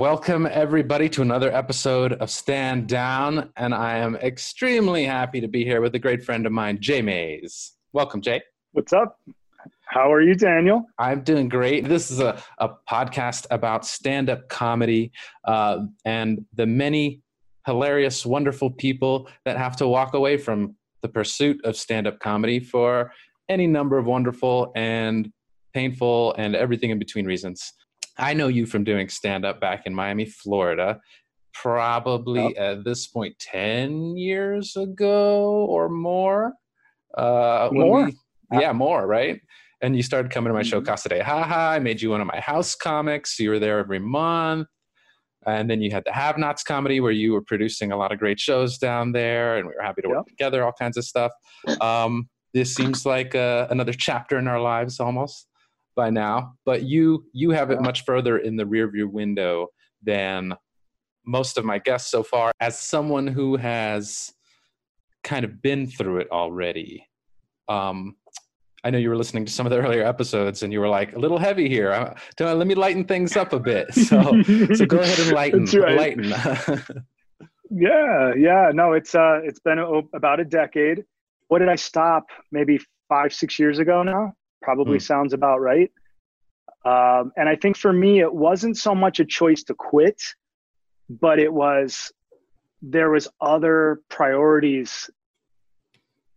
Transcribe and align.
welcome 0.00 0.48
everybody 0.50 1.10
to 1.10 1.20
another 1.20 1.54
episode 1.54 2.14
of 2.14 2.30
Stand 2.30 2.88
Down. 2.88 3.52
And 3.58 3.74
I 3.74 3.98
am 3.98 4.16
extremely 4.16 5.04
happy 5.04 5.42
to 5.42 5.46
be 5.46 5.62
here 5.62 5.82
with 5.82 5.94
a 5.94 5.98
great 5.98 6.24
friend 6.24 6.46
of 6.46 6.52
mine, 6.52 6.78
Jay 6.80 7.02
Mays. 7.02 7.72
Welcome, 7.92 8.22
Jay. 8.22 8.40
What's 8.72 8.94
up? 8.94 9.20
How 9.84 10.10
are 10.10 10.22
you, 10.22 10.34
Daniel? 10.34 10.86
I'm 10.98 11.20
doing 11.20 11.50
great. 11.50 11.86
This 11.86 12.10
is 12.10 12.18
a, 12.18 12.42
a 12.56 12.70
podcast 12.90 13.46
about 13.50 13.84
stand 13.84 14.30
up 14.30 14.48
comedy 14.48 15.12
uh, 15.44 15.80
and 16.06 16.46
the 16.54 16.64
many 16.64 17.20
hilarious, 17.66 18.24
wonderful 18.24 18.70
people 18.70 19.28
that 19.44 19.58
have 19.58 19.76
to 19.76 19.86
walk 19.86 20.14
away 20.14 20.38
from 20.38 20.76
the 21.02 21.08
pursuit 21.08 21.62
of 21.66 21.76
stand 21.76 22.06
up 22.06 22.20
comedy 22.20 22.58
for 22.58 23.12
any 23.50 23.66
number 23.66 23.98
of 23.98 24.06
wonderful 24.06 24.72
and 24.74 25.30
painful 25.74 26.34
and 26.38 26.56
everything 26.56 26.88
in 26.88 26.98
between 26.98 27.26
reasons. 27.26 27.74
I 28.20 28.34
know 28.34 28.48
you 28.48 28.66
from 28.66 28.84
doing 28.84 29.08
stand 29.08 29.46
up 29.46 29.60
back 29.60 29.86
in 29.86 29.94
Miami, 29.94 30.26
Florida, 30.26 31.00
probably 31.54 32.56
at 32.56 32.84
this 32.84 33.06
point 33.06 33.34
10 33.40 34.16
years 34.16 34.76
ago 34.76 35.64
or 35.64 35.88
more. 35.88 36.52
Uh, 37.16 37.70
more? 37.72 38.04
We, 38.04 38.60
yeah, 38.60 38.72
more, 38.72 39.06
right? 39.06 39.40
And 39.80 39.96
you 39.96 40.02
started 40.02 40.30
coming 40.30 40.50
to 40.50 40.54
my 40.54 40.62
show, 40.62 40.80
mm-hmm. 40.80 40.86
Casa 40.86 41.08
de 41.08 41.24
Haha. 41.24 41.70
I 41.70 41.78
made 41.78 42.02
you 42.02 42.10
one 42.10 42.20
of 42.20 42.26
my 42.26 42.40
house 42.40 42.74
comics. 42.74 43.38
You 43.38 43.50
were 43.50 43.58
there 43.58 43.78
every 43.78 43.98
month. 43.98 44.68
And 45.46 45.70
then 45.70 45.80
you 45.80 45.90
had 45.90 46.04
the 46.04 46.12
Have 46.12 46.36
Nots 46.36 46.62
comedy 46.62 47.00
where 47.00 47.12
you 47.12 47.32
were 47.32 47.40
producing 47.40 47.92
a 47.92 47.96
lot 47.96 48.12
of 48.12 48.18
great 48.18 48.38
shows 48.38 48.76
down 48.76 49.12
there, 49.12 49.56
and 49.56 49.66
we 49.66 49.72
were 49.74 49.82
happy 49.82 50.02
to 50.02 50.08
work 50.08 50.18
yep. 50.18 50.26
together, 50.26 50.62
all 50.62 50.74
kinds 50.78 50.98
of 50.98 51.04
stuff. 51.04 51.32
Um, 51.80 52.28
this 52.52 52.74
seems 52.74 53.06
like 53.06 53.34
uh, 53.34 53.66
another 53.70 53.94
chapter 53.94 54.38
in 54.38 54.46
our 54.46 54.60
lives 54.60 55.00
almost 55.00 55.46
by 56.00 56.08
now, 56.08 56.54
but 56.64 56.82
you 56.84 57.26
you 57.34 57.50
have 57.50 57.70
it 57.70 57.82
much 57.82 58.06
further 58.06 58.38
in 58.38 58.56
the 58.56 58.64
rearview 58.64 59.06
window 59.10 59.68
than 60.02 60.54
most 61.26 61.58
of 61.58 61.64
my 61.66 61.78
guests 61.78 62.10
so 62.10 62.22
far. 62.22 62.52
As 62.58 62.78
someone 62.78 63.26
who 63.26 63.56
has 63.56 64.32
kind 65.22 65.44
of 65.44 65.60
been 65.60 65.86
through 65.86 66.20
it 66.20 66.28
already, 66.30 67.06
um, 67.68 68.16
I 68.82 68.88
know 68.88 68.96
you 68.96 69.10
were 69.10 69.16
listening 69.16 69.44
to 69.44 69.52
some 69.52 69.66
of 69.66 69.70
the 69.70 69.78
earlier 69.78 70.02
episodes 70.02 70.62
and 70.62 70.72
you 70.72 70.80
were 70.80 70.88
like 70.88 71.14
a 71.14 71.18
little 71.18 71.36
heavy 71.36 71.68
here. 71.68 71.92
Uh, 71.92 72.54
let 72.54 72.66
me 72.66 72.74
lighten 72.74 73.04
things 73.04 73.36
up 73.36 73.52
a 73.52 73.60
bit. 73.60 73.88
So, 73.94 74.42
so 74.74 74.86
go 74.86 75.00
ahead 75.00 75.18
and 75.18 75.32
lighten. 75.32 75.64
Right. 75.66 75.98
Lighten. 75.98 76.30
yeah, 77.70 78.32
yeah. 78.38 78.70
No, 78.72 78.94
it's 78.94 79.14
uh, 79.14 79.40
it's 79.44 79.60
been 79.60 79.78
a, 79.78 79.98
about 80.14 80.40
a 80.40 80.46
decade. 80.46 81.04
What 81.48 81.58
did 81.58 81.68
I 81.68 81.76
stop? 81.76 82.24
Maybe 82.50 82.80
five, 83.10 83.34
six 83.34 83.58
years 83.58 83.78
ago 83.78 84.02
now. 84.02 84.32
Probably 84.62 84.98
mm. 84.98 85.02
sounds 85.02 85.32
about 85.32 85.60
right. 85.60 85.90
Um, 86.84 87.32
and 87.36 87.48
I 87.48 87.56
think 87.56 87.76
for 87.76 87.92
me, 87.92 88.20
it 88.20 88.32
wasn't 88.32 88.76
so 88.76 88.94
much 88.94 89.20
a 89.20 89.24
choice 89.24 89.62
to 89.64 89.74
quit, 89.74 90.22
but 91.08 91.38
it 91.38 91.52
was 91.52 92.12
there 92.82 93.10
was 93.10 93.28
other 93.40 94.00
priorities 94.08 95.10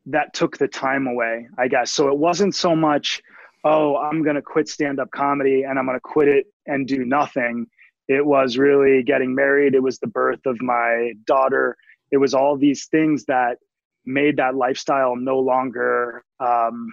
that 0.06 0.34
took 0.34 0.58
the 0.58 0.68
time 0.68 1.08
away, 1.08 1.48
I 1.58 1.68
guess. 1.68 1.92
So 1.92 2.10
it 2.10 2.18
wasn't 2.18 2.56
so 2.56 2.76
much, 2.76 3.22
oh, 3.64 3.96
I'm 3.96 4.24
going 4.24 4.36
to 4.36 4.42
quit 4.42 4.68
stand 4.68 5.00
up 5.00 5.10
comedy 5.12 5.64
and 5.64 5.80
I'm 5.80 5.86
going 5.86 5.96
to 5.98 6.02
quit 6.02 6.28
it 6.28 6.48
and 6.66 6.86
do 6.86 7.06
nothing. 7.06 7.68
It 8.10 8.26
was 8.26 8.58
really 8.58 9.04
getting 9.04 9.34
married. 9.34 9.76
It 9.76 9.82
was 9.82 10.00
the 10.00 10.08
birth 10.08 10.46
of 10.46 10.62
my 10.62 11.14
daughter. 11.26 11.78
It 12.12 12.18
was 12.18 12.34
all 12.34 12.58
these 12.58 12.88
things 12.88 13.24
that 13.26 13.58
made 14.06 14.38
that 14.38 14.56
lifestyle 14.56 15.16
no 15.16 15.40
longer 15.40 16.26
um, 16.42 16.90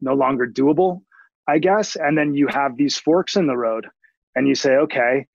no 0.00 0.14
longer 0.14 0.46
doable, 0.46 1.02
I 1.48 1.58
guess. 1.58 1.96
And 1.96 2.16
then 2.16 2.34
you 2.34 2.46
have 2.48 2.76
these 2.76 2.98
forks 2.98 3.36
in 3.36 3.46
the 3.46 3.56
road, 3.56 3.86
and 4.36 4.46
you 4.46 4.54
say, 4.54 4.76
okay, 4.76 5.26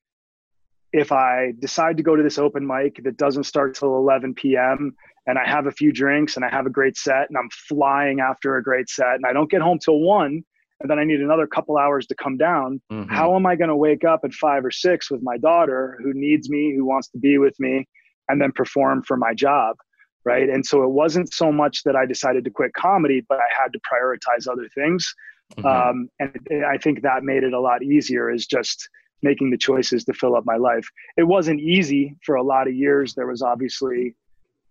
if 0.91 1.11
I 1.11 1.53
decide 1.59 1.97
to 1.97 2.03
go 2.03 2.15
to 2.15 2.21
this 2.21 2.37
open 2.37 2.67
mic 2.67 3.03
that 3.03 3.17
doesn't 3.17 3.45
start 3.45 3.75
till 3.75 3.97
11 3.97 4.35
p.m 4.35 4.95
and 5.25 5.37
I 5.37 5.47
have 5.47 5.67
a 5.67 5.71
few 5.71 5.91
drinks 5.91 6.35
and 6.35 6.45
I 6.45 6.49
have 6.49 6.65
a 6.65 6.69
great 6.69 6.97
set 6.97 7.29
and 7.29 7.37
I'm 7.37 7.49
flying 7.49 8.19
after 8.19 8.57
a 8.57 8.63
great 8.63 8.89
set 8.89 9.15
and 9.15 9.25
I 9.25 9.33
don't 9.33 9.49
get 9.49 9.61
home 9.61 9.79
till 9.79 9.99
one 9.99 10.43
and 10.81 10.89
then 10.89 10.99
I 10.99 11.05
need 11.05 11.21
another 11.21 11.47
couple 11.47 11.77
hours 11.77 12.05
to 12.07 12.15
come 12.15 12.37
down. 12.37 12.81
Mm-hmm. 12.91 13.13
How 13.13 13.35
am 13.35 13.45
I 13.45 13.55
going 13.55 13.69
to 13.69 13.75
wake 13.75 14.03
up 14.03 14.21
at 14.23 14.33
five 14.33 14.65
or 14.65 14.71
six 14.71 15.09
with 15.09 15.21
my 15.23 15.37
daughter 15.37 15.97
who 16.03 16.13
needs 16.13 16.49
me, 16.49 16.73
who 16.75 16.85
wants 16.85 17.07
to 17.09 17.17
be 17.17 17.37
with 17.37 17.57
me, 17.59 17.87
and 18.27 18.41
then 18.41 18.51
perform 18.51 19.03
for 19.03 19.15
my 19.15 19.33
job? 19.33 19.77
Right. 20.25 20.49
And 20.49 20.65
so 20.65 20.83
it 20.83 20.89
wasn't 20.89 21.33
so 21.33 21.51
much 21.51 21.83
that 21.83 21.95
I 21.95 22.05
decided 22.05 22.45
to 22.45 22.49
quit 22.49 22.73
comedy, 22.73 23.21
but 23.27 23.39
I 23.39 23.61
had 23.61 23.73
to 23.73 23.79
prioritize 23.79 24.49
other 24.49 24.69
things. 24.73 25.13
Mm-hmm. 25.57 25.65
Um, 25.65 26.09
and 26.19 26.65
I 26.65 26.77
think 26.77 27.01
that 27.01 27.23
made 27.23 27.43
it 27.43 27.53
a 27.53 27.59
lot 27.59 27.83
easier 27.83 28.31
is 28.31 28.47
just 28.47 28.89
making 29.21 29.51
the 29.51 29.57
choices 29.57 30.03
to 30.05 30.13
fill 30.13 30.35
up 30.35 30.45
my 30.45 30.57
life. 30.57 30.87
It 31.17 31.23
wasn't 31.23 31.61
easy 31.61 32.15
for 32.25 32.35
a 32.35 32.43
lot 32.43 32.67
of 32.67 32.75
years. 32.75 33.13
There 33.13 33.27
was 33.27 33.41
obviously 33.41 34.15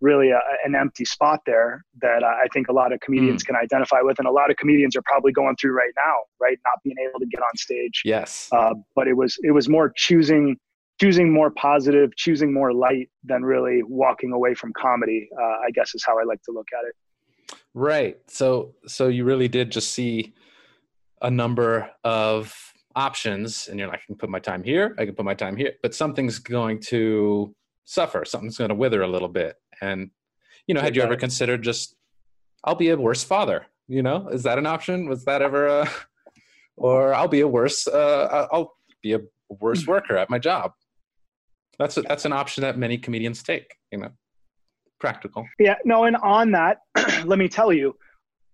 really 0.01 0.31
a, 0.31 0.41
an 0.65 0.75
empty 0.75 1.05
spot 1.05 1.41
there 1.47 1.85
that 2.03 2.23
I 2.25 2.47
think 2.53 2.69
a 2.69 2.73
lot 2.73 2.93
of 2.93 3.01
comedians 3.01 3.43
mm. 3.43 3.47
can 3.47 3.57
identify 3.57 4.03
with, 4.03 4.19
and 4.19 4.29
a 4.29 4.33
lot 4.33 4.51
of 4.51 4.57
comedians 4.57 4.97
are 4.97 5.03
probably 5.03 5.33
going 5.33 5.57
through 5.57 5.73
right 5.73 5.93
now, 5.97 6.15
right? 6.41 6.59
Not 6.65 6.83
being 6.85 6.97
able 7.09 7.21
to 7.21 7.27
get 7.27 7.41
on 7.41 7.57
stage. 7.57 8.03
Yes. 8.05 8.49
Uh, 8.53 8.75
but 8.95 9.09
it 9.09 9.15
was 9.15 9.39
it 9.43 9.53
was 9.53 9.69
more 9.69 9.93
choosing 9.97 10.57
choosing 11.01 11.33
more 11.33 11.51
positive, 11.51 12.15
choosing 12.17 12.53
more 12.53 12.73
light 12.73 13.09
than 13.25 13.45
really 13.45 13.83
walking 13.83 14.33
away 14.33 14.55
from 14.55 14.73
comedy. 14.77 15.29
Uh, 15.41 15.67
I 15.67 15.71
guess 15.73 15.95
is 15.95 16.05
how 16.07 16.19
I 16.19 16.25
like 16.25 16.43
to 16.43 16.53
look 16.53 16.69
at 16.79 16.87
it. 16.87 17.57
Right. 17.73 18.19
So 18.27 18.75
so 18.87 19.09
you 19.09 19.25
really 19.25 19.49
did 19.49 19.71
just 19.71 19.93
see 19.93 20.35
a 21.23 21.31
number 21.31 21.91
of 22.05 22.55
options 22.95 23.69
and 23.69 23.79
you're 23.79 23.89
like 23.89 24.01
i 24.01 24.07
can 24.07 24.17
put 24.17 24.29
my 24.29 24.39
time 24.39 24.63
here 24.63 24.95
i 24.99 25.05
can 25.07 25.15
put 25.15 25.25
my 25.25 25.35
time 25.35 25.57
here 25.57 25.73
but 25.83 25.95
something's 25.95 26.39
going 26.39 26.79
to 26.79 27.55
suffer 27.85 28.25
something's 28.25 28.59
going 28.59 28.69
to 28.69 28.75
wither 28.75 29.03
a 29.03 29.09
little 29.09 29.29
bit 29.29 29.57
and 29.81 30.11
you 30.67 30.75
know, 30.75 30.81
had 30.81 30.97
you 30.97 31.03
ever 31.03 31.17
considered 31.17 31.63
just 31.63 31.97
I'll 32.65 32.75
be 32.75 32.91
a 32.91 32.97
worse 32.97 33.25
father? 33.25 33.67
You 33.89 34.03
know, 34.03 34.29
is 34.29 34.45
that 34.45 34.59
an 34.59 34.67
option? 34.67 35.09
Was 35.09 35.25
that 35.25 35.43
ever 35.43 35.67
a 35.67 35.91
or 36.77 37.15
I'll 37.15 37.29
be 37.29 37.41
a 37.41 37.49
worse 37.49 37.87
uh, 37.87 38.47
I'll 38.53 38.75
be 39.03 39.15
a 39.15 39.21
worse 39.49 39.87
worker 39.87 40.17
at 40.17 40.31
my 40.31 40.39
job. 40.39 40.73
That's 41.79 41.97
a, 41.97 42.03
that's 42.03 42.25
an 42.25 42.33
option 42.33 42.63
that 42.63 42.79
many 42.79 42.97
comedians 42.99 43.43
take. 43.43 43.75
You 43.91 43.99
know, 43.99 44.11
practical. 45.01 45.47
Yeah. 45.59 45.77
No. 45.85 46.05
And 46.05 46.17
on 46.17 46.53
that, 46.53 46.79
let 47.25 47.39
me 47.39 47.49
tell 47.49 47.73
you, 47.73 47.97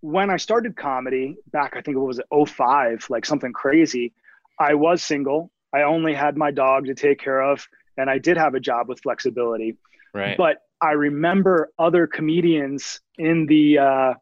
when 0.01 0.29
I 0.29 0.37
started 0.37 0.75
comedy 0.75 1.37
back, 1.51 1.73
I 1.75 1.81
think 1.81 1.97
it 1.97 1.99
was 1.99 2.21
05, 2.31 3.07
like 3.09 3.25
something 3.25 3.53
crazy. 3.53 4.13
I 4.59 4.73
was 4.73 5.03
single. 5.03 5.51
I 5.73 5.83
only 5.83 6.13
had 6.13 6.37
my 6.37 6.51
dog 6.51 6.85
to 6.85 6.95
take 6.95 7.19
care 7.19 7.41
of, 7.41 7.67
and 7.97 8.09
I 8.09 8.17
did 8.17 8.37
have 8.37 8.55
a 8.55 8.59
job 8.59 8.89
with 8.89 8.99
flexibility. 9.01 9.77
Right. 10.13 10.37
But 10.37 10.57
I 10.81 10.91
remember 10.91 11.71
other 11.77 12.07
comedians 12.07 13.01
in 13.17 13.45
the 13.45 13.77
uh, 13.77 14.13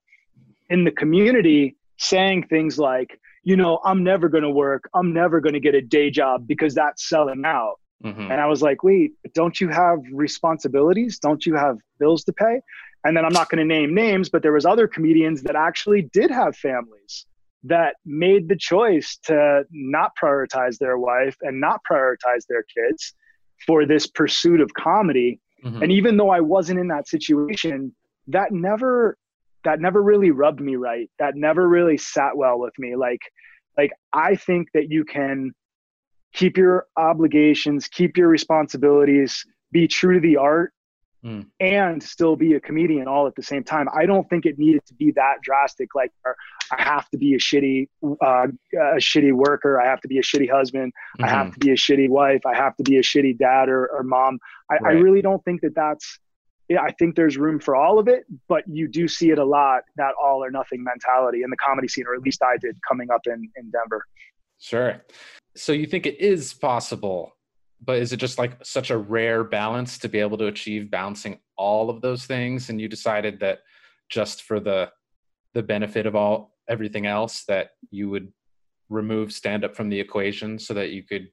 in 0.70 0.84
the 0.84 0.92
community 0.92 1.78
saying 1.98 2.48
things 2.48 2.78
like, 2.78 3.20
you 3.44 3.56
know, 3.56 3.80
I'm 3.84 4.04
never 4.04 4.30
going 4.30 4.44
to 4.44 4.50
work. 4.50 4.90
I'm 4.94 5.14
never 5.14 5.40
going 5.40 5.54
to 5.54 5.60
get 5.60 5.76
a 5.76 5.82
day 5.82 6.10
job 6.10 6.48
because 6.48 6.76
that's 6.76 7.08
selling 7.08 7.44
out. 7.46 7.76
Mm-hmm. 8.04 8.32
And 8.32 8.34
I 8.34 8.46
was 8.46 8.62
like, 8.62 8.84
wait, 8.84 9.14
don't 9.34 9.60
you 9.60 9.70
have 9.70 10.00
responsibilities? 10.12 11.20
Don't 11.20 11.46
you 11.46 11.56
have 11.56 11.78
bills 12.00 12.24
to 12.26 12.34
pay? 12.34 12.62
And 13.04 13.16
then 13.16 13.26
I'm 13.26 13.34
not 13.34 13.50
going 13.50 13.60
to 13.60 13.66
name 13.66 13.94
names, 13.94 14.30
but 14.30 14.42
there 14.42 14.52
was 14.52 14.66
other 14.66 14.88
comedians 14.88 15.42
that 15.44 15.56
actually 15.56 16.04
did 16.14 16.30
have 16.32 16.56
families 16.56 17.26
that 17.64 17.96
made 18.06 18.50
the 18.50 18.56
choice 18.56 19.18
to 19.24 19.64
not 19.72 20.12
prioritize 20.22 20.78
their 20.78 20.98
wife 20.98 21.36
and 21.42 21.60
not 21.60 21.82
prioritize 21.90 22.46
their 22.50 22.64
kids 22.64 23.14
for 23.66 23.86
this 23.86 24.08
pursuit 24.08 24.62
of 24.62 24.74
comedy 24.74 25.40
Mm-hmm. 25.64 25.84
And 25.84 25.92
even 25.92 26.18
though 26.18 26.30
I 26.30 26.40
wasn't 26.40 26.80
in 26.80 26.88
that 26.90 27.08
situation, 27.08 27.94
that 28.28 28.52
never 28.52 29.18
that 29.64 29.80
never 29.82 30.02
really 30.02 30.32
rubbed 30.32 30.62
me 30.62 30.76
right. 30.76 31.10
That 31.20 31.36
never 31.36 31.68
really 31.68 31.98
sat 31.98 32.38
well 32.38 32.60
with 32.60 32.74
me. 32.78 32.96
Like 32.96 33.22
like 33.78 33.92
I 34.14 34.36
think 34.36 34.70
that 34.74 34.92
you 34.92 35.04
can 35.04 35.52
keep 36.34 36.58
your 36.58 36.86
obligations, 36.96 37.88
keep 37.88 38.18
your 38.18 38.28
responsibilities, 38.28 39.44
be 39.72 39.88
true 39.88 40.16
to 40.16 40.20
the 40.20 40.38
art 40.38 40.74
mm. 41.24 41.46
and 41.60 42.02
still 42.02 42.36
be 42.36 42.54
a 42.54 42.60
comedian 42.60 43.08
all 43.08 43.28
at 43.28 43.36
the 43.36 43.44
same 43.44 43.64
time. 43.64 43.88
I 43.94 44.06
don't 44.06 44.30
think 44.30 44.46
it 44.46 44.58
needed 44.58 44.86
to 44.88 44.94
be 44.94 45.12
that 45.12 45.42
drastic. 45.42 45.96
Like 45.96 46.12
I 46.26 46.82
have 46.82 47.10
to 47.10 47.18
be 47.18 47.34
a 47.36 47.38
shitty, 47.38 47.88
uh, 48.04 48.48
a 48.74 48.98
shitty 48.98 49.34
worker. 49.34 49.82
I 49.82 49.86
have 49.86 50.02
to 50.02 50.08
be 50.08 50.18
a 50.18 50.22
shitty 50.22 50.50
husband. 50.50 50.94
Mm-hmm. 50.94 51.26
I 51.26 51.30
have 51.30 51.48
mm-hmm. 51.48 51.54
to 51.54 51.60
be 51.60 51.72
a 51.72 51.76
shitty 51.76 52.10
wife. 52.10 52.46
I 52.46 52.56
have 52.56 52.76
to 52.78 52.84
be 52.84 52.98
a 52.98 53.02
shitty 53.02 53.38
dad 53.38 53.70
or, 53.70 53.88
or 53.88 54.04
mom. 54.04 54.40
I, 54.70 54.76
right. 54.76 54.96
I 54.96 55.00
really 55.00 55.22
don't 55.22 55.44
think 55.44 55.62
that 55.62 55.76
that's. 55.76 56.20
Yeah, 56.70 56.82
I 56.82 56.92
think 57.00 57.16
there's 57.16 57.38
room 57.38 57.62
for 57.62 57.78
all 57.78 57.98
of 57.98 58.10
it, 58.10 58.26
but 58.50 58.66
you 58.68 58.90
do 58.90 59.08
see 59.08 59.30
it 59.30 59.40
a 59.40 59.46
lot 59.46 59.84
that 59.96 60.12
all 60.22 60.44
or 60.44 60.52
nothing 60.52 60.84
mentality 60.84 61.44
in 61.44 61.50
the 61.50 61.56
comedy 61.56 61.88
scene, 61.88 62.04
or 62.06 62.14
at 62.14 62.20
least 62.22 62.44
I 62.44 62.58
did 62.58 62.76
coming 62.86 63.10
up 63.10 63.22
in 63.26 63.50
in 63.56 63.72
Denver. 63.72 64.04
Sure. 64.60 65.02
So 65.56 65.72
you 65.72 65.86
think 65.86 66.06
it 66.06 66.20
is 66.20 66.54
possible 66.54 67.37
but 67.84 67.98
is 67.98 68.12
it 68.12 68.18
just 68.18 68.38
like 68.38 68.54
such 68.66 68.90
a 68.90 68.98
rare 68.98 69.44
balance 69.44 69.98
to 70.00 70.10
be 70.10 70.20
able 70.20 70.38
to 70.38 70.48
achieve 70.48 70.90
balancing 70.90 71.40
all 71.58 71.90
of 71.90 72.02
those 72.02 72.26
things 72.26 72.70
and 72.70 72.82
you 72.82 72.88
decided 72.88 73.40
that 73.40 73.60
just 74.10 74.44
for 74.44 74.60
the 74.60 74.90
the 75.54 75.64
benefit 75.64 76.06
of 76.06 76.16
all 76.16 76.56
everything 76.70 77.06
else 77.06 77.44
that 77.46 77.72
you 77.90 78.10
would 78.10 78.32
remove 78.90 79.32
stand 79.32 79.64
up 79.64 79.76
from 79.76 79.90
the 79.90 80.00
equation 80.00 80.58
so 80.60 80.74
that 80.74 80.92
you 80.92 81.04
could 81.04 81.28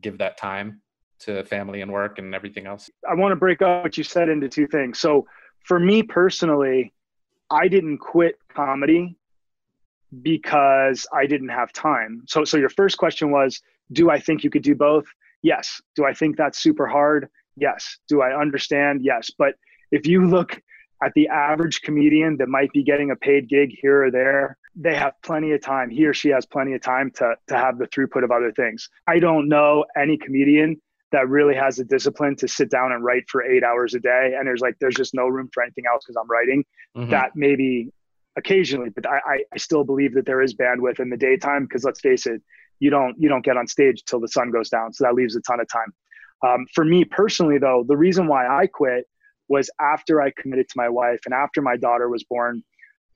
give 0.00 0.18
that 0.18 0.36
time 0.36 0.80
to 1.20 1.44
family 1.44 1.80
and 1.82 1.92
work 1.92 2.18
and 2.18 2.34
everything 2.34 2.66
else? 2.66 2.90
I 3.08 3.14
want 3.14 3.32
to 3.32 3.36
break 3.36 3.62
up 3.62 3.84
what 3.84 3.96
you 3.96 4.04
said 4.04 4.28
into 4.28 4.48
two 4.48 4.66
things. 4.66 4.98
So 4.98 5.26
for 5.64 5.78
me 5.78 6.02
personally, 6.02 6.92
I 7.50 7.68
didn't 7.68 7.98
quit 7.98 8.36
comedy 8.54 9.16
because 10.22 11.06
I 11.12 11.26
didn't 11.26 11.50
have 11.50 11.72
time. 11.72 12.22
So 12.26 12.44
so 12.44 12.56
your 12.56 12.68
first 12.68 12.98
question 12.98 13.30
was, 13.30 13.60
do 13.92 14.10
I 14.10 14.18
think 14.18 14.44
you 14.44 14.50
could 14.50 14.62
do 14.62 14.74
both? 14.74 15.04
Yes. 15.42 15.80
Do 15.96 16.04
I 16.04 16.12
think 16.12 16.36
that's 16.36 16.58
super 16.58 16.86
hard? 16.86 17.28
Yes. 17.56 17.98
Do 18.08 18.22
I 18.22 18.38
understand? 18.38 19.00
Yes. 19.02 19.30
But 19.36 19.54
if 19.90 20.06
you 20.06 20.26
look 20.26 20.60
at 21.04 21.12
the 21.14 21.28
average 21.28 21.82
comedian 21.82 22.36
that 22.38 22.48
might 22.48 22.72
be 22.72 22.82
getting 22.84 23.10
a 23.10 23.16
paid 23.16 23.48
gig 23.48 23.70
here 23.80 24.04
or 24.04 24.10
there, 24.10 24.56
they 24.76 24.94
have 24.94 25.12
plenty 25.22 25.52
of 25.52 25.60
time. 25.60 25.90
He 25.90 26.06
or 26.06 26.14
she 26.14 26.30
has 26.30 26.46
plenty 26.46 26.74
of 26.74 26.80
time 26.80 27.10
to, 27.16 27.34
to 27.48 27.56
have 27.56 27.78
the 27.78 27.86
throughput 27.86 28.24
of 28.24 28.30
other 28.30 28.52
things. 28.52 28.88
I 29.06 29.18
don't 29.18 29.48
know 29.48 29.84
any 30.00 30.16
comedian 30.16 30.80
that 31.10 31.28
really 31.28 31.54
has 31.54 31.76
the 31.76 31.84
discipline 31.84 32.36
to 32.36 32.48
sit 32.48 32.70
down 32.70 32.92
and 32.92 33.04
write 33.04 33.24
for 33.28 33.42
eight 33.42 33.64
hours 33.64 33.94
a 33.94 34.00
day. 34.00 34.34
And 34.38 34.46
there's 34.46 34.62
like, 34.62 34.76
there's 34.80 34.94
just 34.94 35.12
no 35.12 35.26
room 35.26 35.50
for 35.52 35.62
anything 35.62 35.84
else 35.92 36.04
because 36.06 36.16
I'm 36.16 36.30
writing. 36.30 36.64
Mm-hmm. 36.96 37.10
That 37.10 37.32
maybe 37.34 37.92
occasionally, 38.36 38.90
but 38.90 39.06
I, 39.06 39.18
I, 39.26 39.38
I 39.52 39.58
still 39.58 39.84
believe 39.84 40.14
that 40.14 40.24
there 40.24 40.40
is 40.40 40.54
bandwidth 40.54 41.00
in 41.00 41.10
the 41.10 41.16
daytime 41.16 41.64
because 41.64 41.84
let's 41.84 42.00
face 42.00 42.26
it, 42.26 42.40
you 42.82 42.90
don't 42.90 43.14
you 43.16 43.28
don't 43.28 43.44
get 43.44 43.56
on 43.56 43.66
stage 43.68 44.02
till 44.04 44.18
the 44.18 44.26
sun 44.26 44.50
goes 44.50 44.68
down. 44.68 44.92
So 44.92 45.04
that 45.04 45.14
leaves 45.14 45.36
a 45.36 45.40
ton 45.42 45.60
of 45.60 45.68
time. 45.68 45.92
Um, 46.44 46.66
for 46.74 46.84
me 46.84 47.04
personally, 47.04 47.58
though, 47.58 47.84
the 47.86 47.96
reason 47.96 48.26
why 48.26 48.48
I 48.48 48.66
quit 48.66 49.04
was 49.48 49.70
after 49.80 50.20
I 50.20 50.32
committed 50.36 50.68
to 50.70 50.74
my 50.76 50.88
wife 50.88 51.20
and 51.24 51.32
after 51.32 51.62
my 51.62 51.76
daughter 51.76 52.08
was 52.08 52.24
born, 52.24 52.64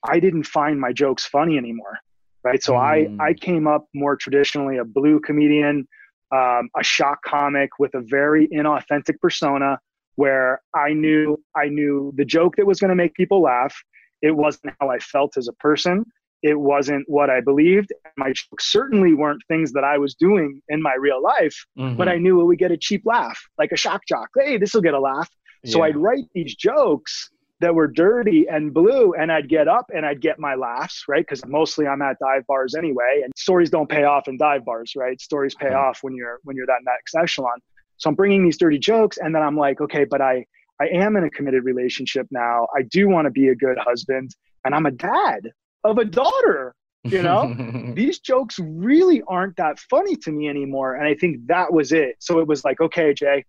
I 0.09 0.21
didn't 0.21 0.45
find 0.45 0.81
my 0.81 0.93
jokes 0.93 1.27
funny 1.27 1.59
anymore. 1.59 1.99
Right. 2.45 2.63
So 2.63 2.75
mm. 2.75 3.21
I, 3.21 3.31
I 3.31 3.35
came 3.35 3.67
up 3.67 3.87
more 3.93 4.15
traditionally 4.15 4.77
a 4.77 4.85
blue 4.85 5.19
comedian, 5.19 5.89
um, 6.33 6.69
a 6.79 6.85
shock 6.85 7.19
comic 7.25 7.71
with 7.81 7.93
a 7.95 8.03
very 8.03 8.47
inauthentic 8.49 9.19
persona 9.21 9.81
where 10.15 10.63
I 10.77 10.93
knew 10.93 11.43
I 11.57 11.67
knew 11.67 12.13
the 12.17 12.25
joke 12.25 12.55
that 12.57 12.67
was 12.67 12.79
going 12.79 12.91
to 12.91 12.95
make 12.95 13.15
people 13.15 13.43
laugh. 13.43 13.75
It 14.23 14.31
wasn't 14.31 14.75
how 14.81 14.91
I 14.91 15.01
felt 15.01 15.37
as 15.37 15.49
a 15.49 15.53
person. 15.55 16.05
It 16.43 16.59
wasn't 16.59 17.05
what 17.09 17.31
I 17.31 17.41
believed. 17.41 17.93
My 18.17 18.29
jokes 18.29 18.71
certainly 18.71 19.15
weren't 19.15 19.43
things 19.49 19.73
that 19.73 19.85
I 19.85 19.99
was 19.99 20.15
doing 20.15 20.61
in 20.69 20.83
my 20.83 20.95
real 20.99 21.23
life, 21.23 21.57
mm-hmm. 21.79 21.97
but 21.97 22.09
I 22.09 22.19
knew 22.19 22.41
it 22.41 22.45
would 22.45 22.59
get 22.59 22.71
a 22.71 22.77
cheap 22.77 23.03
laugh, 23.05 23.41
like 23.59 23.73
a 23.73 23.77
shock 23.77 24.03
jock. 24.07 24.29
Hey, 24.37 24.59
this 24.59 24.75
will 24.75 24.83
get 24.83 24.95
a 24.95 25.01
laugh. 25.01 25.29
So 25.65 25.83
I'd 25.83 25.97
write 25.97 26.25
these 26.33 26.55
jokes 26.55 27.31
that 27.61 27.75
were 27.75 27.87
dirty 27.87 28.47
and 28.49 28.73
blue 28.73 29.15
and 29.15 29.33
I'd 29.33 29.49
get 29.49 29.67
up 29.67 29.91
and 29.95 30.05
I'd 30.05 30.21
get 30.21 30.39
my 30.39 30.55
laughs, 30.55 31.05
right? 31.09 31.23
Because 31.23 31.45
mostly 31.47 31.87
I'm 31.87 32.03
at 32.03 32.19
dive 32.19 32.47
bars 32.47 32.75
anyway. 32.75 33.23
And 33.25 33.33
stories 33.37 33.71
don't 33.71 33.89
pay 33.89 34.05
off 34.05 34.29
in 34.29 34.37
dive 34.37 34.65
bars, 34.65 34.93
right? 34.97 35.21
Stories 35.21 35.55
pay 35.55 35.69
mm-hmm. 35.69 35.77
off 35.77 36.01
when 36.03 36.15
you're 36.15 36.39
when 36.45 36.57
you're 36.57 36.67
that 36.67 36.83
next 36.85 37.15
echelon. 37.15 37.59
So 37.97 38.11
I'm 38.11 38.15
bringing 38.15 38.45
these 38.45 38.59
dirty 38.59 38.79
jokes 38.79 39.17
and 39.19 39.35
then 39.35 39.43
I'm 39.43 39.57
like, 39.57 39.81
okay, 39.81 40.05
but 40.05 40.21
I 40.21 40.45
I 40.81 40.89
am 40.89 41.17
in 41.17 41.25
a 41.25 41.31
committed 41.31 41.65
relationship 41.65 42.27
now. 42.31 42.69
I 42.77 42.83
do 42.83 43.09
want 43.09 43.25
to 43.25 43.31
be 43.31 43.49
a 43.49 43.55
good 43.55 43.79
husband 43.79 44.31
and 44.65 44.75
I'm 44.75 44.85
a 44.85 44.91
dad 44.91 45.51
of 45.91 45.99
a 45.99 46.05
daughter. 46.05 46.75
You 47.05 47.23
know, 47.23 47.93
these 47.95 48.19
jokes 48.19 48.59
really 48.59 49.23
aren't 49.29 49.57
that 49.57 49.79
funny 49.79 50.17
to 50.17 50.33
me 50.33 50.49
anymore. 50.49 50.97
And 50.97 51.07
I 51.07 51.15
think 51.15 51.47
that 51.47 51.73
was 51.73 51.93
it. 51.93 52.17
So 52.19 52.41
it 52.41 52.49
was 52.49 52.65
like, 52.65 52.81
okay, 52.81 53.15
Jay, 53.15 53.45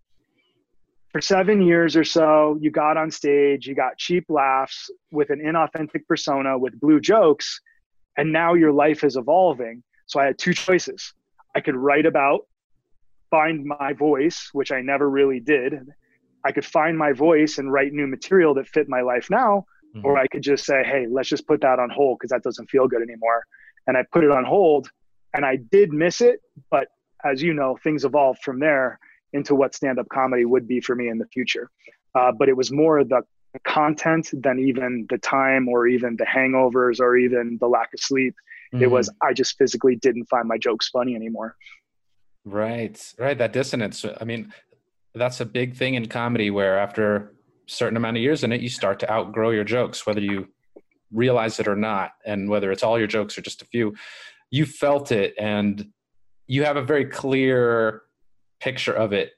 for 1.11 1.21
seven 1.21 1.61
years 1.61 1.95
or 1.95 2.03
so, 2.03 2.57
you 2.61 2.69
got 2.69 2.97
on 2.97 3.09
stage, 3.09 3.65
you 3.65 3.73
got 3.73 3.97
cheap 3.97 4.25
laughs 4.29 4.89
with 5.11 5.29
an 5.31 5.39
inauthentic 5.39 6.05
persona 6.07 6.57
with 6.57 6.79
blue 6.79 6.99
jokes, 6.99 7.59
and 8.17 8.31
now 8.31 8.53
your 8.53 8.71
life 8.71 9.03
is 9.03 9.15
evolving. 9.15 9.81
So 10.05 10.19
I 10.19 10.25
had 10.25 10.37
two 10.37 10.53
choices. 10.53 11.13
I 11.55 11.61
could 11.61 11.75
write 11.75 12.05
about, 12.05 12.41
find 13.31 13.65
my 13.65 13.93
voice, 13.93 14.49
which 14.53 14.71
I 14.71 14.81
never 14.81 15.09
really 15.09 15.39
did. 15.39 15.87
I 16.45 16.51
could 16.51 16.65
find 16.65 16.97
my 16.97 17.13
voice 17.13 17.57
and 17.57 17.71
write 17.71 17.93
new 17.93 18.07
material 18.07 18.53
that 18.53 18.67
fit 18.67 18.87
my 18.87 19.01
life 19.01 19.29
now, 19.29 19.65
mm-hmm. 19.97 20.05
or 20.05 20.17
I 20.17 20.27
could 20.27 20.43
just 20.43 20.65
say, 20.65 20.83
hey, 20.83 21.07
let's 21.09 21.29
just 21.29 21.47
put 21.47 21.61
that 21.61 21.79
on 21.79 21.89
hold 21.89 22.19
because 22.19 22.29
that 22.29 22.43
doesn't 22.43 22.69
feel 22.69 22.87
good 22.87 23.01
anymore. 23.01 23.43
And 23.87 23.97
I 23.97 24.03
put 24.11 24.23
it 24.23 24.31
on 24.31 24.43
hold, 24.43 24.89
and 25.33 25.45
I 25.45 25.57
did 25.57 25.93
miss 25.93 26.21
it, 26.21 26.41
but 26.69 26.87
as 27.23 27.41
you 27.41 27.53
know, 27.53 27.77
things 27.83 28.05
evolved 28.05 28.41
from 28.43 28.59
there 28.59 28.99
into 29.33 29.55
what 29.55 29.73
stand-up 29.73 30.07
comedy 30.09 30.45
would 30.45 30.67
be 30.67 30.79
for 30.79 30.95
me 30.95 31.09
in 31.09 31.17
the 31.17 31.27
future. 31.27 31.69
Uh, 32.15 32.31
but 32.31 32.49
it 32.49 32.55
was 32.55 32.71
more 32.71 33.03
the 33.03 33.21
content 33.63 34.29
than 34.33 34.59
even 34.59 35.05
the 35.09 35.17
time 35.17 35.67
or 35.67 35.87
even 35.87 36.15
the 36.15 36.25
hangovers 36.25 36.99
or 36.99 37.17
even 37.17 37.57
the 37.59 37.67
lack 37.67 37.93
of 37.93 37.99
sleep. 37.99 38.35
Mm-hmm. 38.73 38.83
It 38.83 38.91
was 38.91 39.09
I 39.21 39.33
just 39.33 39.57
physically 39.57 39.95
didn't 39.95 40.25
find 40.25 40.47
my 40.47 40.57
jokes 40.57 40.89
funny 40.89 41.15
anymore. 41.15 41.55
Right, 42.45 43.13
right. 43.17 43.37
That 43.37 43.53
dissonance. 43.53 44.05
I 44.19 44.23
mean, 44.23 44.53
that's 45.15 45.41
a 45.41 45.45
big 45.45 45.75
thing 45.75 45.95
in 45.95 46.07
comedy 46.07 46.49
where 46.49 46.77
after 46.77 47.33
certain 47.67 47.97
amount 47.97 48.17
of 48.17 48.23
years 48.23 48.43
in 48.43 48.51
it, 48.51 48.61
you 48.61 48.69
start 48.69 48.99
to 48.99 49.11
outgrow 49.11 49.51
your 49.51 49.63
jokes, 49.63 50.05
whether 50.05 50.21
you 50.21 50.47
realize 51.11 51.59
it 51.59 51.67
or 51.67 51.75
not, 51.75 52.11
and 52.25 52.49
whether 52.49 52.71
it's 52.71 52.83
all 52.83 52.97
your 52.97 53.07
jokes 53.07 53.37
or 53.37 53.41
just 53.41 53.61
a 53.61 53.65
few. 53.65 53.95
You 54.49 54.65
felt 54.65 55.11
it, 55.11 55.33
and 55.37 55.87
you 56.47 56.63
have 56.63 56.77
a 56.77 56.81
very 56.81 57.05
clear 57.05 58.03
picture 58.59 58.93
of 58.93 59.13
it 59.13 59.31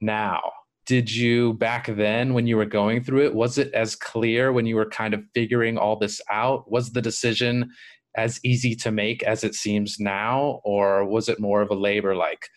now. 0.00 0.40
Did 0.86 1.12
you 1.12 1.54
back 1.54 1.86
then 1.88 2.32
when 2.32 2.46
you 2.46 2.56
were 2.56 2.64
going 2.64 3.02
through 3.02 3.24
it 3.26 3.34
was 3.34 3.58
it 3.58 3.74
as 3.74 3.96
clear 3.96 4.52
when 4.52 4.66
you 4.66 4.76
were 4.76 4.88
kind 4.88 5.14
of 5.14 5.24
figuring 5.34 5.76
all 5.76 5.96
this 5.96 6.20
out? 6.30 6.70
Was 6.70 6.92
the 6.92 7.02
decision 7.02 7.70
as 8.16 8.40
easy 8.42 8.74
to 8.74 8.90
make 8.90 9.22
as 9.22 9.44
it 9.44 9.54
seems 9.54 10.00
now 10.00 10.60
or 10.64 11.04
was 11.04 11.28
it 11.28 11.38
more 11.38 11.60
of 11.60 11.70
a 11.70 11.74
labor 11.74 12.16
like 12.16 12.48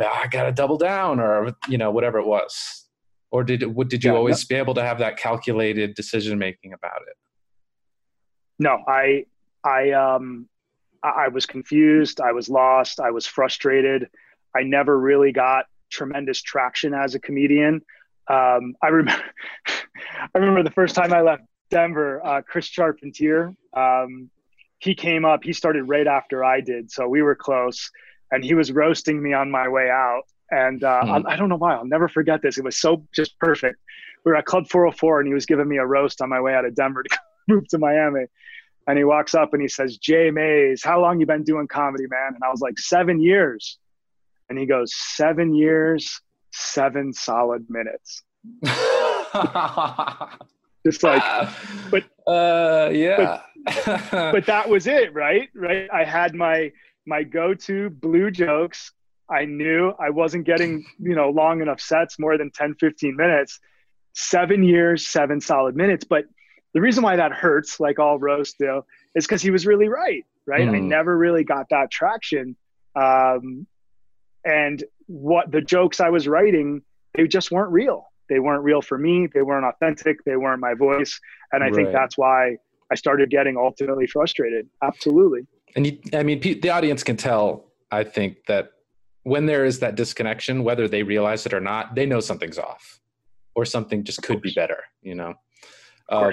i 0.00 0.26
gotta 0.30 0.52
double 0.52 0.76
down 0.76 1.18
or 1.18 1.52
you 1.68 1.78
know 1.78 1.90
whatever 1.90 2.18
it 2.18 2.26
was 2.26 2.87
or 3.30 3.44
did 3.44 3.62
it, 3.62 3.88
did 3.88 4.04
you 4.04 4.12
yeah, 4.12 4.16
always 4.16 4.48
no. 4.48 4.54
be 4.54 4.58
able 4.58 4.74
to 4.74 4.82
have 4.82 4.98
that 4.98 5.16
calculated 5.16 5.94
decision 5.94 6.38
making 6.38 6.72
about 6.72 7.00
it 7.08 7.16
no 8.58 8.82
i 8.86 9.24
i 9.64 9.90
um 9.90 10.48
i 11.02 11.28
was 11.28 11.46
confused 11.46 12.20
i 12.20 12.32
was 12.32 12.48
lost 12.48 13.00
i 13.00 13.10
was 13.10 13.26
frustrated 13.26 14.08
I 14.56 14.62
never 14.62 14.98
really 14.98 15.32
got 15.32 15.66
tremendous 15.90 16.42
traction 16.42 16.94
as 16.94 17.14
a 17.14 17.20
comedian. 17.20 17.82
Um, 18.28 18.74
I 18.82 18.88
remember, 18.88 19.22
I 19.66 20.38
remember 20.38 20.62
the 20.62 20.70
first 20.70 20.94
time 20.94 21.12
I 21.12 21.20
left 21.20 21.42
Denver, 21.70 22.24
uh, 22.24 22.42
Chris 22.42 22.66
Charpentier, 22.66 23.54
um, 23.76 24.30
he 24.80 24.94
came 24.94 25.24
up, 25.24 25.42
he 25.42 25.52
started 25.52 25.84
right 25.84 26.06
after 26.06 26.44
I 26.44 26.60
did. 26.60 26.90
So 26.90 27.08
we 27.08 27.22
were 27.22 27.34
close 27.34 27.90
and 28.30 28.44
he 28.44 28.54
was 28.54 28.70
roasting 28.70 29.22
me 29.22 29.32
on 29.32 29.50
my 29.50 29.68
way 29.68 29.90
out. 29.90 30.22
And 30.50 30.82
uh, 30.82 31.20
hmm. 31.20 31.26
I 31.26 31.36
don't 31.36 31.48
know 31.48 31.56
why, 31.56 31.74
I'll 31.74 31.84
never 31.84 32.08
forget 32.08 32.42
this. 32.42 32.58
It 32.58 32.64
was 32.64 32.76
so 32.78 33.04
just 33.14 33.38
perfect. 33.38 33.78
We 34.24 34.32
were 34.32 34.36
at 34.36 34.46
Club 34.46 34.68
404 34.68 35.20
and 35.20 35.28
he 35.28 35.34
was 35.34 35.46
giving 35.46 35.68
me 35.68 35.76
a 35.78 35.86
roast 35.86 36.20
on 36.20 36.28
my 36.28 36.40
way 36.40 36.54
out 36.54 36.64
of 36.64 36.74
Denver 36.74 37.02
to 37.02 37.18
move 37.48 37.68
to 37.68 37.78
Miami. 37.78 38.26
And 38.86 38.96
he 38.96 39.04
walks 39.04 39.34
up 39.34 39.52
and 39.52 39.60
he 39.60 39.68
says, 39.68 39.98
Jay 39.98 40.30
Mays, 40.30 40.82
how 40.82 41.00
long 41.00 41.20
you 41.20 41.26
been 41.26 41.44
doing 41.44 41.68
comedy, 41.68 42.06
man? 42.08 42.34
And 42.34 42.42
I 42.42 42.48
was 42.50 42.60
like, 42.60 42.78
seven 42.78 43.20
years. 43.20 43.78
And 44.48 44.58
he 44.58 44.64
goes, 44.64 44.94
seven 44.94 45.54
years, 45.54 46.22
seven 46.52 47.12
solid 47.12 47.66
minutes. 47.68 48.22
Just 50.86 51.02
like, 51.02 51.22
but 51.90 52.04
uh, 52.26 52.88
yeah, 52.92 53.42
but, 53.64 54.10
but 54.10 54.46
that 54.46 54.68
was 54.68 54.86
it, 54.86 55.12
right? 55.12 55.50
Right. 55.54 55.88
I 55.92 56.04
had 56.04 56.34
my 56.34 56.72
my 57.06 57.24
go-to 57.24 57.90
blue 57.90 58.30
jokes. 58.30 58.92
I 59.30 59.44
knew 59.44 59.92
I 59.98 60.10
wasn't 60.10 60.46
getting, 60.46 60.86
you 60.98 61.14
know, 61.14 61.30
long 61.30 61.60
enough 61.60 61.80
sets, 61.80 62.18
more 62.18 62.38
than 62.38 62.50
10, 62.50 62.76
15 62.76 63.16
minutes. 63.16 63.60
Seven 64.14 64.62
years, 64.62 65.06
seven 65.06 65.40
solid 65.40 65.76
minutes. 65.76 66.04
But 66.04 66.24
the 66.74 66.80
reason 66.80 67.02
why 67.02 67.16
that 67.16 67.32
hurts, 67.32 67.78
like 67.78 67.98
all 67.98 68.18
roast 68.18 68.56
do, 68.58 68.82
is 69.14 69.26
because 69.26 69.42
he 69.42 69.50
was 69.50 69.66
really 69.66 69.88
right. 69.88 70.24
Right. 70.46 70.66
Mm. 70.66 70.76
I 70.76 70.78
never 70.80 71.16
really 71.16 71.44
got 71.44 71.66
that 71.70 71.90
traction. 71.90 72.56
Um, 72.96 73.66
and 74.44 74.82
what 75.06 75.52
the 75.52 75.60
jokes 75.60 76.00
I 76.00 76.08
was 76.08 76.26
writing, 76.26 76.82
they 77.14 77.26
just 77.26 77.50
weren't 77.50 77.70
real. 77.70 78.06
They 78.28 78.38
weren't 78.38 78.64
real 78.64 78.82
for 78.82 78.98
me. 78.98 79.26
They 79.32 79.42
weren't 79.42 79.64
authentic. 79.64 80.24
They 80.24 80.36
weren't 80.36 80.60
my 80.60 80.74
voice. 80.74 81.20
And 81.52 81.62
I 81.62 81.66
right. 81.66 81.74
think 81.74 81.92
that's 81.92 82.16
why 82.16 82.56
I 82.90 82.94
started 82.94 83.30
getting 83.30 83.56
ultimately 83.56 84.06
frustrated. 84.06 84.68
Absolutely. 84.82 85.46
And 85.76 85.86
you, 85.86 85.98
I 86.14 86.22
mean, 86.22 86.40
the 86.40 86.70
audience 86.70 87.02
can 87.02 87.16
tell, 87.16 87.72
I 87.90 88.04
think, 88.04 88.46
that 88.46 88.70
when 89.28 89.44
there 89.44 89.64
is 89.64 89.78
that 89.80 89.94
disconnection, 89.94 90.64
whether 90.64 90.88
they 90.88 91.02
realize 91.02 91.44
it 91.44 91.52
or 91.52 91.60
not, 91.60 91.94
they 91.94 92.06
know 92.06 92.20
something's 92.20 92.58
off 92.58 92.98
or 93.54 93.64
something 93.64 94.02
just 94.02 94.22
could 94.22 94.40
be 94.40 94.52
better, 94.54 94.78
you 95.02 95.14
know? 95.14 95.34
Um, 96.08 96.32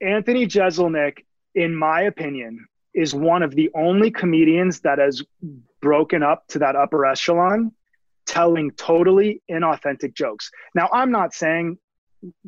Anthony 0.00 0.46
Jeselnik, 0.46 1.18
in 1.54 1.76
my 1.76 2.02
opinion, 2.02 2.66
is 2.94 3.14
one 3.14 3.42
of 3.42 3.54
the 3.54 3.70
only 3.74 4.10
comedians 4.10 4.80
that 4.80 4.98
has 4.98 5.22
broken 5.82 6.22
up 6.22 6.46
to 6.48 6.58
that 6.60 6.76
upper 6.76 7.04
echelon 7.04 7.72
telling 8.26 8.70
totally 8.72 9.42
inauthentic 9.50 10.14
jokes. 10.14 10.50
Now, 10.74 10.88
I'm 10.92 11.10
not 11.10 11.34
saying 11.34 11.76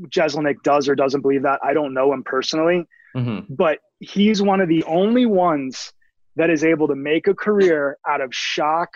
Jeselnik 0.08 0.62
does 0.62 0.88
or 0.88 0.94
doesn't 0.94 1.20
believe 1.20 1.42
that. 1.42 1.60
I 1.62 1.74
don't 1.74 1.92
know 1.92 2.12
him 2.12 2.22
personally, 2.22 2.86
mm-hmm. 3.14 3.52
but 3.52 3.80
he's 4.00 4.40
one 4.40 4.60
of 4.60 4.68
the 4.68 4.84
only 4.84 5.26
ones 5.26 5.92
that 6.36 6.48
is 6.48 6.64
able 6.64 6.88
to 6.88 6.96
make 6.96 7.28
a 7.28 7.34
career 7.34 7.98
out 8.08 8.22
of 8.22 8.34
shock 8.34 8.94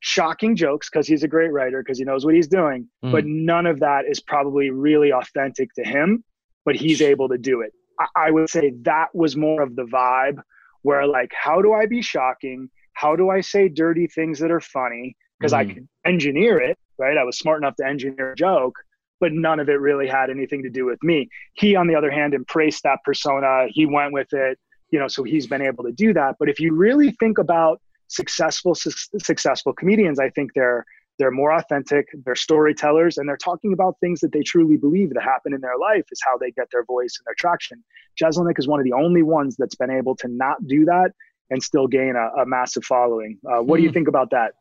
shocking 0.00 0.56
jokes 0.56 0.88
because 0.90 1.06
he's 1.06 1.22
a 1.22 1.28
great 1.28 1.52
writer 1.52 1.82
because 1.82 1.98
he 1.98 2.04
knows 2.04 2.24
what 2.24 2.34
he's 2.34 2.48
doing 2.48 2.88
mm. 3.04 3.12
but 3.12 3.24
none 3.26 3.66
of 3.66 3.80
that 3.80 4.04
is 4.08 4.20
probably 4.20 4.70
really 4.70 5.12
authentic 5.12 5.72
to 5.74 5.84
him 5.84 6.24
but 6.64 6.76
he's 6.76 7.02
able 7.02 7.28
to 7.28 7.38
do 7.38 7.60
it. 7.62 7.72
I, 7.98 8.26
I 8.26 8.30
would 8.30 8.48
say 8.48 8.72
that 8.82 9.08
was 9.14 9.36
more 9.36 9.62
of 9.62 9.76
the 9.76 9.84
vibe 9.84 10.40
where 10.82 11.06
like 11.06 11.32
how 11.34 11.60
do 11.60 11.72
i 11.72 11.86
be 11.86 12.02
shocking? 12.02 12.70
How 12.94 13.16
do 13.16 13.30
i 13.30 13.40
say 13.40 13.68
dirty 13.68 14.06
things 14.06 14.38
that 14.40 14.50
are 14.50 14.60
funny? 14.60 15.16
Because 15.38 15.52
mm. 15.52 15.58
i 15.58 15.64
can 15.64 15.88
engineer 16.04 16.58
it 16.60 16.78
right? 16.98 17.16
I 17.16 17.24
was 17.24 17.38
smart 17.38 17.62
enough 17.62 17.76
to 17.76 17.86
engineer 17.86 18.32
a 18.32 18.36
joke 18.36 18.76
but 19.20 19.32
none 19.32 19.60
of 19.60 19.68
it 19.68 19.78
really 19.80 20.06
had 20.06 20.30
anything 20.30 20.62
to 20.62 20.70
do 20.70 20.86
with 20.86 21.02
me. 21.02 21.28
He 21.52 21.76
on 21.76 21.86
the 21.86 21.94
other 21.94 22.10
hand 22.10 22.32
embraced 22.32 22.84
that 22.84 23.00
persona. 23.04 23.66
He 23.68 23.84
went 23.84 24.14
with 24.14 24.32
it 24.32 24.58
you 24.90 24.98
know 24.98 25.08
so 25.08 25.22
he's 25.22 25.46
been 25.46 25.62
able 25.62 25.84
to 25.84 25.92
do 25.92 26.12
that. 26.14 26.36
But 26.38 26.48
if 26.48 26.58
you 26.60 26.74
really 26.74 27.10
think 27.12 27.38
about 27.38 27.80
successful 28.10 28.74
su- 28.74 28.90
successful 29.18 29.72
comedians 29.72 30.18
i 30.18 30.28
think 30.30 30.50
they're 30.54 30.84
they're 31.18 31.30
more 31.30 31.52
authentic 31.52 32.06
they're 32.24 32.34
storytellers 32.34 33.18
and 33.18 33.28
they're 33.28 33.36
talking 33.36 33.72
about 33.72 33.94
things 34.00 34.20
that 34.20 34.32
they 34.32 34.42
truly 34.42 34.76
believe 34.76 35.12
that 35.12 35.22
happen 35.22 35.54
in 35.54 35.60
their 35.60 35.78
life 35.78 36.04
is 36.10 36.20
how 36.24 36.36
they 36.36 36.50
get 36.50 36.66
their 36.72 36.84
voice 36.84 37.16
and 37.18 37.24
their 37.26 37.34
traction 37.38 37.82
Jeselnik 38.20 38.58
is 38.58 38.66
one 38.66 38.80
of 38.80 38.84
the 38.84 38.92
only 38.92 39.22
ones 39.22 39.56
that's 39.56 39.76
been 39.76 39.90
able 39.90 40.16
to 40.16 40.28
not 40.28 40.66
do 40.66 40.84
that 40.86 41.12
and 41.50 41.62
still 41.62 41.86
gain 41.86 42.14
a, 42.16 42.42
a 42.42 42.46
massive 42.46 42.84
following 42.84 43.38
uh, 43.46 43.62
what 43.62 43.76
mm. 43.76 43.78
do 43.78 43.82
you 43.84 43.88
hmm. 43.88 43.94
think 43.94 44.08
about 44.08 44.30
that 44.30 44.54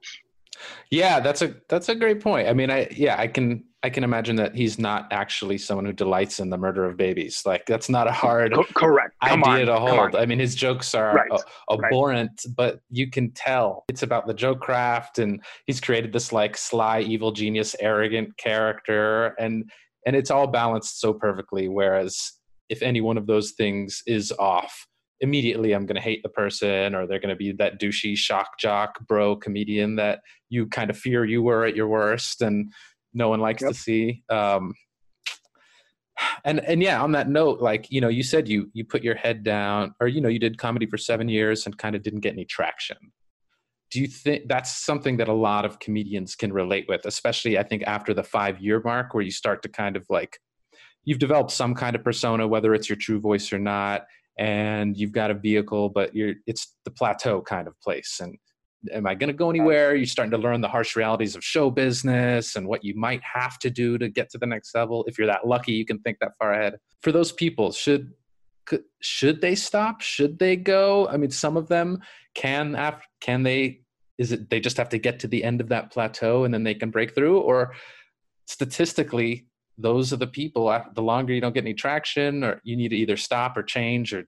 yeah 0.91 1.19
that's 1.19 1.41
a 1.41 1.55
that's 1.67 1.89
a 1.89 1.95
great 1.95 2.21
point 2.21 2.47
i 2.47 2.53
mean 2.53 2.69
i 2.69 2.87
yeah 2.91 3.15
i 3.17 3.27
can 3.27 3.63
I 3.81 3.89
can 3.89 4.03
imagine 4.03 4.35
that 4.35 4.55
he's 4.55 4.77
not 4.77 5.07
actually 5.11 5.57
someone 5.57 5.85
who 5.85 5.93
delights 5.93 6.41
in 6.41 6.49
the 6.49 6.57
murder 6.57 6.83
of 6.83 6.97
babies. 6.97 7.43
Like 7.45 7.65
that's 7.65 7.87
not 7.87 8.07
a 8.07 8.11
hard 8.11 8.53
Co- 8.53 8.65
correct 8.75 9.15
Come 9.23 9.43
idea 9.45 9.71
on. 9.71 9.79
to 9.79 9.79
hold. 9.79 10.15
I 10.15 10.25
mean, 10.25 10.39
his 10.39 10.53
jokes 10.53 10.93
are 10.93 11.15
right. 11.15 11.31
a- 11.31 11.73
abhorrent, 11.73 12.31
right. 12.45 12.55
but 12.57 12.81
you 12.89 13.09
can 13.09 13.31
tell 13.31 13.85
it's 13.87 14.03
about 14.03 14.27
the 14.27 14.33
joke 14.33 14.59
craft, 14.59 15.17
and 15.19 15.41
he's 15.65 15.79
created 15.79 16.11
this 16.11 16.33
like 16.33 16.57
sly, 16.57 16.99
evil 16.99 17.31
genius, 17.31 17.75
arrogant 17.79 18.35
character, 18.37 19.27
and 19.39 19.69
and 20.05 20.15
it's 20.15 20.31
all 20.31 20.47
balanced 20.47 20.99
so 20.99 21.13
perfectly. 21.13 21.69
Whereas 21.69 22.33
if 22.67 22.81
any 22.81 22.99
one 22.99 23.17
of 23.17 23.27
those 23.27 23.51
things 23.51 24.03
is 24.05 24.33
off, 24.33 24.85
immediately 25.21 25.71
I'm 25.71 25.85
going 25.85 25.95
to 25.95 26.01
hate 26.01 26.21
the 26.21 26.29
person, 26.29 26.95
or 26.95 27.07
they're 27.07 27.19
going 27.19 27.29
to 27.29 27.35
be 27.37 27.53
that 27.53 27.79
douchey 27.79 28.17
shock 28.17 28.59
jock 28.59 28.99
bro 29.07 29.37
comedian 29.37 29.95
that 29.95 30.19
you 30.49 30.67
kind 30.67 30.89
of 30.89 30.97
fear 30.97 31.23
you 31.23 31.41
were 31.41 31.63
at 31.63 31.77
your 31.77 31.87
worst, 31.87 32.41
and 32.41 32.73
no 33.13 33.29
one 33.29 33.39
likes 33.39 33.61
yep. 33.61 33.71
to 33.71 33.77
see. 33.77 34.23
Um, 34.29 34.73
and 36.43 36.59
and 36.61 36.81
yeah, 36.81 37.01
on 37.01 37.11
that 37.13 37.29
note, 37.29 37.61
like 37.61 37.89
you 37.89 38.01
know, 38.01 38.07
you 38.07 38.23
said 38.23 38.47
you 38.47 38.69
you 38.73 38.83
put 38.85 39.03
your 39.03 39.15
head 39.15 39.43
down, 39.43 39.93
or 39.99 40.07
you 40.07 40.21
know, 40.21 40.29
you 40.29 40.39
did 40.39 40.57
comedy 40.57 40.85
for 40.85 40.97
seven 40.97 41.29
years 41.29 41.65
and 41.65 41.77
kind 41.77 41.95
of 41.95 42.03
didn't 42.03 42.21
get 42.21 42.33
any 42.33 42.45
traction. 42.45 42.97
Do 43.91 43.99
you 43.99 44.07
think 44.07 44.47
that's 44.47 44.71
something 44.71 45.17
that 45.17 45.27
a 45.27 45.33
lot 45.33 45.65
of 45.65 45.79
comedians 45.79 46.35
can 46.35 46.53
relate 46.53 46.85
with, 46.87 47.05
especially 47.05 47.57
I 47.57 47.63
think 47.63 47.83
after 47.87 48.13
the 48.13 48.23
five 48.23 48.59
year 48.59 48.81
mark, 48.83 49.13
where 49.13 49.23
you 49.23 49.31
start 49.31 49.63
to 49.63 49.69
kind 49.69 49.95
of 49.95 50.05
like 50.09 50.39
you've 51.05 51.19
developed 51.19 51.51
some 51.51 51.73
kind 51.73 51.95
of 51.95 52.03
persona, 52.03 52.47
whether 52.47 52.73
it's 52.73 52.89
your 52.89 52.97
true 52.97 53.19
voice 53.19 53.51
or 53.51 53.59
not, 53.59 54.05
and 54.37 54.95
you've 54.95 55.11
got 55.11 55.31
a 55.31 55.33
vehicle, 55.33 55.89
but 55.89 56.15
you're 56.15 56.35
it's 56.45 56.75
the 56.85 56.91
plateau 56.91 57.41
kind 57.41 57.67
of 57.67 57.79
place, 57.81 58.19
and 58.21 58.37
am 58.93 59.05
I 59.05 59.15
going 59.15 59.27
to 59.27 59.33
go 59.33 59.49
anywhere? 59.49 59.95
You're 59.95 60.05
starting 60.05 60.31
to 60.31 60.37
learn 60.37 60.61
the 60.61 60.67
harsh 60.67 60.95
realities 60.95 61.35
of 61.35 61.43
show 61.43 61.69
business 61.69 62.55
and 62.55 62.67
what 62.67 62.83
you 62.83 62.95
might 62.95 63.21
have 63.23 63.59
to 63.59 63.69
do 63.69 63.97
to 63.97 64.09
get 64.09 64.29
to 64.31 64.37
the 64.37 64.45
next 64.45 64.73
level. 64.73 65.03
If 65.07 65.17
you're 65.17 65.27
that 65.27 65.47
lucky, 65.47 65.73
you 65.73 65.85
can 65.85 65.99
think 65.99 66.19
that 66.19 66.37
far 66.37 66.53
ahead. 66.53 66.77
For 67.01 67.11
those 67.11 67.31
people, 67.31 67.71
should 67.71 68.13
should 69.01 69.41
they 69.41 69.55
stop? 69.55 70.01
Should 70.01 70.37
they 70.37 70.55
go? 70.55 71.07
I 71.07 71.17
mean, 71.17 71.31
some 71.31 71.57
of 71.57 71.67
them 71.69 72.01
can 72.35 72.75
after 72.75 73.05
can 73.19 73.43
they 73.43 73.81
is 74.17 74.31
it 74.31 74.49
they 74.49 74.59
just 74.59 74.77
have 74.77 74.89
to 74.89 74.99
get 74.99 75.19
to 75.19 75.27
the 75.27 75.43
end 75.43 75.61
of 75.61 75.69
that 75.69 75.91
plateau 75.91 76.43
and 76.43 76.53
then 76.53 76.63
they 76.63 76.75
can 76.75 76.91
break 76.91 77.15
through 77.15 77.39
or 77.39 77.73
statistically 78.45 79.47
those 79.77 80.13
are 80.13 80.17
the 80.17 80.27
people 80.27 80.77
the 80.93 81.01
longer 81.01 81.33
you 81.33 81.41
don't 81.41 81.53
get 81.53 81.63
any 81.63 81.73
traction 81.73 82.43
or 82.43 82.61
you 82.63 82.75
need 82.75 82.89
to 82.89 82.95
either 82.95 83.17
stop 83.17 83.57
or 83.57 83.63
change 83.63 84.13
or 84.13 84.25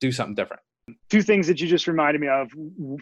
do 0.00 0.10
something 0.10 0.34
different 0.34 0.62
two 1.10 1.22
things 1.22 1.46
that 1.46 1.60
you 1.60 1.68
just 1.68 1.86
reminded 1.86 2.20
me 2.20 2.28
of. 2.28 2.50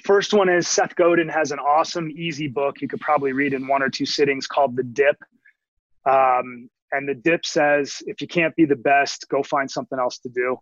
First 0.04 0.32
one 0.32 0.48
is 0.48 0.68
Seth 0.68 0.94
Godin 0.96 1.28
has 1.28 1.52
an 1.52 1.58
awesome, 1.58 2.10
easy 2.10 2.48
book 2.48 2.80
you 2.80 2.88
could 2.88 3.00
probably 3.00 3.32
read 3.32 3.54
in 3.54 3.66
one 3.66 3.82
or 3.82 3.88
two 3.88 4.06
sittings 4.06 4.46
called 4.46 4.76
The 4.76 4.82
Dip. 4.82 5.16
Um, 6.08 6.68
and 6.92 7.08
The 7.08 7.14
Dip 7.14 7.46
says, 7.46 8.02
if 8.06 8.20
you 8.20 8.26
can't 8.26 8.54
be 8.56 8.64
the 8.64 8.76
best, 8.76 9.26
go 9.28 9.42
find 9.42 9.70
something 9.70 9.98
else 9.98 10.18
to 10.18 10.28
do. 10.28 10.58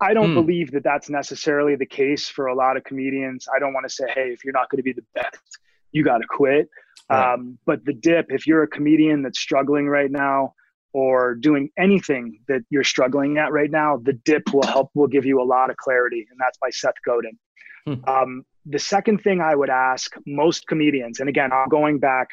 I 0.00 0.12
don't 0.12 0.30
hmm. 0.30 0.34
believe 0.34 0.72
that 0.72 0.84
that's 0.84 1.08
necessarily 1.08 1.76
the 1.76 1.86
case 1.86 2.28
for 2.28 2.46
a 2.46 2.54
lot 2.54 2.76
of 2.76 2.84
comedians. 2.84 3.46
I 3.54 3.58
don't 3.58 3.72
want 3.72 3.88
to 3.88 3.92
say, 3.92 4.04
hey, 4.14 4.30
if 4.32 4.44
you're 4.44 4.52
not 4.52 4.68
going 4.70 4.78
to 4.78 4.82
be 4.82 4.92
the 4.92 5.04
best, 5.14 5.58
you 5.92 6.02
got 6.02 6.18
to 6.18 6.26
quit. 6.28 6.68
Right. 7.08 7.34
Um, 7.34 7.58
but 7.66 7.84
The 7.84 7.92
Dip, 7.92 8.26
if 8.30 8.46
you're 8.46 8.62
a 8.62 8.68
comedian 8.68 9.22
that's 9.22 9.38
struggling 9.38 9.88
right 9.88 10.10
now, 10.10 10.54
or 10.94 11.34
doing 11.34 11.68
anything 11.76 12.38
that 12.46 12.62
you're 12.70 12.84
struggling 12.84 13.36
at 13.36 13.52
right 13.52 13.70
now, 13.70 14.00
the 14.02 14.12
dip 14.12 14.54
will 14.54 14.62
help, 14.62 14.90
will 14.94 15.08
give 15.08 15.26
you 15.26 15.42
a 15.42 15.44
lot 15.44 15.68
of 15.68 15.76
clarity. 15.76 16.24
And 16.30 16.38
that's 16.40 16.56
by 16.58 16.70
Seth 16.70 16.94
Godin. 17.04 17.36
Hmm. 17.84 18.08
Um, 18.08 18.44
the 18.64 18.78
second 18.78 19.18
thing 19.22 19.40
I 19.40 19.54
would 19.54 19.70
ask 19.70 20.14
most 20.24 20.66
comedians, 20.68 21.18
and 21.20 21.28
again, 21.28 21.52
I'm 21.52 21.68
going 21.68 21.98
back 21.98 22.28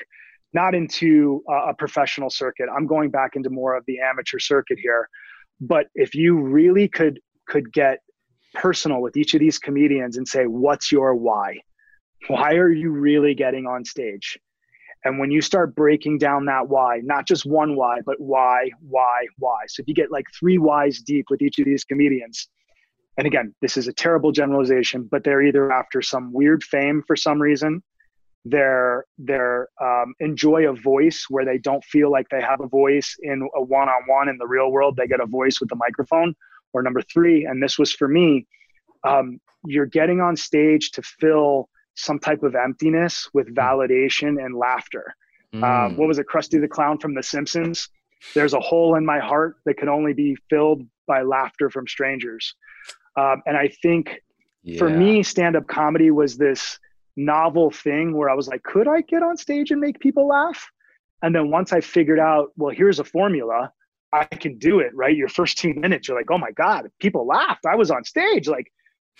not 0.53 0.75
into 0.75 1.43
a 1.49 1.73
professional 1.73 2.29
circuit, 2.29 2.67
I'm 2.73 2.85
going 2.85 3.09
back 3.09 3.35
into 3.35 3.49
more 3.49 3.75
of 3.75 3.83
the 3.87 3.99
amateur 3.99 4.37
circuit 4.37 4.77
here. 4.81 5.09
But 5.59 5.87
if 5.95 6.13
you 6.13 6.39
really 6.39 6.87
could 6.87 7.19
could 7.47 7.73
get 7.73 7.99
personal 8.53 9.01
with 9.01 9.17
each 9.17 9.33
of 9.33 9.39
these 9.39 9.57
comedians 9.57 10.17
and 10.17 10.27
say, 10.27 10.43
what's 10.45 10.91
your 10.91 11.15
why? 11.15 11.59
Why 12.27 12.53
are 12.53 12.71
you 12.71 12.91
really 12.91 13.33
getting 13.33 13.65
on 13.65 13.83
stage? 13.85 14.37
And 15.03 15.19
when 15.19 15.31
you 15.31 15.41
start 15.41 15.75
breaking 15.75 16.19
down 16.19 16.45
that 16.45 16.67
why, 16.67 17.01
not 17.03 17.27
just 17.27 17.45
one 17.45 17.75
why, 17.75 17.99
but 18.05 18.19
why, 18.19 18.69
why, 18.81 19.25
why. 19.39 19.61
So 19.67 19.81
if 19.81 19.87
you 19.87 19.95
get 19.95 20.11
like 20.11 20.27
three 20.39 20.57
whys 20.57 20.99
deep 21.01 21.25
with 21.29 21.41
each 21.41 21.57
of 21.59 21.65
these 21.65 21.83
comedians, 21.83 22.47
and 23.17 23.25
again, 23.27 23.53
this 23.61 23.77
is 23.77 23.87
a 23.87 23.93
terrible 23.93 24.31
generalization, 24.31 25.07
but 25.09 25.23
they're 25.23 25.41
either 25.41 25.71
after 25.71 26.01
some 26.01 26.31
weird 26.31 26.63
fame 26.63 27.03
for 27.05 27.15
some 27.15 27.41
reason, 27.41 27.83
they're 28.45 29.05
they're 29.17 29.67
um, 29.81 30.13
enjoy 30.19 30.67
a 30.67 30.73
voice 30.73 31.25
where 31.29 31.45
they 31.45 31.57
don't 31.57 31.83
feel 31.83 32.11
like 32.11 32.27
they 32.29 32.41
have 32.41 32.61
a 32.61 32.67
voice 32.67 33.15
in 33.21 33.47
a 33.55 33.61
one-on-one 33.61 34.29
in 34.29 34.37
the 34.37 34.47
real 34.47 34.71
world. 34.71 34.95
They 34.95 35.07
get 35.07 35.19
a 35.19 35.27
voice 35.27 35.59
with 35.59 35.69
the 35.69 35.75
microphone. 35.75 36.35
Or 36.73 36.81
number 36.81 37.01
three, 37.01 37.45
and 37.45 37.61
this 37.61 37.77
was 37.77 37.91
for 37.91 38.07
me, 38.07 38.47
um, 39.03 39.41
you're 39.65 39.85
getting 39.85 40.21
on 40.21 40.37
stage 40.37 40.91
to 40.91 41.01
fill 41.01 41.67
some 41.95 42.19
type 42.19 42.43
of 42.43 42.55
emptiness 42.55 43.29
with 43.33 43.47
hmm. 43.47 43.53
validation 43.53 44.43
and 44.43 44.55
laughter. 44.55 45.15
Mm. 45.53 45.63
Um, 45.63 45.97
what 45.97 46.07
was 46.07 46.17
it, 46.17 46.27
Krusty 46.27 46.61
the 46.61 46.67
Clown 46.67 46.97
from 46.97 47.13
The 47.13 47.23
Simpsons? 47.23 47.89
There's 48.33 48.53
a 48.53 48.59
hole 48.59 48.95
in 48.95 49.05
my 49.05 49.19
heart 49.19 49.57
that 49.65 49.77
can 49.77 49.89
only 49.89 50.13
be 50.13 50.37
filled 50.49 50.83
by 51.07 51.23
laughter 51.23 51.69
from 51.69 51.87
strangers. 51.87 52.55
Um, 53.17 53.41
and 53.45 53.57
I 53.57 53.69
think 53.81 54.21
yeah. 54.63 54.77
for 54.77 54.89
me, 54.89 55.23
stand 55.23 55.55
up 55.55 55.67
comedy 55.67 56.11
was 56.11 56.37
this 56.37 56.79
novel 57.17 57.71
thing 57.71 58.15
where 58.15 58.29
I 58.29 58.33
was 58.33 58.47
like, 58.47 58.63
could 58.63 58.87
I 58.87 59.01
get 59.01 59.23
on 59.23 59.35
stage 59.35 59.71
and 59.71 59.81
make 59.81 59.99
people 59.99 60.27
laugh? 60.27 60.69
And 61.21 61.35
then 61.35 61.51
once 61.51 61.73
I 61.73 61.81
figured 61.81 62.19
out, 62.19 62.49
well, 62.55 62.73
here's 62.73 62.99
a 62.99 63.03
formula, 63.03 63.71
I 64.13 64.25
can 64.25 64.57
do 64.57 64.79
it, 64.79 64.91
right? 64.93 65.15
Your 65.15 65.29
first 65.29 65.57
two 65.57 65.73
minutes, 65.73 66.07
you're 66.07 66.17
like, 66.17 66.31
oh 66.31 66.37
my 66.37 66.51
God, 66.51 66.89
people 66.99 67.25
laughed. 67.27 67.65
I 67.65 67.75
was 67.75 67.91
on 67.91 68.03
stage. 68.03 68.47
Like, 68.47 68.71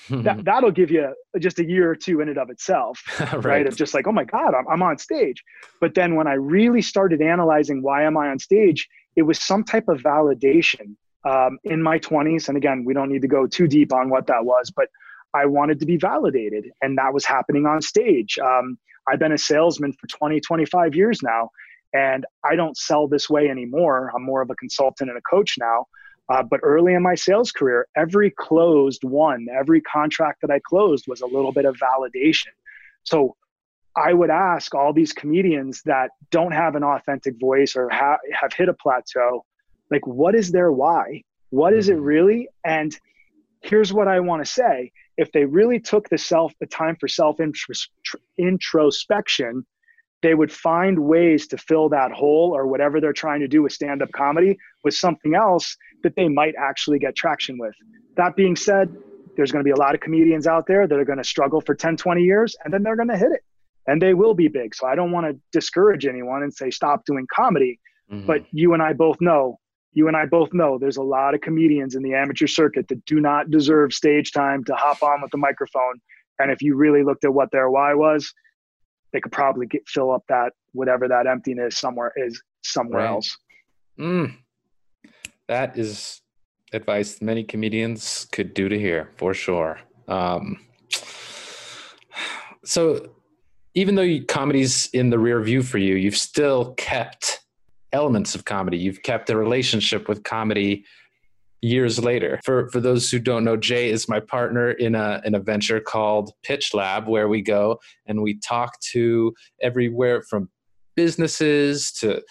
that, 0.09 0.43
that'll 0.45 0.71
give 0.71 0.91
you 0.91 1.13
just 1.39 1.59
a 1.59 1.65
year 1.65 1.89
or 1.89 1.95
two 1.95 2.21
in 2.21 2.29
and 2.29 2.37
of 2.37 2.49
itself, 2.49 3.01
right. 3.19 3.45
right. 3.45 3.67
Of 3.67 3.75
just 3.75 3.93
like, 3.93 4.07
oh 4.07 4.11
my 4.11 4.23
God, 4.23 4.53
I'm, 4.53 4.67
I'm 4.67 4.83
on 4.83 4.97
stage. 4.97 5.43
But 5.79 5.93
then 5.93 6.15
when 6.15 6.27
I 6.27 6.33
really 6.33 6.81
started 6.81 7.21
analyzing 7.21 7.81
why 7.81 8.03
am 8.03 8.17
I 8.17 8.29
on 8.29 8.39
stage, 8.39 8.87
it 9.15 9.23
was 9.23 9.39
some 9.39 9.63
type 9.63 9.87
of 9.87 9.99
validation 9.99 10.95
um, 11.27 11.59
in 11.63 11.81
my 11.81 11.99
20s. 11.99 12.47
And 12.47 12.57
again, 12.57 12.83
we 12.85 12.93
don't 12.93 13.09
need 13.09 13.21
to 13.21 13.27
go 13.27 13.47
too 13.47 13.67
deep 13.67 13.93
on 13.93 14.09
what 14.09 14.27
that 14.27 14.45
was, 14.45 14.71
but 14.75 14.87
I 15.33 15.45
wanted 15.45 15.79
to 15.79 15.85
be 15.85 15.97
validated. 15.97 16.65
And 16.81 16.97
that 16.97 17.13
was 17.13 17.25
happening 17.25 17.65
on 17.65 17.81
stage. 17.81 18.37
Um, 18.39 18.77
I've 19.07 19.19
been 19.19 19.31
a 19.31 19.37
salesman 19.37 19.93
for 19.93 20.07
20, 20.07 20.39
25 20.39 20.95
years 20.95 21.21
now. 21.21 21.49
And 21.93 22.25
I 22.45 22.55
don't 22.55 22.77
sell 22.77 23.07
this 23.07 23.29
way 23.29 23.49
anymore. 23.49 24.11
I'm 24.15 24.23
more 24.23 24.41
of 24.41 24.49
a 24.49 24.55
consultant 24.55 25.09
and 25.09 25.17
a 25.17 25.21
coach 25.21 25.55
now. 25.59 25.87
Uh, 26.29 26.43
but 26.43 26.59
early 26.63 26.93
in 26.93 27.01
my 27.01 27.15
sales 27.15 27.51
career, 27.51 27.87
every 27.95 28.31
closed 28.31 29.03
one, 29.03 29.47
every 29.57 29.81
contract 29.81 30.41
that 30.41 30.51
I 30.51 30.59
closed 30.59 31.05
was 31.07 31.21
a 31.21 31.25
little 31.25 31.51
bit 31.51 31.65
of 31.65 31.75
validation. 31.75 32.53
So 33.03 33.35
I 33.95 34.13
would 34.13 34.29
ask 34.29 34.73
all 34.73 34.93
these 34.93 35.11
comedians 35.11 35.81
that 35.83 36.11
don't 36.29 36.53
have 36.53 36.75
an 36.75 36.83
authentic 36.83 37.39
voice 37.39 37.75
or 37.75 37.89
ha- 37.89 38.19
have 38.31 38.53
hit 38.53 38.69
a 38.69 38.73
plateau, 38.73 39.43
like, 39.89 40.07
what 40.07 40.35
is 40.35 40.51
their 40.51 40.71
why? 40.71 41.23
What 41.49 41.73
is 41.73 41.89
it 41.89 41.95
mm-hmm. 41.95 42.03
really? 42.03 42.47
And 42.65 42.97
here's 43.61 43.91
what 43.91 44.07
I 44.07 44.21
want 44.21 44.43
to 44.43 44.49
say: 44.49 44.91
if 45.17 45.31
they 45.33 45.45
really 45.45 45.79
took 45.79 46.07
the 46.07 46.17
self, 46.17 46.53
the 46.59 46.67
time 46.67 46.95
for 46.99 47.09
self 47.09 47.37
introspection, 48.37 49.65
they 50.21 50.33
would 50.33 50.51
find 50.51 50.97
ways 50.99 51.47
to 51.47 51.57
fill 51.57 51.89
that 51.89 52.11
hole 52.11 52.53
or 52.55 52.67
whatever 52.67 53.01
they're 53.01 53.11
trying 53.11 53.41
to 53.41 53.47
do 53.47 53.63
with 53.63 53.73
stand 53.73 54.01
up 54.01 54.11
comedy 54.13 54.57
with 54.83 54.93
something 54.93 55.35
else 55.35 55.75
that 56.03 56.15
they 56.15 56.27
might 56.27 56.53
actually 56.59 56.99
get 56.99 57.15
traction 57.15 57.57
with. 57.57 57.73
That 58.17 58.35
being 58.35 58.55
said, 58.55 58.95
there's 59.37 59.51
going 59.51 59.63
to 59.63 59.67
be 59.67 59.71
a 59.71 59.77
lot 59.77 59.95
of 59.95 60.01
comedians 60.01 60.47
out 60.47 60.65
there 60.67 60.87
that 60.87 60.99
are 60.99 61.05
going 61.05 61.17
to 61.17 61.23
struggle 61.23 61.61
for 61.61 61.73
10, 61.73 61.97
20 61.97 62.21
years 62.21 62.55
and 62.63 62.73
then 62.73 62.83
they're 62.83 62.95
going 62.95 63.07
to 63.07 63.17
hit 63.17 63.31
it. 63.31 63.43
and 63.87 64.01
they 64.01 64.13
will 64.13 64.33
be 64.33 64.47
big. 64.47 64.75
So 64.75 64.87
I 64.87 64.95
don't 64.95 65.11
want 65.11 65.27
to 65.27 65.39
discourage 65.51 66.05
anyone 66.05 66.43
and 66.43 66.53
say 66.53 66.69
stop 66.69 67.05
doing 67.05 67.25
comedy. 67.33 67.79
Mm-hmm. 68.11 68.27
But 68.27 68.43
you 68.51 68.73
and 68.73 68.81
I 68.81 68.93
both 68.93 69.17
know, 69.21 69.57
you 69.93 70.07
and 70.07 70.15
I 70.15 70.25
both 70.25 70.53
know 70.53 70.77
there's 70.77 70.97
a 70.97 71.03
lot 71.03 71.33
of 71.33 71.41
comedians 71.41 71.95
in 71.95 72.03
the 72.03 72.13
amateur 72.13 72.47
circuit 72.47 72.87
that 72.89 73.03
do 73.05 73.19
not 73.19 73.49
deserve 73.49 73.93
stage 73.93 74.31
time 74.31 74.63
to 74.65 74.73
hop 74.75 75.01
on 75.03 75.21
with 75.21 75.31
the 75.31 75.37
microphone. 75.37 75.99
And 76.39 76.51
if 76.51 76.61
you 76.61 76.75
really 76.75 77.03
looked 77.03 77.25
at 77.25 77.33
what 77.33 77.51
their 77.51 77.69
why 77.69 77.93
was, 77.93 78.33
they 79.13 79.19
could 79.19 79.31
probably 79.31 79.67
get 79.67 79.87
fill 79.87 80.11
up 80.11 80.23
that 80.29 80.53
whatever 80.73 81.07
that 81.07 81.27
emptiness 81.27 81.77
somewhere 81.77 82.13
is 82.15 82.41
somewhere 82.63 83.01
right. 83.01 83.09
else. 83.09 83.37
Mm. 83.99 84.37
That 85.51 85.77
is 85.77 86.21
advice 86.71 87.21
many 87.21 87.43
comedians 87.43 88.25
could 88.31 88.53
do 88.53 88.69
to 88.69 88.79
hear 88.79 89.11
for 89.17 89.33
sure. 89.33 89.81
Um, 90.07 90.65
so 92.63 93.09
even 93.73 93.95
though 93.95 94.01
you, 94.01 94.23
comedy's 94.23 94.89
in 94.93 95.09
the 95.09 95.19
rear 95.19 95.41
view 95.41 95.61
for 95.61 95.77
you, 95.77 95.95
you've 95.95 96.15
still 96.15 96.73
kept 96.75 97.41
elements 97.91 98.33
of 98.33 98.45
comedy. 98.45 98.77
You've 98.77 99.03
kept 99.03 99.29
a 99.29 99.35
relationship 99.35 100.07
with 100.07 100.23
comedy 100.23 100.85
years 101.61 102.01
later. 102.01 102.39
For 102.45 102.69
for 102.69 102.79
those 102.79 103.11
who 103.11 103.19
don't 103.19 103.43
know, 103.43 103.57
Jay 103.57 103.89
is 103.89 104.07
my 104.07 104.21
partner 104.21 104.71
in 104.71 104.95
a 104.95 105.21
in 105.25 105.35
a 105.35 105.39
venture 105.41 105.81
called 105.81 106.31
Pitch 106.43 106.73
Lab, 106.73 107.09
where 107.09 107.27
we 107.27 107.41
go 107.41 107.77
and 108.07 108.21
we 108.21 108.39
talk 108.39 108.79
to 108.93 109.33
everywhere 109.61 110.21
from 110.21 110.49
businesses 110.95 111.91
to 111.99 112.21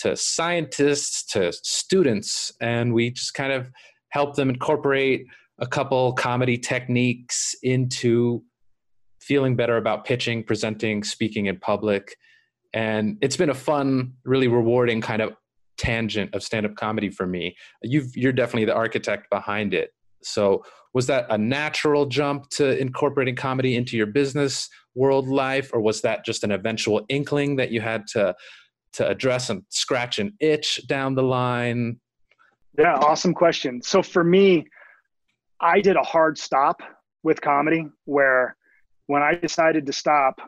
to 0.00 0.16
scientists 0.16 1.24
to 1.32 1.52
students, 1.52 2.52
and 2.60 2.92
we 2.94 3.10
just 3.10 3.34
kind 3.34 3.52
of 3.52 3.70
help 4.10 4.36
them 4.36 4.50
incorporate 4.50 5.26
a 5.58 5.66
couple 5.66 6.12
comedy 6.14 6.56
techniques 6.58 7.54
into 7.62 8.42
feeling 9.20 9.56
better 9.56 9.76
about 9.76 10.04
pitching, 10.04 10.42
presenting, 10.42 11.04
speaking 11.04 11.46
in 11.46 11.58
public. 11.58 12.16
And 12.72 13.18
it's 13.20 13.36
been 13.36 13.50
a 13.50 13.54
fun, 13.54 14.14
really 14.24 14.48
rewarding 14.48 15.00
kind 15.00 15.20
of 15.22 15.34
tangent 15.76 16.34
of 16.34 16.42
stand-up 16.42 16.76
comedy 16.76 17.10
for 17.10 17.26
me. 17.26 17.56
You've, 17.82 18.16
you're 18.16 18.32
definitely 18.32 18.66
the 18.66 18.74
architect 18.74 19.28
behind 19.30 19.74
it. 19.74 19.90
So 20.22 20.64
was 20.92 21.06
that 21.06 21.26
a 21.30 21.38
natural 21.38 22.06
jump 22.06 22.48
to 22.50 22.78
incorporating 22.78 23.36
comedy 23.36 23.76
into 23.76 23.96
your 23.96 24.06
business 24.06 24.68
world 24.94 25.28
life, 25.28 25.70
or 25.72 25.80
was 25.80 26.00
that 26.02 26.24
just 26.24 26.42
an 26.42 26.50
eventual 26.50 27.04
inkling 27.08 27.56
that 27.56 27.70
you 27.70 27.80
had 27.80 28.06
to 28.08 28.34
to 28.94 29.08
address 29.08 29.50
and 29.50 29.62
scratch 29.68 30.18
an 30.18 30.32
itch 30.40 30.86
down 30.86 31.14
the 31.14 31.22
line? 31.22 32.00
Yeah, 32.78 32.96
awesome 32.96 33.34
question. 33.34 33.82
So 33.82 34.02
for 34.02 34.24
me, 34.24 34.66
I 35.60 35.80
did 35.80 35.96
a 35.96 36.02
hard 36.02 36.38
stop 36.38 36.82
with 37.22 37.40
comedy 37.40 37.86
where 38.04 38.56
when 39.06 39.22
I 39.22 39.34
decided 39.34 39.86
to 39.86 39.92
stop, 39.92 40.40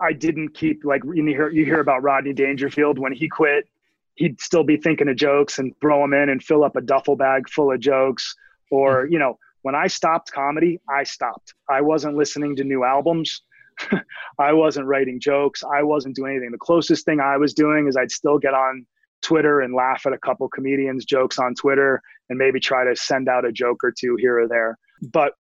I 0.00 0.12
didn't 0.12 0.54
keep 0.54 0.84
like 0.84 1.02
you 1.04 1.24
hear 1.26 1.50
you 1.50 1.64
hear 1.64 1.80
about 1.80 2.02
Rodney 2.02 2.32
Dangerfield 2.32 2.98
when 2.98 3.12
he 3.12 3.28
quit, 3.28 3.68
he'd 4.14 4.40
still 4.40 4.64
be 4.64 4.76
thinking 4.76 5.08
of 5.08 5.16
jokes 5.16 5.58
and 5.58 5.72
throw 5.80 6.00
them 6.02 6.14
in 6.14 6.28
and 6.28 6.42
fill 6.42 6.64
up 6.64 6.76
a 6.76 6.80
duffel 6.80 7.16
bag 7.16 7.48
full 7.48 7.72
of 7.72 7.80
jokes. 7.80 8.34
Or 8.70 9.06
hmm. 9.06 9.12
you 9.12 9.18
know, 9.18 9.38
when 9.62 9.74
I 9.74 9.86
stopped 9.86 10.32
comedy, 10.32 10.80
I 10.88 11.04
stopped. 11.04 11.54
I 11.68 11.80
wasn't 11.80 12.16
listening 12.16 12.56
to 12.56 12.64
new 12.64 12.84
albums. 12.84 13.42
I 14.38 14.52
wasn't 14.52 14.86
writing 14.86 15.20
jokes. 15.20 15.62
I 15.62 15.82
wasn't 15.82 16.16
doing 16.16 16.32
anything. 16.32 16.52
The 16.52 16.58
closest 16.58 17.04
thing 17.04 17.20
I 17.20 17.36
was 17.36 17.54
doing 17.54 17.88
is 17.88 17.96
I'd 17.96 18.10
still 18.10 18.38
get 18.38 18.54
on 18.54 18.86
Twitter 19.22 19.60
and 19.60 19.74
laugh 19.74 20.06
at 20.06 20.12
a 20.12 20.18
couple 20.18 20.48
comedians' 20.48 21.04
jokes 21.04 21.38
on 21.38 21.54
Twitter 21.54 22.00
and 22.28 22.38
maybe 22.38 22.60
try 22.60 22.84
to 22.84 22.96
send 22.96 23.28
out 23.28 23.44
a 23.44 23.52
joke 23.52 23.84
or 23.84 23.92
two 23.92 24.16
here 24.16 24.40
or 24.40 24.48
there. 24.48 24.78
But 25.12 25.34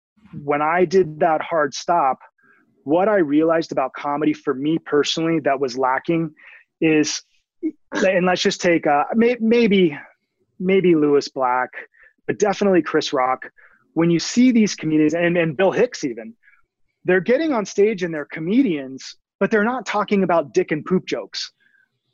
when 0.42 0.62
I 0.62 0.84
did 0.84 1.20
that 1.20 1.42
hard 1.42 1.74
stop, 1.74 2.18
what 2.84 3.08
I 3.08 3.16
realized 3.16 3.72
about 3.72 3.92
comedy 3.92 4.32
for 4.32 4.54
me 4.54 4.78
personally 4.78 5.40
that 5.40 5.60
was 5.60 5.76
lacking 5.76 6.32
is, 6.80 7.22
and 7.92 8.26
let's 8.26 8.42
just 8.42 8.60
take 8.60 8.86
uh, 8.86 9.04
may, 9.14 9.36
maybe 9.40 9.98
maybe 10.58 10.94
Lewis 10.94 11.28
Black, 11.28 11.70
but 12.26 12.38
definitely 12.38 12.82
Chris 12.82 13.12
Rock. 13.12 13.50
When 13.94 14.10
you 14.10 14.18
see 14.18 14.52
these 14.52 14.74
comedians 14.74 15.14
and, 15.14 15.36
and 15.36 15.56
Bill 15.56 15.72
Hicks 15.72 16.04
even, 16.04 16.34
they're 17.06 17.20
getting 17.20 17.52
on 17.52 17.64
stage 17.64 18.02
and 18.02 18.12
they're 18.12 18.26
comedians, 18.26 19.16
but 19.38 19.50
they're 19.50 19.64
not 19.64 19.86
talking 19.86 20.24
about 20.24 20.52
dick 20.52 20.72
and 20.72 20.84
poop 20.84 21.06
jokes, 21.06 21.52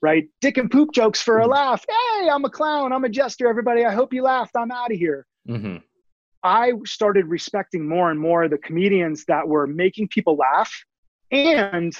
right? 0.03 0.25
Dick 0.41 0.59
and 0.59 0.71
poop 0.71 0.93
jokes 0.93 1.23
for 1.23 1.39
a 1.39 1.43
mm-hmm. 1.43 1.53
laugh. 1.53 1.85
Hey, 1.89 2.29
I'm 2.29 2.45
a 2.45 2.51
clown. 2.51 2.93
I'm 2.93 3.05
a 3.05 3.09
jester. 3.09 3.49
Everybody, 3.49 3.85
I 3.87 3.93
hope 3.93 4.13
you 4.13 4.23
laughed. 4.23 4.55
I'm 4.55 4.71
out 4.71 4.93
of 4.93 4.99
here. 4.99 5.27
Mm-hmm. 5.49 5.77
I 6.45 6.73
started 6.85 7.27
respecting 7.27 7.89
more 7.89 8.11
and 8.11 8.21
more 8.21 8.49
the 8.49 8.59
comedians 8.59 9.25
that 9.27 9.49
were 9.49 9.67
making 9.67 10.09
people 10.09 10.37
laugh 10.37 10.71
and 11.31 11.97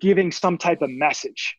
giving 0.00 0.32
some 0.32 0.56
type 0.56 0.80
of 0.80 0.88
message. 0.90 1.56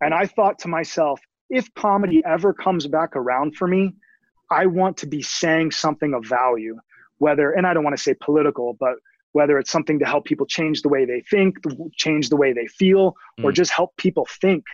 And 0.00 0.14
I 0.14 0.26
thought 0.26 0.58
to 0.60 0.68
myself, 0.68 1.20
if 1.50 1.72
comedy 1.74 2.22
ever 2.24 2.54
comes 2.54 2.86
back 2.86 3.16
around 3.16 3.56
for 3.56 3.68
me, 3.68 3.92
I 4.50 4.64
want 4.64 4.96
to 4.98 5.06
be 5.06 5.20
saying 5.20 5.72
something 5.72 6.14
of 6.14 6.24
value, 6.24 6.78
whether, 7.18 7.50
and 7.50 7.66
I 7.66 7.74
don't 7.74 7.84
want 7.84 7.96
to 7.96 8.02
say 8.02 8.14
political, 8.14 8.76
but 8.80 8.94
whether 9.34 9.58
it's 9.58 9.70
something 9.70 9.98
to 9.98 10.04
help 10.04 10.24
people 10.24 10.46
change 10.46 10.82
the 10.82 10.88
way 10.88 11.04
they 11.04 11.20
think, 11.28 11.56
change 11.96 12.28
the 12.28 12.36
way 12.36 12.52
they 12.52 12.66
feel, 12.68 13.14
mm. 13.38 13.44
or 13.44 13.52
just 13.52 13.70
help 13.70 13.94
people 13.96 14.26
think. 14.40 14.64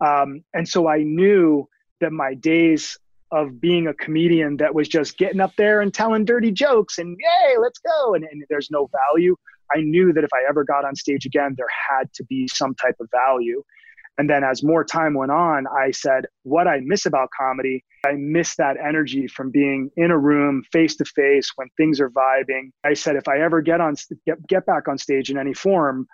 Um, 0.00 0.44
and 0.54 0.66
so 0.68 0.88
I 0.88 1.02
knew 1.02 1.68
that 2.00 2.12
my 2.12 2.34
days 2.34 2.98
of 3.32 3.60
being 3.60 3.88
a 3.88 3.94
comedian 3.94 4.58
that 4.58 4.72
was 4.74 4.88
just 4.88 5.18
getting 5.18 5.40
up 5.40 5.52
there 5.56 5.80
and 5.80 5.92
telling 5.92 6.24
dirty 6.24 6.52
jokes 6.52 6.98
and 6.98 7.18
yay, 7.18 7.56
let's 7.60 7.80
go. 7.80 8.14
And, 8.14 8.24
and, 8.24 8.44
there's 8.48 8.70
no 8.70 8.88
value. 9.12 9.34
I 9.74 9.80
knew 9.80 10.12
that 10.12 10.22
if 10.22 10.30
I 10.32 10.48
ever 10.48 10.62
got 10.62 10.84
on 10.84 10.94
stage 10.94 11.26
again, 11.26 11.54
there 11.56 11.66
had 11.90 12.12
to 12.14 12.24
be 12.24 12.46
some 12.46 12.76
type 12.76 12.94
of 13.00 13.08
value. 13.10 13.64
And 14.18 14.30
then 14.30 14.44
as 14.44 14.62
more 14.62 14.84
time 14.84 15.14
went 15.14 15.30
on, 15.30 15.66
I 15.66 15.90
said, 15.90 16.26
what 16.42 16.66
I 16.66 16.80
miss 16.82 17.04
about 17.04 17.28
comedy, 17.38 17.84
I 18.06 18.12
miss 18.12 18.56
that 18.56 18.76
energy 18.78 19.26
from 19.26 19.50
being 19.50 19.90
in 19.96 20.10
a 20.10 20.18
room 20.18 20.62
face 20.72 20.96
to 20.96 21.04
face 21.04 21.50
when 21.56 21.68
things 21.76 22.00
are 22.00 22.10
vibing. 22.10 22.70
I 22.82 22.94
said, 22.94 23.16
if 23.16 23.28
I 23.28 23.40
ever 23.40 23.60
get 23.60 23.80
on, 23.80 23.94
get, 24.24 24.46
get 24.46 24.64
back 24.64 24.88
on 24.88 24.96
stage 24.96 25.30
in 25.30 25.36
any 25.36 25.52
form, 25.52 26.06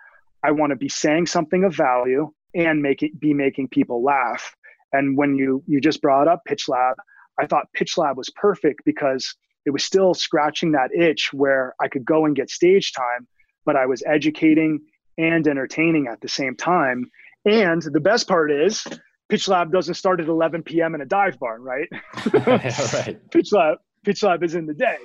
I 0.43 0.51
want 0.51 0.71
to 0.71 0.77
be 0.77 0.89
saying 0.89 1.27
something 1.27 1.63
of 1.63 1.77
value 1.77 2.33
and 2.55 2.83
make 2.83 3.03
it 3.03 3.19
be 3.21 3.35
making 3.35 3.69
people 3.69 4.03
laugh. 4.03 4.55
And 4.93 5.17
when 5.17 5.37
you 5.37 5.63
you 5.67 5.81
just 5.81 6.03
brought 6.03 6.29
up 6.29 6.43
Pitch 6.45 6.69
Lab, 6.69 6.97
I 7.41 7.47
thought 7.47 7.73
Pitch 7.73 7.97
Lab 7.97 8.17
was 8.17 8.31
perfect 8.31 8.83
because 8.85 9.35
it 9.65 9.71
was 9.71 9.85
still 9.85 10.13
scratching 10.13 10.73
that 10.73 10.91
itch 10.93 11.33
where 11.33 11.75
I 11.81 11.89
could 11.89 12.05
go 12.05 12.27
and 12.27 12.37
get 12.37 12.51
stage 12.51 12.93
time, 12.93 13.27
but 13.65 13.77
I 13.77 13.87
was 13.87 14.03
educating 14.05 14.81
and 15.19 15.47
entertaining 15.47 16.09
at 16.09 16.21
the 16.21 16.29
same 16.29 16.57
time. 16.57 17.11
And 17.45 17.83
the 17.83 18.01
best 18.01 18.29
part 18.29 18.53
is 18.53 18.85
Pitch 19.29 19.49
Lab 19.49 19.73
doesn't 19.73 19.95
start 19.95 20.21
at 20.21 20.29
11 20.29 20.63
p.m. 20.63 20.95
in 20.95 21.01
a 21.01 21.07
dive 21.07 21.39
bar, 21.39 21.61
right? 21.61 21.89
yeah, 22.35 22.87
right. 22.95 23.31
Pitch 23.31 23.53
Lab, 23.53 23.79
Pitch 24.05 24.23
Lab 24.23 24.43
is 24.43 24.55
in 24.55 24.67
the 24.67 24.75
day. 24.75 24.99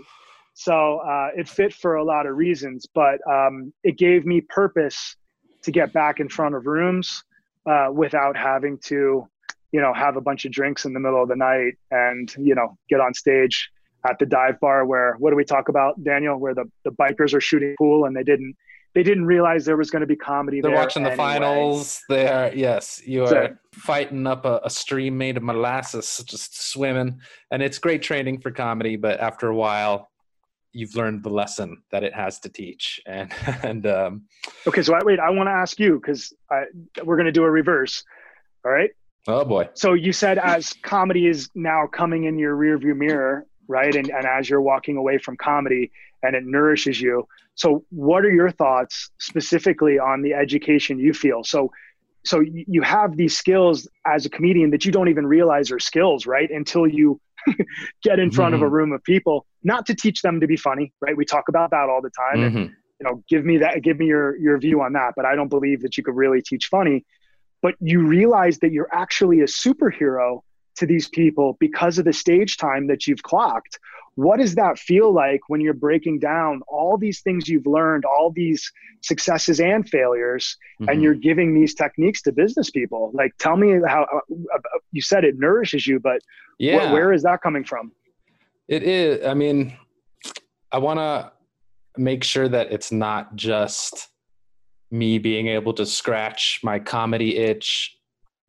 So 0.53 0.99
uh, 0.99 1.29
it 1.35 1.47
fit 1.47 1.73
for 1.73 1.95
a 1.95 2.03
lot 2.03 2.25
of 2.25 2.35
reasons, 2.35 2.85
but 2.93 3.19
um, 3.29 3.71
it 3.83 3.97
gave 3.97 4.25
me 4.25 4.41
purpose 4.41 5.15
to 5.63 5.71
get 5.71 5.93
back 5.93 6.19
in 6.19 6.29
front 6.29 6.55
of 6.55 6.65
rooms 6.65 7.23
uh, 7.69 7.89
without 7.91 8.35
having 8.35 8.79
to 8.85 9.27
you 9.71 9.81
know, 9.81 9.93
have 9.93 10.15
a 10.15 10.21
bunch 10.21 10.45
of 10.45 10.51
drinks 10.51 10.85
in 10.85 10.93
the 10.93 10.99
middle 10.99 11.21
of 11.21 11.29
the 11.29 11.35
night 11.35 11.73
and, 11.91 12.33
you 12.37 12.55
know, 12.55 12.77
get 12.89 12.99
on 12.99 13.13
stage 13.13 13.69
at 14.09 14.17
the 14.19 14.25
dive 14.25 14.59
bar 14.59 14.85
where 14.85 15.15
what 15.19 15.31
do 15.31 15.35
we 15.35 15.43
talk 15.43 15.69
about, 15.69 16.01
Daniel, 16.03 16.37
where 16.39 16.53
the, 16.53 16.65
the 16.85 16.91
bikers 16.91 17.33
are 17.33 17.41
shooting 17.41 17.75
pool 17.77 18.05
and 18.05 18.15
they 18.15 18.23
didn't 18.23 18.55
they 18.97 19.03
didn't 19.03 19.27
realize 19.27 19.63
there 19.63 19.77
was 19.77 19.91
going 19.91 19.99
to 19.99 20.07
be 20.07 20.15
comedy. 20.15 20.59
They're 20.59 20.71
watching 20.71 21.03
the 21.03 21.11
anyway. 21.11 21.23
finals. 21.23 22.01
They 22.09 22.27
are 22.27 22.51
yes, 22.51 22.99
you 23.05 23.25
are 23.25 23.27
so, 23.27 23.55
fighting 23.71 24.25
up 24.25 24.43
a, 24.43 24.59
a, 24.63 24.71
stream 24.71 25.15
made 25.15 25.37
of 25.37 25.43
molasses, 25.43 26.23
just 26.25 26.71
swimming, 26.71 27.19
and 27.51 27.61
it's 27.61 27.77
great 27.77 28.01
training 28.01 28.41
for 28.41 28.49
comedy. 28.49 28.95
But 28.95 29.19
after 29.19 29.49
a 29.49 29.55
while, 29.55 30.09
you've 30.73 30.95
learned 30.95 31.21
the 31.21 31.29
lesson 31.29 31.83
that 31.91 32.03
it 32.03 32.15
has 32.15 32.39
to 32.39 32.49
teach. 32.49 32.99
And 33.07 33.31
and 33.61 33.85
um, 33.85 34.23
okay, 34.65 34.81
so 34.81 34.95
I, 34.95 35.03
wait, 35.03 35.19
I 35.19 35.29
want 35.29 35.45
to 35.45 35.51
ask 35.51 35.79
you 35.79 35.99
because 35.99 36.33
we're 37.03 37.17
going 37.17 37.27
to 37.27 37.31
do 37.31 37.43
a 37.43 37.51
reverse. 37.51 38.03
All 38.65 38.71
right, 38.71 38.89
Oh 39.27 39.45
boy. 39.45 39.69
So 39.75 39.93
you 39.93 40.11
said 40.11 40.39
as 40.39 40.73
comedy 40.81 41.27
is 41.27 41.51
now 41.53 41.85
coming 41.85 42.23
in 42.23 42.39
your 42.39 42.55
rearview 42.55 42.97
mirror, 42.97 43.45
right? 43.67 43.95
And, 43.95 44.09
and 44.09 44.25
as 44.25 44.49
you're 44.49 44.61
walking 44.61 44.97
away 44.97 45.19
from 45.19 45.37
comedy 45.37 45.91
and 46.23 46.35
it 46.35 46.43
nourishes 46.45 46.99
you. 46.99 47.27
So 47.55 47.85
what 47.89 48.25
are 48.25 48.31
your 48.31 48.51
thoughts 48.51 49.09
specifically 49.19 49.99
on 49.99 50.21
the 50.21 50.33
education 50.33 50.99
you 50.99 51.13
feel? 51.13 51.43
So 51.43 51.71
so 52.25 52.41
you 52.41 52.81
have 52.81 53.15
these 53.15 53.37
skills 53.37 53.87
as 54.05 54.25
a 54.25 54.29
comedian 54.29 54.71
that 54.71 54.83
you 54.83 54.91
don't 54.91 55.07
even 55.07 55.25
realize 55.25 55.71
are 55.71 55.79
skills, 55.79 56.25
right? 56.25 56.49
Until 56.51 56.85
you 56.85 57.21
get 58.03 58.19
in 58.19 58.31
front 58.31 58.53
mm-hmm. 58.53 58.55
of 58.55 58.61
a 58.61 58.65
mm-hmm. 58.65 58.75
room 58.75 58.91
of 58.91 59.01
people, 59.03 59.45
not 59.63 59.85
to 59.85 59.95
teach 59.95 60.21
them 60.21 60.41
to 60.41 60.47
be 60.47 60.57
funny, 60.57 60.91
right? 60.99 61.15
We 61.15 61.23
talk 61.23 61.47
about 61.47 61.71
that 61.71 61.87
all 61.89 62.01
the 62.01 62.09
time. 62.09 62.39
Mm-hmm. 62.39 62.57
And, 62.57 62.69
you 62.99 63.03
know, 63.03 63.23
give 63.29 63.45
me 63.45 63.59
that, 63.59 63.81
give 63.81 63.97
me 63.97 64.07
your 64.07 64.35
your 64.37 64.57
view 64.57 64.81
on 64.81 64.93
that. 64.93 65.13
But 65.15 65.25
I 65.25 65.35
don't 65.35 65.47
believe 65.47 65.81
that 65.83 65.97
you 65.97 66.03
could 66.03 66.15
really 66.15 66.41
teach 66.41 66.67
funny 66.67 67.05
but 67.61 67.75
you 67.79 68.05
realize 68.05 68.59
that 68.59 68.71
you're 68.71 68.89
actually 68.91 69.41
a 69.41 69.45
superhero 69.45 70.41
to 70.75 70.85
these 70.85 71.07
people 71.09 71.57
because 71.59 71.97
of 71.97 72.05
the 72.05 72.13
stage 72.13 72.57
time 72.57 72.87
that 72.87 73.07
you've 73.07 73.23
clocked 73.23 73.79
what 74.17 74.39
does 74.39 74.55
that 74.55 74.79
feel 74.79 75.13
like 75.13 75.41
when 75.47 75.61
you're 75.61 75.75
breaking 75.75 76.17
down 76.17 76.61
all 76.67 76.97
these 76.97 77.21
things 77.21 77.47
you've 77.47 77.67
learned 77.67 78.03
all 78.03 78.31
these 78.31 78.71
successes 79.01 79.59
and 79.59 79.87
failures 79.87 80.57
mm-hmm. 80.81 80.89
and 80.89 81.03
you're 81.03 81.13
giving 81.13 81.53
these 81.53 81.75
techniques 81.75 82.23
to 82.23 82.31
business 82.31 82.71
people 82.71 83.11
like 83.13 83.31
tell 83.37 83.55
me 83.55 83.79
how 83.87 84.07
uh, 84.11 84.59
you 84.91 85.01
said 85.01 85.23
it 85.23 85.35
nourishes 85.37 85.85
you 85.85 85.99
but 85.99 86.19
yeah. 86.57 86.89
wh- 86.89 86.93
where 86.93 87.13
is 87.13 87.21
that 87.21 87.41
coming 87.41 87.63
from 87.63 87.91
it 88.67 88.81
is 88.81 89.23
i 89.25 89.35
mean 89.35 89.77
i 90.71 90.79
want 90.79 90.97
to 90.97 91.31
make 91.95 92.23
sure 92.23 92.49
that 92.49 92.71
it's 92.71 92.91
not 92.91 93.35
just 93.35 94.09
me 94.89 95.19
being 95.19 95.47
able 95.47 95.73
to 95.73 95.85
scratch 95.85 96.59
my 96.63 96.79
comedy 96.79 97.37
itch 97.37 97.96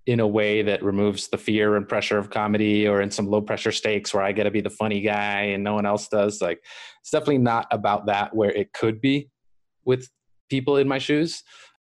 in 0.09 0.21
a 0.21 0.27
way 0.27 0.63
that 0.63 0.83
removes 0.83 1.29
the 1.29 1.37
fear 1.37 1.77
and 1.77 1.87
pressure 1.87 2.17
of 2.17 2.31
comedy 2.31 2.89
or 2.89 3.03
in 3.03 3.11
some 3.11 3.27
low 3.27 3.43
pressure 3.43 3.71
stakes 3.71 4.15
where 4.15 4.23
I 4.23 4.33
get 4.33 4.45
to 4.45 4.51
be 4.51 4.63
the 4.63 4.71
funny 4.71 5.03
guy 5.03 5.43
and 5.43 5.63
no 5.63 5.75
one 5.75 5.85
else 5.85 6.09
does. 6.09 6.41
Like 6.41 6.65
it's 7.03 7.11
definitely 7.11 7.39
not 7.39 7.67
about 7.71 8.07
that 8.07 8.35
where 8.35 8.51
it 8.51 8.73
could 8.73 9.03
be 9.03 9.29
with 9.85 10.09
people 10.49 10.79
in 10.79 10.89
my 10.89 10.97
shoes. 10.97 11.43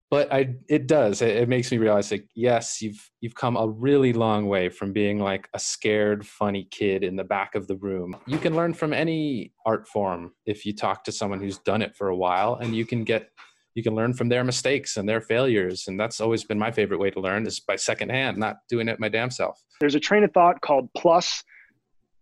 But 0.10 0.34
I 0.34 0.56
it 0.68 0.88
does. 0.88 1.22
It, 1.22 1.36
it 1.36 1.50
makes 1.50 1.72
me 1.72 1.78
realize 1.78 2.10
like, 2.10 2.28
yes, 2.36 2.82
you've 2.82 3.12
you've 3.22 3.36
come 3.36 3.58
a 3.58 3.68
really 3.68 4.12
long 4.12 4.48
way 4.48 4.70
from 4.70 4.92
being 4.92 5.20
like 5.20 5.48
a 5.54 5.60
scared, 5.60 6.26
funny 6.26 6.68
kid 6.72 7.04
in 7.04 7.16
the 7.18 7.24
back 7.24 7.54
of 7.54 7.68
the 7.68 7.76
room. 7.76 8.16
You 8.26 8.40
can 8.40 8.56
learn 8.56 8.74
from 8.74 8.92
any 8.92 9.54
art 9.68 9.88
form 9.88 10.32
if 10.48 10.66
you 10.66 10.74
talk 10.74 11.04
to 11.04 11.12
someone 11.12 11.40
who's 11.40 11.60
done 11.60 11.84
it 11.84 11.96
for 11.96 12.08
a 12.08 12.18
while 12.18 12.56
and 12.56 12.76
you 12.76 12.88
can 12.88 13.04
get 13.04 13.30
you 13.76 13.84
can 13.84 13.94
learn 13.94 14.14
from 14.14 14.30
their 14.30 14.44
mistakes 14.44 14.98
and 14.98 15.08
their 15.08 15.22
failures 15.22 15.88
and 15.88 16.00
that's 16.00 16.20
always 16.20 16.44
been 16.44 16.58
my 16.58 16.72
favorite 16.72 17.00
way 17.00 17.12
to 17.12 17.20
learn 17.20 17.46
is 17.46 17.60
by 17.60 17.76
secondhand 17.76 18.38
not 18.38 18.58
doing 18.70 18.88
it 18.88 19.00
my 19.00 19.10
damn 19.10 19.30
self. 19.30 19.62
There's 19.80 19.96
a 19.96 20.00
train 20.00 20.24
of 20.24 20.32
thought 20.32 20.62
called 20.62 20.90
plus 20.98 21.44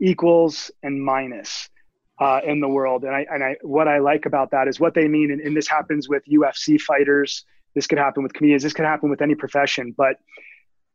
equals 0.02 0.72
and 0.82 1.02
minus 1.02 1.70
uh, 2.20 2.42
in 2.46 2.60
the 2.60 2.68
world. 2.68 3.04
And 3.04 3.16
I, 3.16 3.26
and 3.32 3.44
I 3.44 3.56
what 3.62 3.88
i 3.88 4.00
like 4.00 4.26
about 4.26 4.52
that 4.52 4.68
is 4.68 4.80
what 4.80 4.96
they 4.96 5.08
mean 5.08 5.32
and, 5.32 5.40
and 5.40 5.56
this 5.56 5.68
happens 5.68 6.10
with 6.10 6.24
ufc 6.26 6.82
fighters. 6.82 7.46
This 7.76 7.88
could 7.88 7.98
happen 7.98 8.22
with 8.24 8.34
comedians. 8.34 8.64
This 8.64 8.74
could 8.74 8.86
happen 8.86 9.10
with 9.10 9.22
any 9.22 9.36
profession. 9.36 9.94
But 9.96 10.18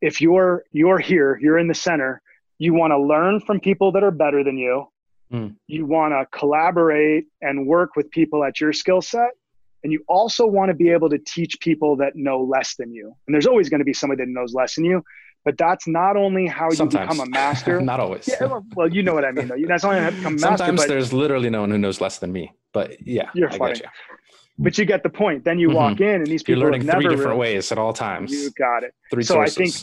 if 0.00 0.20
you're 0.20 0.64
you're 0.72 0.98
here 0.98 1.38
you're 1.40 1.58
in 1.58 1.68
the 1.68 1.74
center 1.74 2.20
you 2.58 2.74
want 2.74 2.90
to 2.90 3.00
learn 3.00 3.40
from 3.40 3.60
people 3.60 3.92
that 3.92 4.02
are 4.02 4.10
better 4.10 4.42
than 4.42 4.58
you. 4.58 4.86
Mm. 5.30 5.56
you 5.66 5.84
want 5.84 6.12
to 6.12 6.24
collaborate 6.38 7.26
and 7.42 7.66
work 7.66 7.96
with 7.96 8.10
people 8.10 8.42
at 8.44 8.62
your 8.62 8.72
skill 8.72 9.02
set 9.02 9.32
and 9.82 9.92
you 9.92 10.02
also 10.08 10.46
want 10.46 10.70
to 10.70 10.74
be 10.74 10.90
able 10.90 11.08
to 11.10 11.18
teach 11.18 11.58
people 11.60 11.96
that 11.96 12.16
know 12.16 12.40
less 12.40 12.74
than 12.76 12.92
you. 12.92 13.14
And 13.26 13.34
there's 13.34 13.46
always 13.46 13.68
going 13.68 13.80
to 13.80 13.84
be 13.84 13.92
somebody 13.92 14.24
that 14.24 14.28
knows 14.28 14.54
less 14.54 14.74
than 14.74 14.84
you, 14.84 15.02
but 15.44 15.56
that's 15.56 15.86
not 15.86 16.16
only 16.16 16.46
how 16.46 16.70
Sometimes. 16.70 16.94
you 16.94 17.14
become 17.14 17.26
a 17.26 17.30
master. 17.30 17.80
not 17.82 18.00
always. 18.00 18.28
Yeah, 18.28 18.60
well, 18.74 18.92
you 18.92 19.02
know 19.02 19.14
what 19.14 19.24
I 19.24 19.30
mean, 19.30 19.48
though. 19.48 19.56
That's 19.66 19.84
only 19.84 20.00
how 20.00 20.08
you 20.08 20.16
become 20.16 20.34
a 20.34 20.40
master. 20.40 20.56
Sometimes 20.66 20.86
there's 20.86 21.12
literally 21.12 21.50
no 21.50 21.60
one 21.60 21.70
who 21.70 21.78
knows 21.78 22.00
less 22.00 22.18
than 22.18 22.32
me. 22.32 22.52
But 22.72 23.06
yeah, 23.06 23.30
you're 23.34 23.50
funny. 23.50 23.78
You. 23.78 23.86
But 24.58 24.76
you 24.76 24.84
get 24.84 25.02
the 25.02 25.08
point. 25.08 25.44
Then 25.44 25.58
you 25.58 25.68
mm-hmm. 25.68 25.76
walk 25.76 26.00
in, 26.00 26.16
and 26.16 26.26
these 26.26 26.42
people 26.42 26.60
you're 26.60 26.70
learning 26.70 26.88
three 26.88 27.04
different 27.04 27.20
really, 27.20 27.38
ways 27.38 27.70
at 27.72 27.78
all 27.78 27.92
times. 27.92 28.32
You 28.32 28.50
got 28.58 28.82
it. 28.82 28.92
Three 29.10 29.22
so 29.22 29.34
sources. 29.34 29.56
I 29.56 29.62
think 29.62 29.74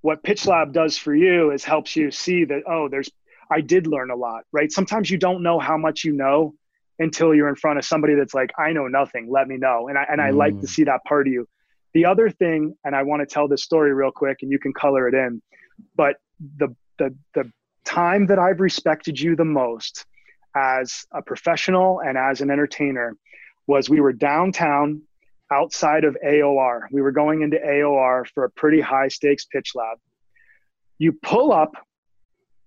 what 0.00 0.22
Pitch 0.22 0.46
Lab 0.46 0.72
does 0.72 0.98
for 0.98 1.14
you 1.14 1.52
is 1.52 1.64
helps 1.64 1.94
you 1.96 2.10
see 2.10 2.44
that 2.44 2.62
oh, 2.66 2.88
there's 2.88 3.10
I 3.50 3.60
did 3.60 3.86
learn 3.86 4.10
a 4.10 4.16
lot, 4.16 4.44
right? 4.52 4.70
Sometimes 4.70 5.10
you 5.10 5.18
don't 5.18 5.42
know 5.42 5.58
how 5.58 5.78
much 5.78 6.04
you 6.04 6.12
know 6.12 6.54
until 6.98 7.34
you're 7.34 7.48
in 7.48 7.54
front 7.54 7.78
of 7.78 7.84
somebody 7.84 8.14
that's 8.14 8.34
like, 8.34 8.50
I 8.58 8.72
know 8.72 8.88
nothing, 8.88 9.28
let 9.30 9.48
me 9.48 9.56
know. 9.56 9.88
And 9.88 9.96
I, 9.96 10.04
and 10.10 10.20
I 10.20 10.30
mm. 10.30 10.36
like 10.36 10.60
to 10.60 10.66
mm. 10.66 10.68
see 10.68 10.84
that 10.84 11.04
part 11.06 11.26
of 11.26 11.32
you. 11.32 11.46
The 11.94 12.06
other 12.06 12.30
thing, 12.30 12.76
and 12.84 12.94
I 12.94 13.02
want 13.02 13.26
to 13.26 13.26
tell 13.26 13.48
this 13.48 13.64
story 13.64 13.94
real 13.94 14.10
quick 14.10 14.38
and 14.42 14.50
you 14.50 14.58
can 14.58 14.72
color 14.72 15.08
it 15.08 15.14
in, 15.14 15.40
but 15.96 16.16
the, 16.58 16.74
the, 16.98 17.14
the 17.34 17.50
time 17.84 18.26
that 18.26 18.38
I've 18.38 18.60
respected 18.60 19.18
you 19.18 19.36
the 19.36 19.44
most 19.44 20.04
as 20.54 21.06
a 21.12 21.22
professional 21.22 22.00
and 22.00 22.18
as 22.18 22.40
an 22.40 22.50
entertainer 22.50 23.16
was 23.66 23.88
we 23.88 24.00
were 24.00 24.12
downtown 24.12 25.02
outside 25.50 26.04
of 26.04 26.16
AOR. 26.24 26.82
We 26.90 27.00
were 27.00 27.12
going 27.12 27.42
into 27.42 27.58
AOR 27.58 28.26
for 28.34 28.44
a 28.44 28.50
pretty 28.50 28.80
high 28.80 29.08
stakes 29.08 29.44
pitch 29.44 29.72
lab. 29.74 29.98
You 30.98 31.12
pull 31.12 31.52
up 31.52 31.72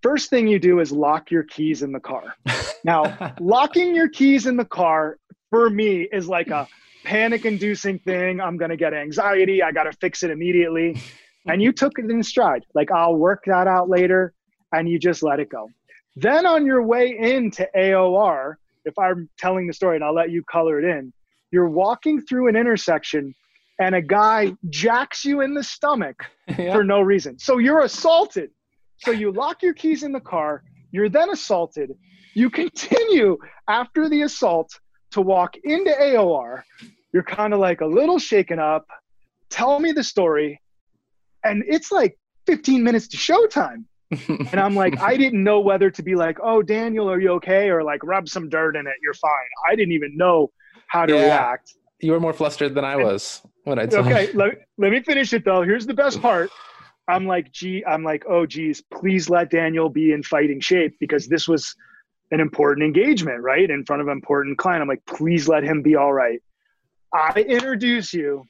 first 0.01 0.29
thing 0.29 0.47
you 0.47 0.59
do 0.59 0.79
is 0.79 0.91
lock 0.91 1.31
your 1.31 1.43
keys 1.43 1.83
in 1.83 1.91
the 1.91 1.99
car. 1.99 2.35
Now, 2.83 3.35
locking 3.39 3.93
your 3.93 4.09
keys 4.09 4.47
in 4.47 4.57
the 4.57 4.65
car 4.65 5.17
for 5.51 5.69
me 5.69 6.07
is 6.11 6.27
like 6.27 6.47
a 6.47 6.67
panic 7.03 7.45
inducing 7.45 7.99
thing. 7.99 8.41
I'm 8.41 8.57
going 8.57 8.71
to 8.71 8.75
get 8.75 8.91
anxiety. 8.91 9.61
I 9.61 9.71
got 9.71 9.83
to 9.83 9.93
fix 9.93 10.23
it 10.23 10.31
immediately. 10.31 10.99
And 11.45 11.61
you 11.61 11.73
took 11.73 11.99
it 11.99 12.09
in 12.09 12.23
stride. 12.23 12.65
Like, 12.73 12.89
I'll 12.91 13.15
work 13.15 13.43
that 13.45 13.67
out 13.67 13.87
later. 13.87 14.33
And 14.71 14.89
you 14.89 14.97
just 14.97 15.21
let 15.21 15.39
it 15.39 15.49
go. 15.49 15.69
Then 16.15 16.47
on 16.47 16.65
your 16.65 16.81
way 16.81 17.15
into 17.15 17.67
AOR, 17.75 18.55
if 18.85 18.97
I'm 18.97 19.29
telling 19.37 19.67
the 19.67 19.73
story 19.73 19.97
and 19.97 20.03
I'll 20.03 20.15
let 20.15 20.31
you 20.31 20.43
color 20.43 20.79
it 20.79 20.85
in, 20.85 21.13
you're 21.51 21.69
walking 21.69 22.19
through 22.21 22.47
an 22.47 22.55
intersection 22.55 23.35
and 23.79 23.95
a 23.95 24.01
guy 24.01 24.53
jacks 24.69 25.23
you 25.23 25.41
in 25.41 25.53
the 25.53 25.63
stomach 25.63 26.25
yeah. 26.57 26.73
for 26.73 26.83
no 26.83 27.01
reason. 27.01 27.37
So 27.39 27.57
you're 27.57 27.81
assaulted 27.81 28.51
so 29.03 29.11
you 29.11 29.31
lock 29.31 29.63
your 29.63 29.73
keys 29.73 30.03
in 30.03 30.11
the 30.11 30.19
car. 30.19 30.63
You're 30.91 31.09
then 31.09 31.29
assaulted. 31.29 31.91
You 32.33 32.49
continue 32.49 33.37
after 33.67 34.09
the 34.09 34.21
assault 34.23 34.79
to 35.11 35.21
walk 35.21 35.55
into 35.63 35.91
AOR. 35.91 36.61
You're 37.13 37.23
kind 37.23 37.53
of 37.53 37.59
like 37.59 37.81
a 37.81 37.85
little 37.85 38.19
shaken 38.19 38.59
up. 38.59 38.85
Tell 39.49 39.79
me 39.79 39.91
the 39.91 40.03
story. 40.03 40.61
And 41.43 41.63
it's 41.67 41.91
like 41.91 42.17
15 42.47 42.83
minutes 42.83 43.07
to 43.09 43.17
showtime. 43.17 43.85
and 44.27 44.59
I'm 44.59 44.75
like, 44.75 44.99
I 45.01 45.17
didn't 45.23 45.43
know 45.43 45.59
whether 45.59 45.89
to 45.89 46.03
be 46.03 46.15
like, 46.15 46.37
oh, 46.41 46.61
Daniel, 46.61 47.09
are 47.09 47.19
you 47.19 47.31
okay? 47.31 47.69
Or 47.69 47.83
like, 47.83 48.03
rub 48.03 48.29
some 48.29 48.49
dirt 48.49 48.75
in 48.75 48.87
it. 48.87 48.93
You're 49.01 49.13
fine. 49.15 49.31
I 49.69 49.75
didn't 49.75 49.93
even 49.93 50.15
know 50.15 50.51
how 50.87 51.05
to 51.05 51.13
yeah. 51.13 51.23
react. 51.23 51.73
You 51.99 52.13
were 52.13 52.19
more 52.19 52.33
flustered 52.33 52.75
than 52.75 52.85
I 52.85 52.95
was 52.95 53.41
when 53.63 53.77
I 53.77 53.85
told 53.85 54.07
Okay, 54.07 54.31
let, 54.33 54.59
let 54.77 54.91
me 54.91 55.01
finish 55.01 55.33
it 55.33 55.45
though. 55.45 55.61
Here's 55.63 55.85
the 55.85 55.93
best 55.93 56.21
part. 56.21 56.49
I'm 57.07 57.25
like, 57.25 57.51
gee, 57.51 57.83
I'm 57.85 58.03
like, 58.03 58.23
oh, 58.27 58.45
geez, 58.45 58.81
please 58.93 59.29
let 59.29 59.49
Daniel 59.49 59.89
be 59.89 60.11
in 60.11 60.23
fighting 60.23 60.59
shape 60.59 60.97
because 60.99 61.27
this 61.27 61.47
was 61.47 61.75
an 62.31 62.39
important 62.39 62.85
engagement, 62.85 63.41
right? 63.41 63.69
In 63.69 63.83
front 63.85 64.01
of 64.01 64.07
an 64.07 64.13
important 64.13 64.57
client. 64.57 64.81
I'm 64.81 64.87
like, 64.87 65.05
please 65.05 65.47
let 65.47 65.63
him 65.63 65.81
be 65.81 65.95
all 65.95 66.13
right. 66.13 66.41
I 67.13 67.41
introduce 67.41 68.13
you. 68.13 68.45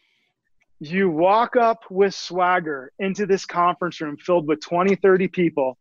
You 0.79 1.09
walk 1.09 1.55
up 1.55 1.83
with 1.89 2.13
swagger 2.13 2.91
into 2.99 3.25
this 3.25 3.45
conference 3.45 4.01
room 4.01 4.17
filled 4.17 4.47
with 4.47 4.61
20, 4.61 4.95
30 4.95 5.27
people. 5.27 5.77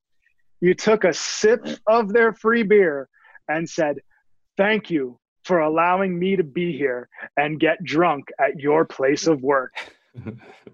You 0.60 0.74
took 0.74 1.04
a 1.04 1.12
sip 1.12 1.66
of 1.86 2.12
their 2.12 2.32
free 2.32 2.62
beer 2.62 3.08
and 3.48 3.68
said, 3.68 3.96
Thank 4.56 4.90
you 4.90 5.18
for 5.44 5.60
allowing 5.60 6.18
me 6.18 6.36
to 6.36 6.44
be 6.44 6.76
here 6.76 7.08
and 7.36 7.58
get 7.58 7.82
drunk 7.82 8.28
at 8.38 8.60
your 8.60 8.84
place 8.84 9.26
of 9.26 9.42
work 9.42 9.72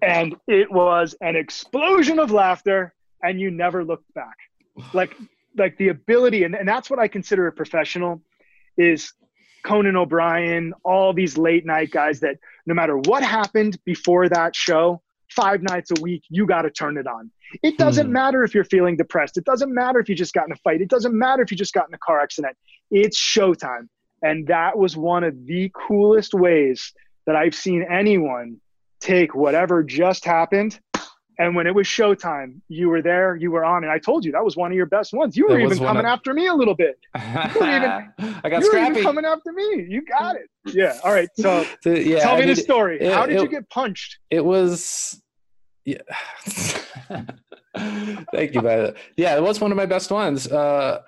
and 0.01 0.35
it 0.47 0.71
was 0.71 1.15
an 1.21 1.35
explosion 1.35 2.19
of 2.19 2.31
laughter 2.31 2.93
and 3.23 3.39
you 3.39 3.51
never 3.51 3.83
looked 3.83 4.13
back. 4.13 4.37
Like 4.93 5.15
like 5.57 5.77
the 5.77 5.89
ability 5.89 6.43
and, 6.43 6.53
and 6.53 6.67
that's 6.67 6.87
what 6.87 6.99
i 6.99 7.07
consider 7.07 7.47
a 7.47 7.51
professional 7.51 8.21
is 8.77 9.13
conan 9.63 9.95
o'brien 9.95 10.71
all 10.83 11.13
these 11.13 11.35
late 11.35 11.65
night 11.65 11.89
guys 11.89 12.19
that 12.19 12.35
no 12.67 12.75
matter 12.75 12.95
what 12.95 13.23
happened 13.23 13.75
before 13.83 14.29
that 14.29 14.55
show 14.55 15.01
five 15.29 15.61
nights 15.61 15.91
a 15.91 16.01
week 16.01 16.23
you 16.29 16.45
got 16.45 16.63
to 16.63 16.71
turn 16.71 16.97
it 16.97 17.07
on. 17.07 17.31
It 17.63 17.77
doesn't 17.77 18.07
hmm. 18.07 18.13
matter 18.13 18.43
if 18.43 18.53
you're 18.53 18.63
feeling 18.65 18.97
depressed. 18.97 19.37
It 19.37 19.45
doesn't 19.45 19.73
matter 19.73 19.99
if 19.99 20.09
you 20.09 20.15
just 20.15 20.33
got 20.33 20.45
in 20.45 20.51
a 20.51 20.57
fight. 20.57 20.81
It 20.81 20.89
doesn't 20.89 21.17
matter 21.17 21.41
if 21.41 21.51
you 21.51 21.57
just 21.57 21.73
got 21.73 21.87
in 21.87 21.93
a 21.93 21.97
car 21.97 22.19
accident. 22.19 22.55
It's 22.91 23.19
showtime. 23.19 23.87
And 24.21 24.47
that 24.47 24.77
was 24.77 24.97
one 24.97 25.23
of 25.23 25.45
the 25.45 25.71
coolest 25.73 26.33
ways 26.33 26.93
that 27.25 27.35
i've 27.35 27.53
seen 27.53 27.85
anyone 27.89 28.59
take 28.99 29.35
whatever 29.35 29.83
just 29.83 30.25
happened 30.25 30.79
and 31.39 31.55
when 31.55 31.67
it 31.67 31.75
was 31.75 31.85
showtime, 31.85 32.61
you 32.67 32.89
were 32.89 33.01
there, 33.01 33.35
you 33.35 33.51
were 33.51 33.63
on, 33.63 33.83
and 33.83 33.91
I 33.91 33.99
told 33.99 34.25
you 34.25 34.31
that 34.31 34.43
was 34.43 34.57
one 34.57 34.71
of 34.71 34.75
your 34.75 34.87
best 34.87 35.13
ones. 35.13 35.37
You 35.37 35.47
were 35.47 35.59
even 35.59 35.77
coming 35.77 35.99
of... 35.99 36.05
after 36.05 36.33
me 36.33 36.47
a 36.47 36.53
little 36.53 36.75
bit. 36.75 36.99
You 37.53 37.59
were 37.59 37.75
even, 37.75 38.13
I 38.43 38.49
got 38.49 38.61
you 38.61 38.65
scrappy. 38.65 38.93
Were 38.93 38.99
even 38.99 39.03
coming 39.03 39.25
after 39.25 39.51
me. 39.51 39.85
You 39.87 40.03
got 40.05 40.35
it. 40.35 40.49
Yeah. 40.65 40.97
All 41.03 41.13
right. 41.13 41.29
So, 41.37 41.65
so 41.81 41.91
yeah, 41.91 42.19
tell 42.19 42.35
I 42.35 42.39
me 42.39 42.45
mean, 42.45 42.55
the 42.55 42.61
story. 42.61 42.99
It, 43.01 43.13
How 43.13 43.25
did 43.25 43.37
it, 43.37 43.41
you 43.41 43.47
get 43.47 43.69
punched? 43.69 44.17
It 44.31 44.43
was. 44.43 45.21
Yeah. 45.85 46.01
Thank 48.33 48.53
you, 48.53 48.61
man. 48.61 48.93
Yeah, 49.15 49.35
it 49.35 49.43
was 49.43 49.61
one 49.61 49.71
of 49.71 49.77
my 49.77 49.85
best 49.85 50.11
ones. 50.11 50.47
Uh, 50.47 51.01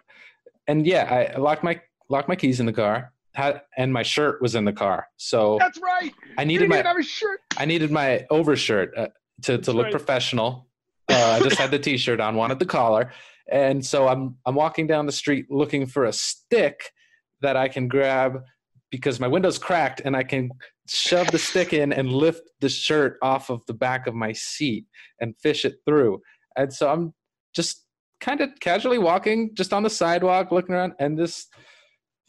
and 0.67 0.85
yeah, 0.85 1.31
I 1.33 1.37
locked 1.37 1.63
my 1.63 1.81
locked 2.09 2.29
my 2.29 2.35
keys 2.35 2.59
in 2.59 2.65
the 2.65 2.73
car 2.73 3.11
had 3.33 3.61
and 3.77 3.93
my 3.93 4.03
shirt 4.03 4.41
was 4.41 4.55
in 4.55 4.65
the 4.65 4.73
car. 4.73 5.07
So 5.17 5.57
that's 5.59 5.79
right. 5.81 6.13
I 6.37 6.43
needed 6.43 6.69
my 6.69 6.83
shirt. 7.01 7.41
I 7.57 7.65
needed 7.65 7.91
my 7.91 8.25
overshirt 8.29 8.97
uh, 8.97 9.07
to 9.43 9.57
to 9.59 9.73
look 9.73 9.85
right. 9.85 9.91
professional. 9.91 10.67
Uh, 11.07 11.39
I 11.39 11.43
just 11.43 11.57
had 11.57 11.71
the 11.75 11.79
t-shirt 11.79 12.19
on, 12.19 12.35
wanted 12.35 12.59
the 12.59 12.65
collar, 12.65 13.11
and 13.51 13.85
so 13.85 14.07
I'm 14.07 14.37
I'm 14.45 14.55
walking 14.55 14.87
down 14.87 15.05
the 15.05 15.11
street 15.11 15.49
looking 15.49 15.85
for 15.85 16.05
a 16.05 16.13
stick 16.13 16.91
that 17.41 17.55
I 17.55 17.67
can 17.67 17.87
grab 17.87 18.41
because 18.91 19.19
my 19.19 19.27
window's 19.27 19.59
cracked 19.59 20.01
and 20.03 20.15
I 20.15 20.23
can 20.23 20.49
shove 20.87 21.31
the 21.31 21.37
stick 21.37 21.73
in 21.73 21.93
and 21.93 22.11
lift 22.11 22.49
the 22.59 22.69
shirt 22.69 23.17
off 23.21 23.49
of 23.49 23.63
the 23.67 23.73
back 23.73 24.07
of 24.07 24.15
my 24.15 24.31
seat 24.33 24.85
and 25.21 25.35
fish 25.37 25.63
it 25.63 25.75
through. 25.85 26.21
And 26.57 26.73
so 26.73 26.89
I'm 26.91 27.13
just 27.53 27.85
kind 28.19 28.41
of 28.41 28.49
casually 28.59 28.97
walking 28.97 29.51
just 29.53 29.73
on 29.73 29.83
the 29.83 29.89
sidewalk, 29.89 30.51
looking 30.51 30.75
around, 30.75 30.93
and 30.99 31.17
this 31.17 31.47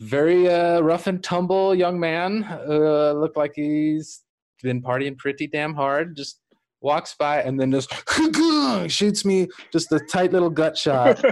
very 0.01 0.49
uh, 0.49 0.81
rough 0.81 1.07
and 1.07 1.23
tumble 1.23 1.75
young 1.75 2.01
man. 2.01 2.45
Uh, 2.45 3.13
looked 3.13 3.37
like 3.37 3.53
he's 3.55 4.23
been 4.63 4.83
partying 4.83 5.17
pretty 5.17 5.47
damn 5.47 5.75
hard. 5.75 6.17
Just 6.17 6.41
walks 6.83 7.15
by 7.19 7.43
and 7.43 7.61
then 7.61 7.71
just 7.71 7.93
shoots 8.91 9.25
me 9.25 9.47
just 9.71 9.93
a 9.93 10.01
tight 10.01 10.33
little 10.33 10.51
gut 10.51 10.77
shot. 10.77 11.23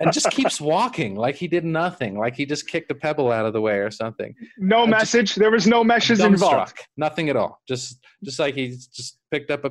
And 0.00 0.12
just 0.12 0.30
keeps 0.30 0.60
walking 0.60 1.16
like 1.16 1.34
he 1.34 1.48
did 1.48 1.64
nothing 1.64 2.18
like 2.18 2.36
he 2.36 2.46
just 2.46 2.68
kicked 2.68 2.90
a 2.90 2.94
pebble 2.94 3.32
out 3.32 3.46
of 3.46 3.52
the 3.52 3.60
way 3.60 3.78
or 3.78 3.90
something. 3.90 4.34
No 4.58 4.86
message? 4.86 5.34
There 5.34 5.50
was 5.50 5.66
no 5.66 5.82
messages 5.82 6.20
involved? 6.20 6.78
Nothing 6.96 7.28
at 7.28 7.36
all. 7.36 7.60
Just 7.66 7.98
just 8.22 8.38
like 8.38 8.54
he 8.54 8.68
just 8.68 9.18
picked 9.30 9.50
up 9.50 9.64
a 9.64 9.70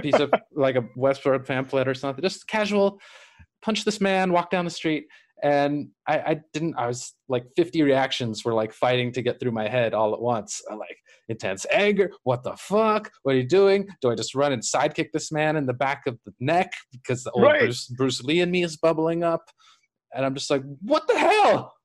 piece 0.00 0.18
of 0.20 0.32
like 0.52 0.76
a 0.76 0.82
Westword 0.96 1.46
pamphlet 1.46 1.88
or 1.88 1.94
something. 1.94 2.22
Just 2.22 2.46
casual 2.46 3.00
punch 3.62 3.84
this 3.84 4.00
man 4.00 4.32
walk 4.32 4.50
down 4.50 4.64
the 4.64 4.70
street 4.70 5.06
and 5.42 5.88
I, 6.06 6.18
I, 6.18 6.40
didn't 6.52 6.76
i 6.78 6.86
was 6.86 7.14
like 7.28 7.44
50 7.56 7.82
reactions 7.82 8.44
were 8.44 8.54
like 8.54 8.72
fighting 8.72 9.12
to 9.12 9.22
get 9.22 9.38
through 9.38 9.52
my 9.52 9.68
head 9.68 9.92
all 9.92 10.14
at 10.14 10.20
once. 10.20 10.62
I 10.70 10.74
like 10.74 10.96
intense 11.28 11.66
anger 11.72 12.10
what 12.22 12.42
the 12.42 12.56
fuck? 12.56 13.10
What 13.22 13.34
are 13.34 13.38
you 13.38 13.46
doing? 13.46 13.88
Do 14.00 14.10
i 14.10 14.14
just 14.14 14.34
run 14.34 14.52
and 14.52 14.62
sidekick 14.62 15.12
this 15.12 15.30
man 15.32 15.56
in 15.56 15.66
the 15.66 15.74
back 15.74 16.06
of 16.06 16.18
the 16.24 16.32
neck 16.40 16.72
because 16.92 17.24
the 17.24 17.30
old 17.32 17.44
right. 17.44 17.60
bruce, 17.60 17.86
bruce 17.86 18.22
lee 18.22 18.40
in 18.40 18.50
me 18.50 18.62
is 18.62 18.76
bubbling 18.76 19.24
up? 19.24 19.50
And 20.14 20.24
i'm 20.24 20.34
just 20.34 20.50
like 20.50 20.62
what 20.82 21.06
the 21.08 21.18
hell 21.18 21.75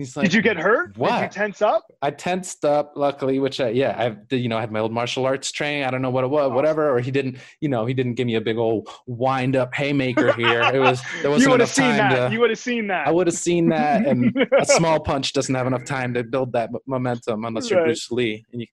He's 0.00 0.16
like, 0.16 0.24
"Did 0.24 0.34
you 0.34 0.42
get 0.42 0.56
hurt? 0.56 0.96
What? 0.96 1.20
Did 1.20 1.22
you 1.24 1.28
tense 1.28 1.60
up?" 1.60 1.84
I 2.00 2.10
tensed 2.10 2.64
up, 2.64 2.92
luckily. 2.96 3.38
Which, 3.38 3.60
I, 3.60 3.68
yeah, 3.68 4.14
I, 4.30 4.34
you 4.34 4.48
know, 4.48 4.56
I 4.56 4.60
had 4.60 4.72
my 4.72 4.80
old 4.80 4.92
martial 4.92 5.26
arts 5.26 5.52
training. 5.52 5.84
I 5.84 5.90
don't 5.90 6.00
know 6.00 6.10
what 6.10 6.24
it 6.24 6.28
was, 6.28 6.52
whatever. 6.52 6.90
Or 6.90 7.00
he 7.00 7.10
didn't, 7.10 7.36
you 7.60 7.68
know, 7.68 7.84
he 7.84 7.92
didn't 7.92 8.14
give 8.14 8.26
me 8.26 8.36
a 8.36 8.40
big 8.40 8.56
old 8.56 8.88
wind 9.06 9.56
up 9.56 9.74
haymaker 9.74 10.32
here. 10.32 10.62
It 10.62 10.78
was 10.78 11.02
there 11.22 11.30
wasn't 11.30 11.50
you 11.50 11.54
enough 11.54 11.68
seen 11.68 11.96
that. 11.96 12.28
to. 12.28 12.32
You 12.32 12.40
would 12.40 12.50
have 12.50 12.58
seen 12.58 12.86
that. 12.86 13.06
I 13.06 13.10
would 13.10 13.26
have 13.26 13.36
seen 13.36 13.68
that, 13.68 14.06
and 14.06 14.34
a 14.58 14.64
small 14.64 15.00
punch 15.00 15.34
doesn't 15.34 15.54
have 15.54 15.66
enough 15.66 15.84
time 15.84 16.14
to 16.14 16.24
build 16.24 16.52
that 16.52 16.70
momentum 16.86 17.44
unless 17.44 17.70
you're 17.70 17.80
right. 17.80 17.86
Bruce 17.86 18.10
Lee 18.10 18.44
and 18.52 18.62
you 18.62 18.66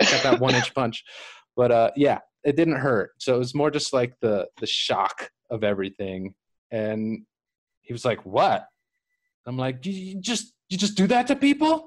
got 0.00 0.22
that 0.22 0.40
one 0.40 0.54
inch 0.54 0.74
punch. 0.74 1.04
But 1.56 1.72
uh, 1.72 1.90
yeah, 1.96 2.18
it 2.44 2.56
didn't 2.56 2.76
hurt. 2.76 3.12
So 3.18 3.34
it 3.34 3.38
was 3.38 3.54
more 3.54 3.70
just 3.70 3.92
like 3.92 4.14
the 4.20 4.48
the 4.60 4.66
shock 4.66 5.30
of 5.50 5.64
everything. 5.64 6.34
And 6.70 7.24
he 7.82 7.92
was 7.92 8.04
like, 8.04 8.24
"What?" 8.26 8.66
I'm 9.46 9.56
like, 9.56 9.84
"You 9.86 10.20
just 10.20 10.52
you 10.68 10.78
just 10.78 10.96
do 10.96 11.06
that 11.08 11.26
to 11.28 11.36
people? 11.36 11.86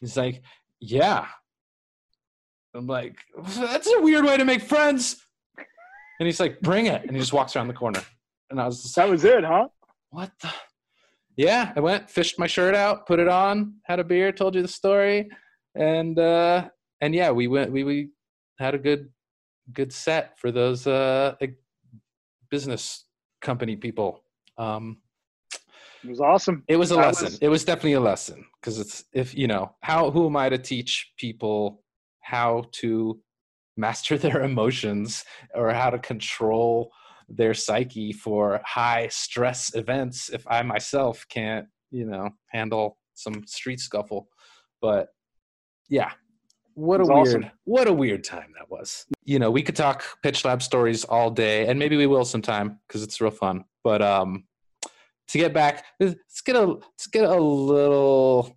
He's 0.00 0.16
like, 0.16 0.42
yeah. 0.80 1.26
I'm 2.74 2.86
like, 2.86 3.18
that's 3.56 3.86
a 3.92 4.00
weird 4.00 4.24
way 4.24 4.36
to 4.36 4.44
make 4.44 4.62
friends. 4.62 5.16
And 6.18 6.26
he's 6.26 6.40
like, 6.40 6.60
bring 6.60 6.86
it. 6.86 7.02
And 7.02 7.12
he 7.12 7.18
just 7.18 7.32
walks 7.32 7.56
around 7.56 7.68
the 7.68 7.74
corner. 7.74 8.02
And 8.50 8.60
I 8.60 8.66
was 8.66 8.82
just, 8.82 8.96
That 8.96 9.08
was 9.08 9.24
it, 9.24 9.44
huh? 9.44 9.68
What 10.10 10.30
the? 10.40 10.50
Yeah, 11.36 11.72
I 11.74 11.80
went, 11.80 12.10
fished 12.10 12.38
my 12.38 12.46
shirt 12.46 12.74
out, 12.74 13.06
put 13.06 13.18
it 13.18 13.28
on, 13.28 13.74
had 13.84 13.98
a 13.98 14.04
beer, 14.04 14.32
told 14.32 14.54
you 14.54 14.62
the 14.62 14.68
story. 14.68 15.30
And 15.74 16.18
uh 16.18 16.68
and 17.00 17.14
yeah, 17.14 17.30
we 17.30 17.48
went 17.48 17.72
we 17.72 17.84
we 17.84 18.10
had 18.58 18.74
a 18.74 18.78
good 18.78 19.08
good 19.72 19.92
set 19.92 20.38
for 20.38 20.52
those 20.52 20.86
uh 20.86 21.34
business 22.50 23.06
company 23.40 23.76
people. 23.76 24.22
Um 24.58 24.98
it 26.02 26.08
was 26.08 26.20
awesome. 26.20 26.64
It 26.68 26.76
was 26.76 26.90
a 26.90 26.96
lesson. 26.96 27.26
Was... 27.26 27.38
It 27.38 27.48
was 27.48 27.64
definitely 27.64 27.94
a 27.94 28.00
lesson 28.00 28.44
because 28.60 28.78
it's 28.78 29.04
if 29.12 29.34
you 29.34 29.46
know 29.46 29.74
how 29.82 30.10
who 30.10 30.26
am 30.26 30.36
I 30.36 30.48
to 30.48 30.58
teach 30.58 31.12
people 31.16 31.82
how 32.20 32.64
to 32.72 33.20
master 33.76 34.18
their 34.24 34.42
emotions 34.42 35.24
or 35.54 35.72
how 35.72 35.90
to 35.90 35.98
control 35.98 36.90
their 37.28 37.54
psyche 37.54 38.12
for 38.12 38.60
high 38.64 39.08
stress 39.08 39.74
events 39.74 40.28
if 40.28 40.44
I 40.46 40.62
myself 40.62 41.24
can't 41.28 41.66
you 41.90 42.04
know 42.04 42.30
handle 42.48 42.98
some 43.14 43.46
street 43.46 43.80
scuffle. 43.80 44.28
But 44.80 45.08
yeah, 45.88 46.12
what 46.74 47.00
a 47.00 47.04
weird 47.04 47.28
awesome. 47.28 47.50
what 47.64 47.88
a 47.88 47.92
weird 47.92 48.24
time 48.24 48.52
that 48.58 48.70
was. 48.70 49.06
You 49.24 49.38
know, 49.38 49.50
we 49.50 49.62
could 49.62 49.76
talk 49.76 50.04
pitch 50.22 50.44
lab 50.44 50.62
stories 50.62 51.04
all 51.04 51.30
day, 51.30 51.66
and 51.66 51.78
maybe 51.78 51.96
we 51.96 52.06
will 52.06 52.24
sometime 52.24 52.80
because 52.88 53.02
it's 53.02 53.20
real 53.20 53.30
fun. 53.30 53.64
But 53.84 54.02
um, 54.02 54.44
to 55.28 55.38
get 55.38 55.54
back 55.54 55.84
let's 56.00 56.40
get 56.44 56.56
a 56.56 56.64
let's 56.64 57.06
get 57.06 57.24
a 57.24 57.40
little 57.40 58.56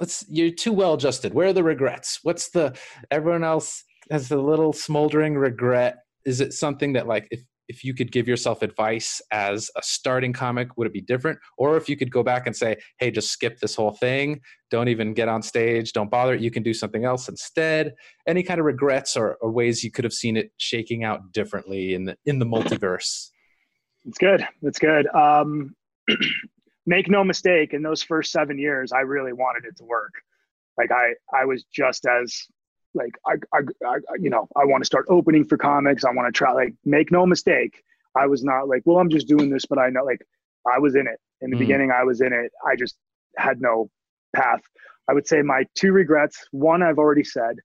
let's 0.00 0.24
you're 0.28 0.50
too 0.50 0.72
well 0.72 0.94
adjusted. 0.94 1.34
Where 1.34 1.48
are 1.48 1.52
the 1.52 1.64
regrets? 1.64 2.20
What's 2.22 2.50
the 2.50 2.76
everyone 3.10 3.44
else 3.44 3.84
has 4.10 4.30
a 4.30 4.36
little 4.36 4.72
smoldering 4.72 5.36
regret. 5.36 5.96
Is 6.24 6.40
it 6.40 6.52
something 6.52 6.92
that 6.94 7.06
like 7.06 7.28
if 7.30 7.40
if 7.68 7.84
you 7.84 7.94
could 7.94 8.12
give 8.12 8.28
yourself 8.28 8.60
advice 8.60 9.22
as 9.30 9.70
a 9.76 9.82
starting 9.82 10.32
comic 10.32 10.76
would 10.76 10.86
it 10.86 10.92
be 10.92 11.00
different? 11.00 11.38
Or 11.56 11.76
if 11.76 11.88
you 11.88 11.96
could 11.96 12.10
go 12.10 12.22
back 12.22 12.46
and 12.46 12.56
say 12.56 12.76
hey 12.98 13.10
just 13.10 13.30
skip 13.30 13.58
this 13.58 13.74
whole 13.74 13.92
thing. 13.92 14.40
Don't 14.70 14.88
even 14.88 15.14
get 15.14 15.28
on 15.28 15.42
stage. 15.42 15.92
Don't 15.92 16.10
bother. 16.10 16.34
You 16.34 16.50
can 16.50 16.62
do 16.62 16.74
something 16.74 17.04
else 17.04 17.28
instead. 17.28 17.92
Any 18.26 18.42
kind 18.42 18.60
of 18.60 18.66
regrets 18.66 19.16
or, 19.16 19.36
or 19.40 19.50
ways 19.50 19.84
you 19.84 19.90
could 19.90 20.04
have 20.04 20.12
seen 20.12 20.36
it 20.36 20.52
shaking 20.56 21.04
out 21.04 21.32
differently 21.32 21.94
in 21.94 22.04
the 22.04 22.16
in 22.26 22.38
the 22.38 22.46
multiverse? 22.46 23.28
It's 24.04 24.18
good. 24.18 24.46
It's 24.62 24.78
good. 24.78 25.06
Um 25.14 25.74
make 26.86 27.08
no 27.08 27.24
mistake, 27.24 27.74
in 27.74 27.82
those 27.82 28.02
first 28.02 28.32
seven 28.32 28.58
years, 28.58 28.92
I 28.92 29.00
really 29.00 29.32
wanted 29.32 29.64
it 29.64 29.76
to 29.78 29.84
work. 29.84 30.14
Like 30.78 30.90
I, 30.90 31.14
I 31.32 31.44
was 31.44 31.64
just 31.64 32.06
as 32.06 32.46
like 32.94 33.14
I, 33.26 33.34
I, 33.54 33.60
I 33.86 33.96
you 34.18 34.30
know, 34.30 34.48
I 34.56 34.64
want 34.64 34.82
to 34.82 34.86
start 34.86 35.06
opening 35.08 35.44
for 35.44 35.56
comics. 35.56 36.04
I 36.04 36.10
want 36.10 36.32
to 36.32 36.36
try. 36.36 36.52
Like, 36.52 36.74
make 36.84 37.10
no 37.10 37.26
mistake, 37.26 37.82
I 38.16 38.26
was 38.26 38.44
not 38.44 38.68
like, 38.68 38.82
well, 38.84 38.98
I'm 38.98 39.10
just 39.10 39.28
doing 39.28 39.50
this, 39.50 39.66
but 39.66 39.78
I 39.78 39.88
know, 39.90 40.04
like, 40.04 40.20
I 40.70 40.78
was 40.78 40.94
in 40.94 41.06
it 41.06 41.18
in 41.40 41.50
the 41.50 41.56
mm. 41.56 41.60
beginning. 41.60 41.90
I 41.90 42.04
was 42.04 42.20
in 42.20 42.32
it. 42.32 42.52
I 42.66 42.76
just 42.76 42.96
had 43.36 43.60
no 43.60 43.90
path. 44.34 44.60
I 45.08 45.14
would 45.14 45.26
say 45.26 45.42
my 45.42 45.66
two 45.74 45.92
regrets. 45.92 46.46
One, 46.52 46.82
I've 46.82 46.98
already 46.98 47.24
said. 47.24 47.56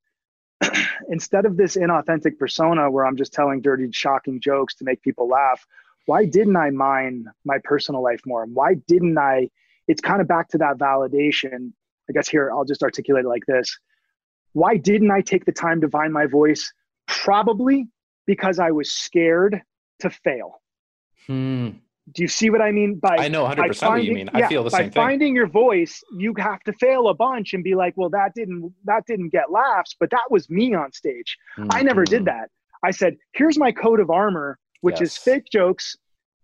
Instead 1.10 1.46
of 1.46 1.58
this 1.58 1.76
inauthentic 1.76 2.40
persona 2.40 2.90
where 2.90 3.06
I'm 3.06 3.16
just 3.16 3.34
telling 3.34 3.62
dirty, 3.62 3.90
shocking 3.92 4.40
jokes 4.40 4.76
to 4.76 4.86
make 4.86 5.02
people 5.02 5.28
laugh, 5.28 5.64
why 6.08 6.26
didn't 6.26 6.56
I 6.56 6.70
mine 6.70 7.26
my 7.46 7.58
personal 7.64 8.02
life 8.02 8.22
more? 8.26 8.46
Why 8.46 8.76
didn't 8.88 9.18
I? 9.18 9.50
It's 9.88 10.02
kind 10.02 10.22
of 10.22 10.28
back 10.28 10.48
to 10.50 10.58
that 10.58 10.78
validation. 10.78 11.72
I 12.10 12.14
guess 12.14 12.30
here 12.30 12.50
I'll 12.50 12.66
just 12.66 12.82
articulate 12.82 13.26
it 13.26 13.28
like 13.28 13.46
this. 13.46 13.78
Why 14.54 14.78
didn't 14.78 15.12
I 15.12 15.22
take 15.22 15.44
the 15.46 15.52
time 15.52 15.82
to 15.82 15.90
find 15.90 16.14
my 16.14 16.26
voice? 16.26 16.72
Probably 17.08 17.88
because 18.26 18.58
I 18.58 18.72
was 18.72 18.92
scared 18.92 19.62
to 20.00 20.10
fail. 20.10 20.62
Hmm. 21.28 21.70
Do 22.14 22.22
you 22.22 22.30
see 22.30 22.50
what 22.50 22.62
I 22.62 22.72
mean? 22.72 23.00
By 23.00 23.18
I 23.20 23.28
know 23.28 23.46
100% 23.46 23.76
finding, 23.76 23.90
what 23.90 24.04
you 24.04 24.14
mean. 24.14 24.30
I 24.34 24.40
yeah, 24.40 24.48
feel 24.48 24.64
the 24.64 24.70
same 24.70 24.84
thing. 24.84 24.90
By 24.92 25.10
finding 25.10 25.36
your 25.36 25.48
voice, 25.48 26.02
you 26.18 26.34
have 26.38 26.62
to 26.62 26.74
fail 26.74 27.10
a 27.10 27.14
bunch 27.14 27.54
and 27.54 27.66
be 27.66 27.76
like, 27.76 27.96
well, 27.98 28.10
that 28.12 28.32
didn't 28.34 28.74
that 28.86 29.04
didn't 29.06 29.30
get 29.30 29.52
laughs, 29.52 29.94
but 30.00 30.10
that 30.12 30.24
was 30.30 30.50
me 30.50 30.74
on 30.74 30.94
stage. 30.94 31.38
Mm-hmm. 31.58 31.70
I 31.72 31.82
never 31.82 32.06
did 32.06 32.24
that. 32.26 32.50
I 32.82 32.92
said, 32.92 33.18
here's 33.34 33.58
my 33.58 33.74
coat 33.74 34.00
of 34.00 34.10
armor 34.10 34.58
which 34.82 35.00
yes. 35.00 35.12
is 35.12 35.18
fake 35.18 35.46
jokes 35.52 35.96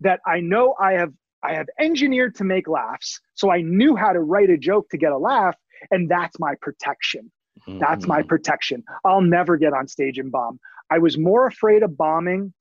that 0.02 0.20
I 0.26 0.40
know 0.40 0.76
I 0.80 0.94
have 0.94 1.14
I 1.44 1.54
have 1.56 1.68
engineered 1.80 2.36
to 2.36 2.44
make 2.46 2.68
laughs. 2.68 3.20
So 3.34 3.52
I 3.52 3.62
knew 3.62 3.96
how 3.96 4.14
to 4.14 4.22
write 4.22 4.50
a 4.50 4.58
joke 4.58 4.90
to 4.90 4.98
get 4.98 5.12
a 5.12 5.18
laugh, 5.18 5.56
and 5.92 6.10
that's 6.10 6.40
my 6.40 6.56
protection. 6.62 7.32
Mm-hmm. 7.68 7.80
That's 7.80 8.08
my 8.08 8.20
mm-hmm. 8.20 8.28
protection. 8.28 8.84
I'll 9.04 9.22
never 9.22 9.58
get 9.58 9.74
on 9.74 9.88
stage 9.88 10.18
and 10.18 10.32
bomb. 10.32 10.60
I 10.90 11.00
was 11.00 11.18
more 11.18 11.48
afraid 11.48 11.84
of 11.84 11.98
bombing, 11.98 12.54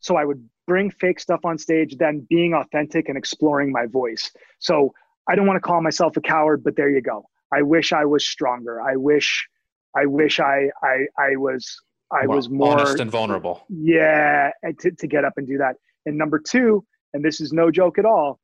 so 0.00 0.16
I 0.16 0.24
would 0.24 0.48
bring 0.66 0.90
fake 0.90 1.20
stuff 1.20 1.40
on 1.44 1.58
stage 1.58 1.96
than 1.96 2.26
being 2.28 2.54
authentic 2.54 3.08
and 3.08 3.18
exploring 3.18 3.72
my 3.72 3.86
voice. 3.86 4.30
So 4.58 4.92
I 5.28 5.34
don't 5.34 5.46
want 5.46 5.56
to 5.56 5.60
call 5.60 5.82
myself 5.82 6.16
a 6.16 6.20
coward, 6.20 6.62
but 6.64 6.76
there 6.76 6.90
you 6.90 7.02
go. 7.02 7.26
I 7.52 7.62
wish 7.62 7.92
I 7.92 8.04
was 8.04 8.26
stronger. 8.26 8.80
I 8.80 8.96
wish 8.96 9.46
I 9.96 10.06
wish 10.06 10.40
I 10.40 10.70
I 10.82 11.06
I 11.18 11.36
was 11.36 11.78
I 12.12 12.26
well, 12.26 12.36
was 12.36 12.50
more 12.50 12.78
honest 12.78 13.00
and 13.00 13.10
vulnerable. 13.10 13.64
Yeah, 13.68 14.50
to, 14.80 14.90
to 14.90 15.06
get 15.06 15.24
up 15.24 15.34
and 15.36 15.46
do 15.46 15.58
that. 15.58 15.76
And 16.04 16.18
number 16.18 16.38
two, 16.38 16.84
and 17.14 17.24
this 17.24 17.40
is 17.40 17.52
no 17.52 17.70
joke 17.70 17.98
at 17.98 18.04
all, 18.04 18.38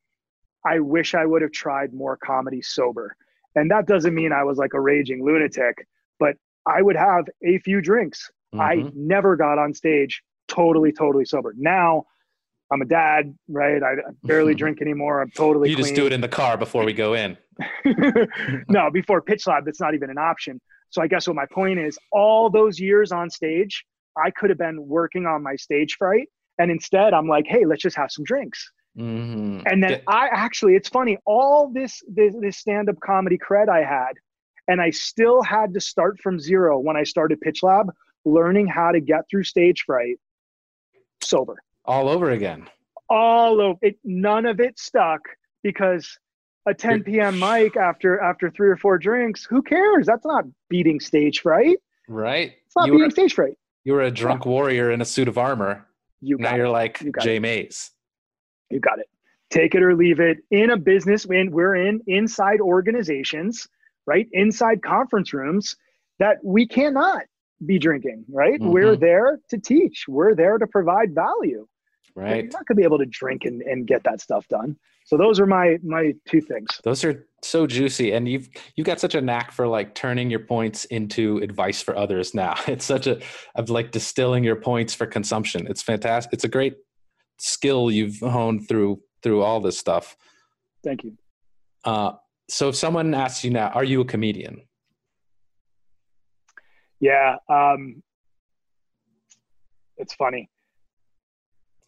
I 0.65 0.81
wish 0.81 1.15
I 1.15 1.25
would 1.25 1.43
have 1.43 1.53
tried 1.53 1.93
more 1.93 2.17
comedy 2.17 2.63
sober. 2.63 3.15
And 3.55 3.71
that 3.71 3.87
doesn't 3.87 4.15
mean 4.15 4.33
I 4.33 4.45
was 4.45 4.59
like 4.59 4.75
a 4.75 4.81
raging 4.81 5.25
lunatic, 5.25 5.87
but 6.19 6.37
I 6.67 6.83
would 6.83 6.97
have 6.97 7.27
a 7.45 7.59
few 7.59 7.81
drinks. 7.81 8.31
Mm-hmm. 8.55 8.61
I 8.61 8.91
never 8.95 9.37
got 9.37 9.59
on 9.59 9.75
stage 9.75 10.23
totally, 10.49 10.93
totally 10.93 11.25
sober. 11.25 11.55
Now 11.57 12.05
I'm 12.71 12.83
a 12.83 12.87
dad, 12.87 13.35
right? 13.49 13.83
I 13.83 13.95
barely 14.23 14.55
drink 14.63 14.81
anymore. 14.81 15.23
I'm 15.23 15.31
totally. 15.31 15.71
You 15.71 15.77
clean. 15.77 15.87
just 15.87 15.97
do 15.97 16.07
it 16.07 16.13
in 16.13 16.21
the 16.21 16.29
car 16.29 16.57
before 16.57 16.85
we 16.85 16.93
go 16.93 17.15
in. 17.15 17.37
no, 18.69 18.91
before 18.91 19.21
pitch 19.23 19.47
lab, 19.47 19.65
that's 19.65 19.81
not 19.81 19.95
even 19.95 20.11
an 20.11 20.19
option. 20.19 20.61
So 20.91 21.03
I 21.03 21.07
guess 21.07 21.27
what 21.27 21.37
my 21.37 21.47
point 21.53 21.79
is, 21.79 21.99
all 22.13 22.51
those 22.51 22.81
years 22.81 23.13
on 23.13 23.31
stage, 23.31 23.85
I 24.17 24.31
could 24.31 24.51
have 24.51 24.59
been 24.59 24.89
working 24.89 25.27
on 25.27 25.43
my 25.43 25.57
stage 25.57 25.97
fright, 25.99 26.29
and 26.59 26.71
instead 26.71 27.15
I'm 27.15 27.29
like, 27.29 27.47
hey, 27.47 27.65
let's 27.67 27.83
just 27.83 27.97
have 27.97 28.11
some 28.11 28.25
drinks. 28.25 28.71
Mm-hmm. 28.99 29.61
And 29.67 29.83
then 29.83 30.01
I 30.09 30.29
actually, 30.33 30.75
it's 30.75 30.89
funny, 30.89 31.19
all 31.25 31.71
this 31.73 32.03
this, 32.09 32.35
this 32.41 32.57
stand 32.57 32.89
up 32.89 32.99
comedy 33.01 33.39
cred 33.39 33.69
I 33.69 33.85
had, 33.85 34.15
and 34.67 34.81
I 34.81 34.91
still 34.91 35.43
had 35.43 35.73
to 35.75 35.81
start 35.81 36.19
from 36.21 36.41
zero 36.41 36.79
when 36.81 36.97
I 36.97 37.05
started 37.05 37.41
Pitch 37.41 37.63
Lab, 37.63 37.93
learning 38.25 38.67
how 38.67 38.91
to 38.91 39.01
get 39.01 39.21
through 39.31 39.45
stage 39.45 39.85
fright 39.87 40.17
sober. 41.23 41.57
All 41.85 42.09
over 42.09 42.31
again. 42.31 42.67
all 43.09 43.61
of 43.61 43.79
it. 43.83 43.97
None 44.05 44.47
of 44.47 44.61
it 44.61 44.79
stuck 44.79 45.21
because 45.63 46.19
a 46.67 46.75
10 46.75 47.03
p.m. 47.05 47.39
mic 47.39 47.77
after 47.77 48.21
after 48.21 48.51
three 48.51 48.69
or 48.69 48.77
four 48.77 48.99
drinks. 48.99 49.45
Who 49.45 49.63
cares? 49.63 50.07
That's 50.07 50.25
not 50.27 50.45
beating 50.69 51.01
stage 51.01 51.41
fright. 51.41 51.79
Right. 52.09 52.53
It's 52.67 52.77
not 52.77 52.87
You 52.87 52.93
beating 52.95 53.07
were- 53.07 53.11
stage 53.11 53.35
fright. 53.35 53.55
You 53.85 53.95
were 53.95 54.03
a 54.03 54.11
drunk 54.11 54.45
warrior 54.45 54.91
in 54.91 55.01
a 55.01 55.05
suit 55.05 55.29
of 55.29 55.39
armor. 55.39 55.87
You 56.21 56.37
Now 56.37 56.51
got 56.51 56.57
you're 56.57 56.69
like 56.69 57.01
You 57.01 57.13
Jay 57.21 57.39
Mays. 57.39 57.91
You 58.71 58.81
got 58.81 58.99
it. 58.99 59.07
Take 59.51 59.75
it 59.75 59.83
or 59.83 59.95
leave 59.95 60.21
it. 60.21 60.39
In 60.51 60.71
a 60.71 60.77
business, 60.77 61.25
when 61.25 61.51
we're 61.53 61.77
in 61.77 62.03
inside 62.07 62.61
organizations, 62.61 63.67
right? 64.07 64.27
Inside 64.33 64.83
conference 64.83 65.33
rooms 65.33 65.75
that 66.19 66.37
we 66.45 66.67
cannot 66.67 67.23
be 67.65 67.79
drinking, 67.79 68.25
right? 68.31 68.61
We're 68.61 68.97
Mhm. 68.97 69.01
there 69.01 69.39
to 69.49 69.59
teach. 69.59 70.05
We're 70.07 70.35
there 70.35 70.59
to 70.59 70.67
provide 70.67 71.15
value. 71.15 71.67
You're 72.19 72.27
Right. 72.27 72.53
not 72.53 72.67
gonna 72.67 72.77
be 72.77 72.83
able 72.85 72.99
to 72.99 73.07
drink 73.07 73.45
and, 73.45 73.63
and 73.63 73.87
get 73.87 74.03
that 74.05 74.21
stuff 74.21 74.47
done. 74.49 74.77
So 75.05 75.17
those 75.17 75.41
are 75.41 75.47
my 75.47 75.79
my 75.83 76.15
two 76.27 76.41
things. 76.41 76.69
Those 76.85 77.03
are 77.05 77.27
so 77.43 77.67
juicy, 77.67 78.13
and 78.13 78.29
you've 78.29 78.49
you've 78.77 78.87
got 78.87 79.01
such 79.01 79.15
a 79.15 79.21
knack 79.21 79.53
for 79.53 79.67
like 79.67 79.95
turning 79.95 80.29
your 80.29 80.41
points 80.41 80.85
into 80.87 81.39
advice 81.39 81.81
for 81.81 81.97
others. 81.97 82.35
Now 82.35 82.55
it's 82.67 82.85
such 82.85 83.07
a 83.07 83.21
of 83.55 83.71
like 83.71 83.91
distilling 83.93 84.45
your 84.45 84.57
points 84.57 84.93
for 84.95 85.07
consumption. 85.07 85.67
It's 85.67 85.83
fantastic. 85.83 86.33
It's 86.35 86.45
a 86.45 86.49
great 86.49 86.75
skill 87.39 87.91
you've 87.91 88.19
honed 88.21 88.69
through 88.69 89.01
through 89.23 89.43
all 89.43 89.61
this 89.61 89.79
stuff. 89.79 90.17
Thank 90.85 91.05
you. 91.05 91.17
Uh, 91.85 92.13
so 92.51 92.69
if 92.69 92.77
someone 92.77 93.15
asks 93.15 93.45
you 93.45 93.51
now, 93.51 93.69
"Are 93.69 93.85
you 93.85 94.01
a 94.01 94.05
comedian?" 94.05 94.63
Yeah. 97.01 97.37
Um, 97.49 98.03
it's 99.97 100.15
funny. 100.15 100.51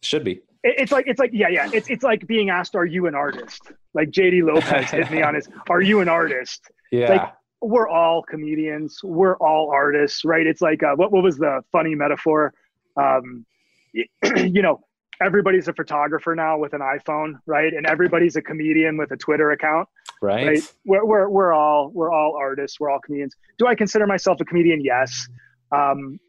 Should 0.01 0.23
be. 0.23 0.41
It's 0.63 0.91
like 0.91 1.07
it's 1.07 1.19
like 1.19 1.31
yeah 1.33 1.49
yeah. 1.49 1.69
It's 1.73 1.89
it's 1.89 2.03
like 2.03 2.27
being 2.27 2.49
asked 2.49 2.75
are 2.75 2.85
you 2.85 3.07
an 3.07 3.15
artist? 3.15 3.71
Like 3.93 4.09
JD 4.11 4.43
Lopez 4.43 4.91
hit 4.91 5.09
me 5.09 5.21
on 5.21 5.35
his 5.35 5.49
are 5.69 5.81
you 5.81 5.99
an 6.01 6.09
artist? 6.09 6.69
Yeah. 6.91 7.09
Like- 7.09 7.33
we're 7.63 7.87
all 7.87 8.23
comedians. 8.23 8.99
We're 9.03 9.37
all 9.37 9.69
artists 9.71 10.25
right? 10.25 10.45
It's 10.45 10.61
like 10.61 10.83
uh, 10.83 10.95
what 10.95 11.11
what 11.11 11.23
was 11.23 11.37
the 11.37 11.61
funny 11.71 11.95
metaphor? 11.95 12.53
Um 12.95 13.45
you 14.35 14.61
know 14.61 14.81
everybody's 15.21 15.67
a 15.67 15.73
photographer 15.73 16.35
now 16.35 16.57
with 16.57 16.73
an 16.73 16.81
iPhone 16.81 17.33
right? 17.45 17.73
And 17.73 17.85
everybody's 17.85 18.35
a 18.35 18.41
comedian 18.41 18.97
with 18.97 19.11
a 19.11 19.17
Twitter 19.17 19.51
account 19.51 19.87
right. 20.21 20.47
right? 20.47 20.73
We're, 20.85 21.05
we're, 21.05 21.29
we're 21.29 21.53
all 21.53 21.91
we're 21.93 22.11
all 22.11 22.35
artists. 22.35 22.79
We're 22.79 22.89
all 22.89 22.99
comedians. 22.99 23.35
Do 23.57 23.67
i 23.67 23.75
consider 23.75 24.07
myself 24.07 24.39
a 24.41 24.45
comedian? 24.45 24.83
Yes. 24.83 25.27
Um, 25.71 26.19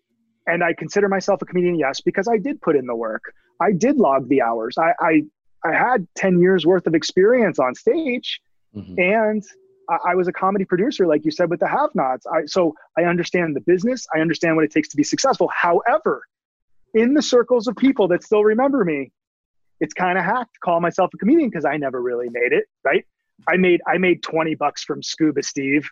and 0.46 0.62
i 0.64 0.72
consider 0.72 1.09
myself 1.09 1.40
a 1.42 1.44
comedian 1.44 1.74
yes 1.74 2.00
because 2.00 2.28
i 2.28 2.37
did 2.37 2.61
put 2.61 2.76
in 2.76 2.87
the 2.87 2.94
work 2.94 3.22
i 3.61 3.70
did 3.72 3.96
log 3.96 4.28
the 4.28 4.40
hours 4.42 4.76
i 4.78 4.92
i, 5.00 5.22
I 5.64 5.72
had 5.74 6.07
10 6.16 6.40
years 6.40 6.64
worth 6.66 6.87
of 6.87 6.94
experience 6.94 7.59
on 7.59 7.74
stage 7.74 8.40
Mhm. 8.74 8.98
and 8.98 9.42
I, 9.90 10.12
I 10.12 10.14
was 10.14 10.28
a 10.28 10.33
comedy 10.33 10.64
producer 10.64 11.07
like 11.07 11.24
you 11.26 11.31
said 11.31 11.50
with 11.50 11.61
the 11.61 11.68
have 11.68 11.90
nots 11.94 12.24
i 12.26 12.46
so 12.46 12.74
i 12.96 13.02
understand 13.05 13.55
the 13.55 13.61
business 13.61 14.07
i 14.14 14.20
understand 14.20 14.57
what 14.57 14.64
it 14.64 14.70
takes 14.70 14.88
to 14.88 14.96
be 14.96 15.02
successful 15.05 15.48
however 15.55 16.22
in 16.94 17.12
the 17.14 17.20
circles 17.22 17.66
of 17.68 17.76
people 17.76 18.09
that 18.09 18.22
still 18.22 18.42
remember 18.44 18.83
me 18.85 19.12
it's 19.81 19.92
kind 19.92 20.16
of 20.18 20.24
hacked 20.24 20.55
to 20.55 20.61
call 20.61 20.81
myself 20.81 21.11
a 21.12 21.18
comedian 21.18 21.50
because 21.50 21.66
i 21.66 21.76
never 21.76 22.00
really 22.00 22.31
made 22.31 22.52
it 22.52 22.64
right 22.85 23.05
I 23.48 23.57
made 23.57 23.81
I 23.88 23.98
made 23.98 24.22
twenty 24.22 24.55
bucks 24.55 24.85
from 24.85 25.02
Scuba 25.02 25.42
Steve, 25.42 25.88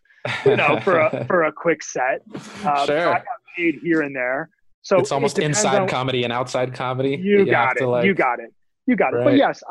you 0.46 0.54
know, 0.56 0.78
for 0.84 0.98
a 1.00 1.24
for 1.28 1.42
a 1.44 1.50
quick 1.52 1.82
set. 1.82 2.22
Um, 2.64 2.86
Sure. 2.86 3.08
I 3.14 3.22
here 3.82 4.02
and 4.02 4.14
there, 4.14 4.50
so 4.82 4.98
it's 4.98 5.12
almost 5.12 5.38
it 5.38 5.44
inside 5.44 5.82
on- 5.82 5.88
comedy 5.88 6.24
and 6.24 6.32
outside 6.32 6.74
comedy. 6.74 7.16
You, 7.16 7.44
got 7.46 7.76
it. 7.80 7.86
like- 7.86 8.04
you 8.06 8.14
got 8.14 8.40
it. 8.40 8.52
You 8.86 8.96
got 8.96 9.14
it. 9.14 9.18
But 9.18 9.26
Right. 9.26 9.36
yes, 9.36 9.62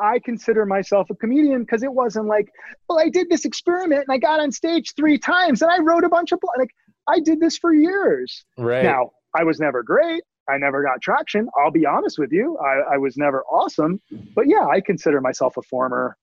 I 0.00 0.18
consider 0.20 0.64
myself 0.64 1.10
a 1.10 1.14
comedian 1.16 1.62
because 1.62 1.82
it 1.82 1.92
wasn't 1.92 2.26
like, 2.26 2.48
well, 2.88 3.00
I 3.00 3.08
did 3.08 3.28
this 3.28 3.44
experiment 3.44 4.04
and 4.06 4.14
I 4.14 4.18
got 4.18 4.38
on 4.38 4.52
stage 4.52 4.94
three 4.94 5.18
times 5.18 5.62
and 5.62 5.70
I 5.70 5.78
wrote 5.78 6.04
a 6.04 6.08
bunch 6.08 6.30
of 6.30 6.38
blo-" 6.40 6.52
like 6.58 6.70
I 7.08 7.18
did 7.18 7.40
this 7.40 7.58
for 7.58 7.72
years. 7.74 8.44
Right. 8.56 8.84
Now 8.84 9.10
I 9.34 9.42
was 9.42 9.58
never 9.58 9.82
great. 9.82 10.22
I 10.48 10.58
never 10.58 10.82
got 10.84 11.02
traction. 11.02 11.48
I'll 11.58 11.72
be 11.72 11.86
honest 11.86 12.18
with 12.18 12.30
you. 12.30 12.56
I, 12.58 12.94
I 12.94 12.98
was 12.98 13.16
never 13.16 13.42
awesome. 13.50 14.00
But 14.36 14.48
yeah, 14.48 14.66
I 14.66 14.80
consider 14.80 15.20
myself 15.20 15.56
a 15.56 15.62
former. 15.62 16.16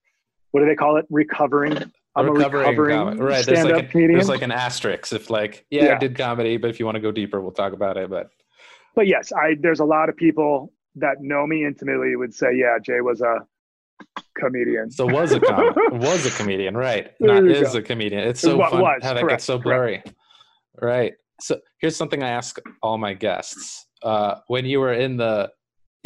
What 0.52 0.60
do 0.60 0.66
they 0.66 0.74
call 0.76 0.96
it? 0.96 1.04
Recovering. 1.10 1.92
I'm 2.16 2.28
a 2.28 2.32
recovering, 2.32 2.66
recovering 2.66 2.96
comic. 2.96 3.20
Right. 3.20 3.44
There's 3.44 3.64
like, 3.64 3.84
a, 3.84 3.86
comedian. 3.86 4.14
there's 4.14 4.28
like 4.28 4.42
an 4.42 4.52
asterisk. 4.52 5.12
If 5.12 5.28
like, 5.30 5.66
yeah, 5.70 5.94
I 5.94 5.98
did 5.98 6.16
comedy, 6.16 6.56
but 6.56 6.70
if 6.70 6.80
you 6.80 6.86
want 6.86 6.96
to 6.96 7.00
go 7.00 7.12
deeper, 7.12 7.40
we'll 7.40 7.52
talk 7.52 7.72
about 7.72 7.96
it. 7.96 8.08
But 8.08 8.30
but 8.94 9.06
yes, 9.06 9.32
I 9.32 9.56
there's 9.60 9.80
a 9.80 9.84
lot 9.84 10.08
of 10.08 10.16
people 10.16 10.72
that 10.96 11.16
know 11.20 11.46
me 11.46 11.64
intimately 11.64 12.16
would 12.16 12.34
say, 12.34 12.48
yeah, 12.54 12.78
Jay 12.82 13.00
was 13.02 13.20
a 13.20 13.40
comedian. 14.38 14.90
so 14.90 15.06
was 15.06 15.32
a 15.32 15.40
was 15.92 16.26
a 16.26 16.30
comedian, 16.30 16.76
right? 16.76 17.10
Not 17.20 17.46
is 17.46 17.72
go. 17.72 17.78
a 17.78 17.82
comedian. 17.82 18.26
It's 18.26 18.40
so 18.40 18.56
Wa- 18.56 18.70
fun 18.70 18.80
was, 18.80 19.00
how 19.02 19.14
that 19.14 19.20
correct, 19.20 19.32
gets 19.34 19.44
so 19.44 19.58
correct. 19.58 19.64
blurry. 19.64 20.02
Right. 20.80 21.12
So 21.40 21.60
here's 21.78 21.96
something 21.96 22.22
I 22.22 22.30
ask 22.30 22.58
all 22.82 22.96
my 22.96 23.12
guests. 23.12 23.86
Uh, 24.02 24.36
when 24.48 24.64
you 24.64 24.80
were 24.80 24.94
in 24.94 25.16
the 25.16 25.50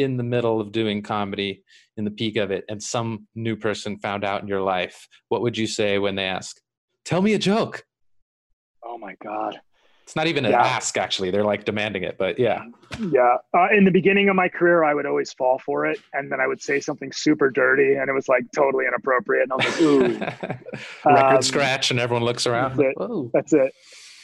in 0.02 0.16
the 0.16 0.22
middle 0.22 0.60
of 0.60 0.72
doing 0.72 1.02
comedy, 1.02 1.62
in 1.96 2.04
the 2.04 2.10
peak 2.10 2.36
of 2.36 2.50
it, 2.50 2.64
and 2.68 2.82
some 2.82 3.26
new 3.34 3.56
person 3.56 3.98
found 3.98 4.24
out 4.24 4.42
in 4.42 4.48
your 4.48 4.62
life, 4.62 5.06
what 5.28 5.42
would 5.42 5.56
you 5.56 5.66
say 5.66 5.98
when 5.98 6.14
they 6.14 6.24
ask, 6.24 6.58
"Tell 7.04 7.22
me 7.22 7.34
a 7.34 7.38
joke"? 7.38 7.84
Oh 8.84 8.98
my 8.98 9.14
god. 9.22 9.60
It's 10.02 10.16
not 10.16 10.26
even 10.26 10.44
an 10.44 10.50
Yeah. 10.52 10.62
ask, 10.62 10.96
actually. 10.98 11.30
They're 11.30 11.44
like 11.44 11.64
demanding 11.64 12.02
it, 12.02 12.16
but 12.18 12.36
yeah. 12.36 12.64
Yeah. 13.12 13.36
Uh, 13.56 13.68
in 13.70 13.84
the 13.84 13.92
beginning 13.92 14.28
of 14.28 14.34
my 14.34 14.48
career, 14.48 14.82
I 14.82 14.92
would 14.92 15.06
always 15.06 15.32
fall 15.34 15.60
for 15.64 15.86
it, 15.86 16.00
and 16.14 16.32
then 16.32 16.40
I 16.40 16.48
would 16.48 16.60
say 16.60 16.80
something 16.80 17.12
super 17.12 17.48
dirty, 17.48 17.94
and 17.94 18.08
it 18.10 18.12
was 18.12 18.28
like 18.28 18.42
totally 18.52 18.86
inappropriate, 18.86 19.44
and 19.44 19.52
I 19.52 19.56
was 19.56 19.66
like, 19.66 19.80
ooh. 19.82 20.18
Record 21.14 21.36
Um, 21.36 21.42
scratch, 21.42 21.90
and 21.92 22.00
everyone 22.00 22.24
looks 22.24 22.44
around. 22.46 22.70
that's 22.76 22.88
it. 22.88 22.94
Whoa. 22.96 23.30
That's 23.32 23.52
it. 23.52 23.72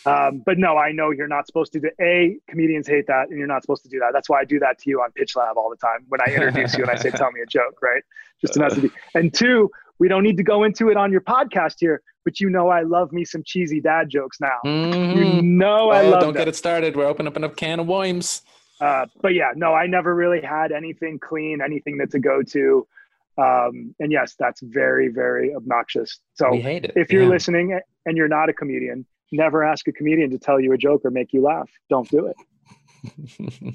Um, 0.06 0.42
but 0.44 0.58
no, 0.58 0.76
I 0.76 0.92
know 0.92 1.10
you're 1.10 1.28
not 1.28 1.46
supposed 1.46 1.72
to 1.74 1.80
do. 1.80 1.90
A 2.00 2.38
comedians 2.48 2.86
hate 2.86 3.06
that, 3.08 3.28
and 3.28 3.38
you're 3.38 3.46
not 3.46 3.62
supposed 3.62 3.82
to 3.84 3.88
do 3.88 3.98
that. 4.00 4.10
That's 4.12 4.28
why 4.28 4.40
I 4.40 4.44
do 4.44 4.58
that 4.60 4.78
to 4.80 4.90
you 4.90 5.00
on 5.00 5.10
Pitch 5.12 5.34
Lab 5.36 5.56
all 5.56 5.68
the 5.70 5.76
time 5.76 6.04
when 6.08 6.20
I 6.20 6.32
introduce 6.32 6.76
you 6.76 6.84
and 6.84 6.90
I 6.90 6.96
say, 6.96 7.10
"Tell 7.10 7.30
me 7.32 7.40
a 7.40 7.46
joke," 7.46 7.78
right? 7.82 8.02
Just 8.40 8.54
to 8.54 8.60
mess 8.60 8.74
with 8.76 8.84
you. 8.84 8.90
And 9.14 9.32
two, 9.34 9.70
we 9.98 10.08
don't 10.08 10.22
need 10.22 10.36
to 10.36 10.42
go 10.44 10.64
into 10.64 10.90
it 10.90 10.96
on 10.96 11.10
your 11.10 11.22
podcast 11.22 11.76
here, 11.80 12.02
but 12.24 12.38
you 12.40 12.50
know 12.50 12.68
I 12.68 12.82
love 12.82 13.12
me 13.12 13.24
some 13.24 13.42
cheesy 13.44 13.80
dad 13.80 14.08
jokes 14.10 14.38
now. 14.40 14.58
You 14.64 14.70
Mhm. 14.72 15.42
know 15.44 15.90
I 15.90 16.02
Oh, 16.04 16.10
love 16.10 16.20
don't 16.20 16.34
them. 16.34 16.40
get 16.42 16.48
it 16.48 16.56
started. 16.56 16.94
We're 16.96 17.06
opening 17.06 17.32
up 17.32 17.42
a 17.42 17.54
can 17.54 17.80
of 17.80 17.86
worms. 17.86 18.42
Uh, 18.80 19.06
but 19.22 19.32
yeah, 19.32 19.52
no, 19.56 19.72
I 19.72 19.86
never 19.86 20.14
really 20.14 20.42
had 20.42 20.70
anything 20.70 21.18
clean, 21.18 21.62
anything 21.62 21.96
that's 21.96 22.14
a 22.14 22.18
go-to. 22.18 22.86
Um, 23.38 23.94
and 24.00 24.12
yes, 24.12 24.34
that's 24.38 24.60
very, 24.60 25.08
very 25.08 25.54
obnoxious. 25.54 26.20
So 26.34 26.50
we 26.52 26.60
hate 26.60 26.84
it. 26.84 26.92
if 26.96 27.10
you're 27.10 27.22
yeah. 27.24 27.28
listening 27.30 27.78
and 28.04 28.16
you're 28.16 28.28
not 28.28 28.48
a 28.48 28.52
comedian, 28.52 29.06
never 29.32 29.64
ask 29.64 29.86
a 29.88 29.92
comedian 29.92 30.30
to 30.30 30.38
tell 30.38 30.60
you 30.60 30.72
a 30.72 30.78
joke 30.78 31.02
or 31.04 31.10
make 31.10 31.32
you 31.32 31.42
laugh. 31.42 31.70
Don't 31.88 32.08
do 32.08 32.32
it. 32.32 33.74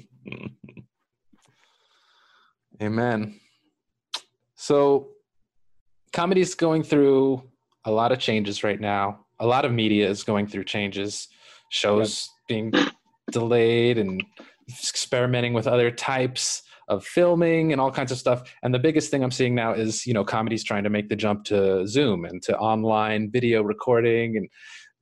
Amen. 2.82 3.38
So, 4.54 5.08
comedy 6.12 6.40
is 6.40 6.54
going 6.54 6.82
through 6.82 7.42
a 7.84 7.90
lot 7.90 8.12
of 8.12 8.18
changes 8.18 8.64
right 8.64 8.80
now. 8.80 9.26
A 9.40 9.46
lot 9.46 9.64
of 9.64 9.72
media 9.72 10.08
is 10.08 10.22
going 10.22 10.46
through 10.46 10.64
changes. 10.64 11.28
Shows 11.70 12.28
being 12.48 12.72
delayed 13.30 13.98
and 13.98 14.22
experimenting 14.68 15.52
with 15.52 15.66
other 15.66 15.90
types 15.90 16.62
of 16.88 17.04
filming 17.04 17.72
and 17.72 17.80
all 17.80 17.90
kinds 17.90 18.12
of 18.12 18.18
stuff. 18.18 18.42
And 18.62 18.74
the 18.74 18.78
biggest 18.78 19.10
thing 19.10 19.22
I'm 19.24 19.30
seeing 19.30 19.54
now 19.54 19.72
is, 19.72 20.06
you 20.06 20.14
know, 20.14 20.24
comedy's 20.24 20.64
trying 20.64 20.84
to 20.84 20.90
make 20.90 21.08
the 21.08 21.16
jump 21.16 21.44
to 21.44 21.86
Zoom 21.86 22.24
and 22.24 22.42
to 22.42 22.56
online 22.58 23.30
video 23.30 23.62
recording 23.62 24.36
and 24.36 24.48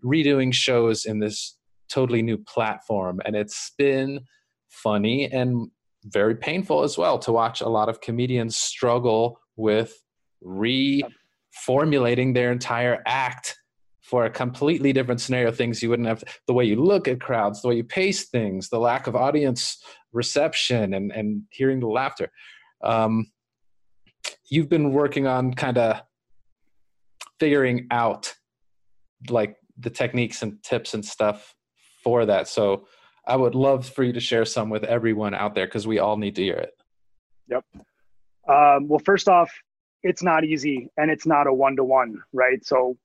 redoing 0.05 0.53
shows 0.53 1.05
in 1.05 1.19
this 1.19 1.57
totally 1.89 2.23
new 2.23 2.39
platform. 2.39 3.21
And 3.25 3.37
it's 3.37 3.73
been 3.77 4.21
funny 4.69 5.31
and 5.31 5.69
very 6.05 6.35
painful 6.35 6.83
as 6.83 6.97
well 6.97 7.19
to 7.19 7.33
watch 7.33 7.61
a 7.61 7.69
lot 7.69 7.89
of 7.89 8.01
comedians 8.01 8.57
struggle 8.57 9.39
with 9.57 10.03
reformulating 10.43 12.33
their 12.35 12.53
entire 12.53 13.03
act 13.07 13.57
for 14.01 14.25
a 14.25 14.31
completely 14.31 14.93
different 14.93 15.21
scenario 15.21 15.53
things 15.53 15.83
you 15.83 15.91
wouldn't 15.91 16.09
have 16.09 16.25
the 16.47 16.55
way 16.55 16.65
you 16.65 16.77
look 16.77 17.07
at 17.07 17.21
crowds 17.21 17.61
the 17.61 17.69
way 17.69 17.77
you 17.77 17.85
pace 17.85 18.29
things 18.29 18.71
the 18.71 18.79
lack 18.79 19.07
of 19.07 19.15
audience 19.15 19.83
reception 20.13 20.95
and 20.95 21.13
and 21.13 21.43
hearing 21.51 21.79
the 21.79 21.87
laughter 21.87 22.33
um, 22.83 23.31
you've 24.49 24.71
been 24.71 24.93
working 24.93 25.27
on 25.27 25.53
kind 25.53 25.77
of 25.79 26.01
figuring 27.39 27.87
out 27.91 28.35
like 29.29 29.57
the 29.81 29.91
techniques 29.91 30.43
and 30.43 30.63
tips 30.63 30.95
and 30.95 31.05
stuff 31.05 31.55
for 32.03 32.27
that 32.27 32.49
so 32.49 32.87
I 33.27 33.37
would 33.37 33.55
love 33.55 33.89
for 33.89 34.03
you 34.03 34.13
to 34.13 34.21
share 34.21 34.45
some 34.45 34.71
with 34.71 34.85
everyone 34.85 35.35
out 35.35 35.55
there 35.55 35.67
because 35.67 35.87
we 35.87 35.99
all 35.99 36.17
need 36.17 36.37
to 36.37 36.43
hear 36.43 36.57
it. 36.57 36.73
Yep. 37.49 37.65
Um, 38.49 38.89
well, 38.89 39.01
first 39.05 39.29
off, 39.29 39.53
it's 40.03 40.23
not 40.23 40.45
easy 40.45 40.89
and 40.97 41.11
it's 41.11 41.27
not 41.27 41.47
a 41.47 41.53
one 41.53 41.77
to 41.77 41.85
one, 41.85 42.23
right? 42.33 42.65
So, 42.65 42.97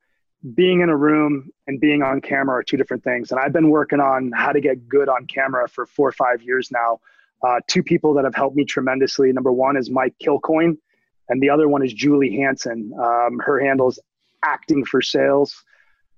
being 0.53 0.81
in 0.81 0.89
a 0.89 0.95
room 0.95 1.49
and 1.65 1.79
being 1.79 2.03
on 2.03 2.21
camera 2.21 2.57
are 2.57 2.63
two 2.63 2.77
different 2.77 3.03
things. 3.03 3.31
And 3.31 3.39
I've 3.39 3.53
been 3.53 3.69
working 3.69 3.99
on 3.99 4.31
how 4.31 4.51
to 4.51 4.61
get 4.61 4.87
good 4.87 5.09
on 5.09 5.25
camera 5.25 5.67
for 5.67 5.87
four 5.87 6.07
or 6.07 6.11
five 6.11 6.43
years 6.43 6.69
now. 6.71 6.99
Uh, 7.43 7.59
two 7.67 7.81
people 7.81 8.13
that 8.13 8.25
have 8.25 8.35
helped 8.35 8.55
me 8.55 8.63
tremendously. 8.63 9.31
Number 9.31 9.51
one 9.51 9.75
is 9.75 9.89
Mike 9.89 10.13
Kilcoin, 10.23 10.77
and 11.29 11.41
the 11.41 11.49
other 11.49 11.67
one 11.67 11.83
is 11.83 11.93
Julie 11.93 12.35
Hansen. 12.37 12.93
Um, 12.99 13.39
her 13.39 13.59
handle 13.59 13.89
is 13.89 13.99
acting 14.43 14.85
for 14.85 15.01
sales. 15.01 15.63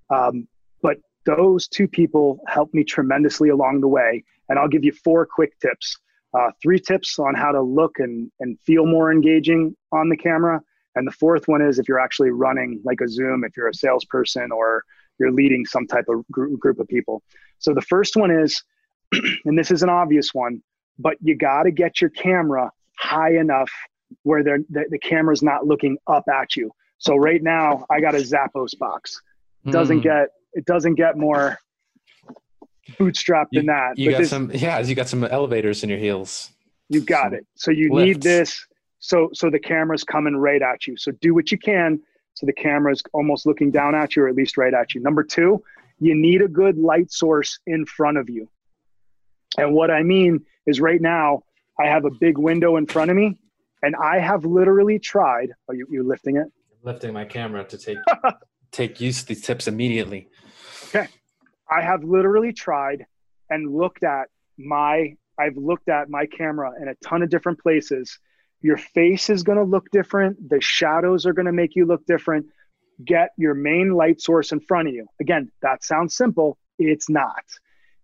Um, 0.10 0.47
but 0.82 0.97
those 1.26 1.68
two 1.68 1.88
people 1.88 2.39
helped 2.47 2.74
me 2.74 2.84
tremendously 2.84 3.49
along 3.49 3.82
the 3.82 3.88
way. 3.88 4.24
And 4.49 4.58
I'll 4.58 4.68
give 4.68 4.84
you 4.84 4.91
four 4.91 5.26
quick 5.26 5.60
tips. 5.60 5.97
Uh, 6.38 6.51
three 6.62 6.80
tips 6.80 7.20
on 7.20 7.36
how 7.36 7.51
to 7.51 7.62
look 7.62 7.99
and, 7.99 8.32
and 8.39 8.60
feel 8.62 8.86
more 8.86 9.12
engaging 9.12 9.76
on 9.91 10.10
the 10.10 10.18
camera. 10.18 10.62
And 10.95 11.08
the 11.08 11.12
fourth 11.12 11.47
one 11.47 11.62
is 11.62 11.80
if 11.80 11.88
you're 11.88 11.99
actually 11.99 12.32
running 12.32 12.82
like 12.84 13.01
a 13.01 13.08
Zoom, 13.08 13.43
if 13.43 13.55
you're 13.55 13.70
a 13.70 13.74
salesperson 13.74 14.51
or 14.51 14.84
you're 15.20 15.32
leading 15.32 15.66
some 15.66 15.88
type 15.88 16.05
of 16.10 16.28
group, 16.32 16.60
group 16.60 16.80
of 16.80 16.88
people. 16.88 17.24
So 17.60 17.74
the 17.74 17.82
first 17.82 18.16
one 18.16 18.32
is, 18.32 18.64
and 19.45 19.58
this 19.58 19.72
is 19.72 19.84
an 19.84 19.89
obvious 19.89 20.34
one, 20.34 20.62
but 20.99 21.18
you 21.22 21.36
got 21.36 21.64
to 21.64 21.72
get 21.72 22.01
your 22.01 22.10
camera 22.10 22.72
high 22.97 23.38
enough 23.38 23.72
where 24.24 24.43
the, 24.43 24.64
the 24.70 24.99
camera's 24.99 25.43
not 25.43 25.66
looking 25.66 25.97
up 26.08 26.26
at 26.34 26.55
you. 26.55 26.72
So 26.97 27.16
right 27.16 27.41
now 27.41 27.86
I 27.89 27.99
got 27.99 28.16
a 28.16 28.20
Zappos 28.20 28.78
box. 28.78 29.22
Doesn't 29.72 29.99
mm. 29.99 30.03
get 30.03 30.28
it 30.53 30.65
doesn't 30.65 30.95
get 30.95 31.18
more 31.18 31.57
bootstrapped 32.99 33.47
you, 33.51 33.59
than 33.59 33.68
that. 33.68 33.97
You 33.97 34.07
but 34.07 34.11
got 34.11 34.18
this, 34.20 34.30
some 34.30 34.51
yeah, 34.53 34.80
you 34.80 34.95
got 34.95 35.07
some 35.07 35.24
elevators 35.24 35.84
in 35.84 35.89
your 35.89 35.99
heels. 35.99 36.51
You 36.89 37.01
got 37.01 37.26
some 37.26 37.34
it. 37.36 37.47
So 37.55 37.72
you 37.72 37.93
lifts. 37.93 38.05
need 38.05 38.22
this 38.22 38.65
so 38.99 39.30
so 39.34 39.49
the 39.49 39.59
camera's 39.59 40.03
coming 40.03 40.36
right 40.36 40.61
at 40.61 40.88
you. 40.88 40.97
So 40.97 41.11
do 41.22 41.34
what 41.34 41.51
you 41.51 41.57
can 41.57 41.99
so 42.34 42.45
the 42.45 42.53
camera's 42.53 43.01
almost 43.13 43.45
looking 43.45 43.72
down 43.72 43.95
at 43.95 44.15
you 44.15 44.24
or 44.24 44.28
at 44.28 44.36
least 44.36 44.57
right 44.57 44.74
at 44.74 44.93
you. 44.93 45.01
Number 45.01 45.24
2, 45.24 45.59
you 45.99 46.15
need 46.15 46.43
a 46.43 46.47
good 46.47 46.78
light 46.78 47.11
source 47.11 47.59
in 47.65 47.84
front 47.86 48.18
of 48.18 48.30
you. 48.30 48.47
And 49.57 49.74
what 49.74 49.89
I 49.89 50.03
mean 50.03 50.45
is 50.68 50.80
right 50.80 51.01
now 51.01 51.41
I 51.80 51.88
have 51.88 52.05
a 52.05 52.11
big 52.11 52.38
window 52.38 52.78
in 52.78 52.86
front 52.86 53.09
of 53.09 53.18
me 53.18 53.38
and 53.82 53.95
I 53.95 54.20
have 54.20 54.45
literally 54.45 54.99
tried. 54.99 55.49
Are 55.68 55.76
you 55.76 55.88
you 55.89 56.03
lifting 56.03 56.38
it? 56.38 56.47
lifting 56.84 57.11
my 57.11 57.26
camera 57.26 57.63
to 57.65 57.78
take 57.78 57.97
take 58.72 59.01
use 59.01 59.22
of 59.22 59.28
these 59.28 59.41
tips 59.41 59.68
immediately. 59.68 60.30
Okay. 60.88 61.07
I 61.70 61.82
have 61.82 62.03
literally 62.03 62.53
tried 62.53 63.05
and 63.49 63.74
looked 63.74 64.03
at 64.03 64.28
my 64.57 65.15
I've 65.39 65.57
looked 65.57 65.89
at 65.89 66.09
my 66.09 66.26
camera 66.26 66.72
in 66.82 66.88
a 66.88 66.95
ton 66.95 67.22
of 67.22 67.30
different 67.30 67.59
places. 67.59 68.18
Your 68.61 68.78
face 68.78 69.30
is 69.30 69.43
going 69.43 69.59
to 69.59 69.63
look 69.63 69.89
different, 69.91 70.49
the 70.49 70.59
shadows 70.59 71.26
are 71.26 71.34
going 71.34 71.45
to 71.45 71.51
make 71.51 71.76
you 71.76 71.86
look 71.86 72.05
different. 72.07 72.47
Get 73.05 73.30
your 73.38 73.53
main 73.53 73.93
light 73.93 74.20
source 74.20 74.51
in 74.51 74.59
front 74.59 74.88
of 74.88 74.95
you. 74.95 75.07
Again, 75.22 75.51
that 75.61 75.84
sounds 75.84 76.15
simple, 76.15 76.57
it's 76.80 77.07
not. 77.09 77.43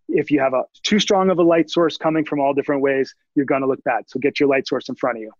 If 0.07 0.29
you 0.29 0.41
have 0.41 0.53
a 0.53 0.65
too 0.83 0.99
strong 0.99 1.31
of 1.31 1.39
a 1.39 1.43
light 1.43 1.71
source 1.71 1.97
coming 1.97 2.23
from 2.23 2.39
all 2.39 2.53
different 2.53 2.83
ways, 2.83 3.15
you're 3.33 3.45
going 3.47 3.61
to 3.61 3.67
look 3.67 3.83
bad. 3.83 4.03
So 4.07 4.19
get 4.19 4.39
your 4.39 4.47
light 4.49 4.67
source 4.67 4.89
in 4.89 4.95
front 4.95 5.17
of 5.17 5.23
you. 5.23 5.31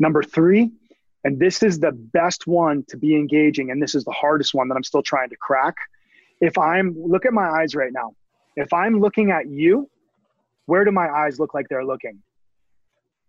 Number 0.00 0.22
3, 0.22 0.72
and 1.26 1.40
this 1.40 1.60
is 1.60 1.80
the 1.80 1.90
best 1.90 2.46
one 2.46 2.84
to 2.88 2.96
be 2.96 3.16
engaging. 3.16 3.72
And 3.72 3.82
this 3.82 3.96
is 3.96 4.04
the 4.04 4.12
hardest 4.12 4.54
one 4.54 4.68
that 4.68 4.76
I'm 4.76 4.84
still 4.84 5.02
trying 5.02 5.28
to 5.30 5.36
crack. 5.36 5.74
If 6.40 6.56
I'm, 6.56 6.94
look 6.96 7.26
at 7.26 7.32
my 7.32 7.48
eyes 7.48 7.74
right 7.74 7.90
now. 7.92 8.14
If 8.54 8.72
I'm 8.72 9.00
looking 9.00 9.32
at 9.32 9.48
you, 9.48 9.90
where 10.66 10.84
do 10.84 10.92
my 10.92 11.08
eyes 11.08 11.40
look 11.40 11.52
like 11.52 11.66
they're 11.68 11.84
looking? 11.84 12.22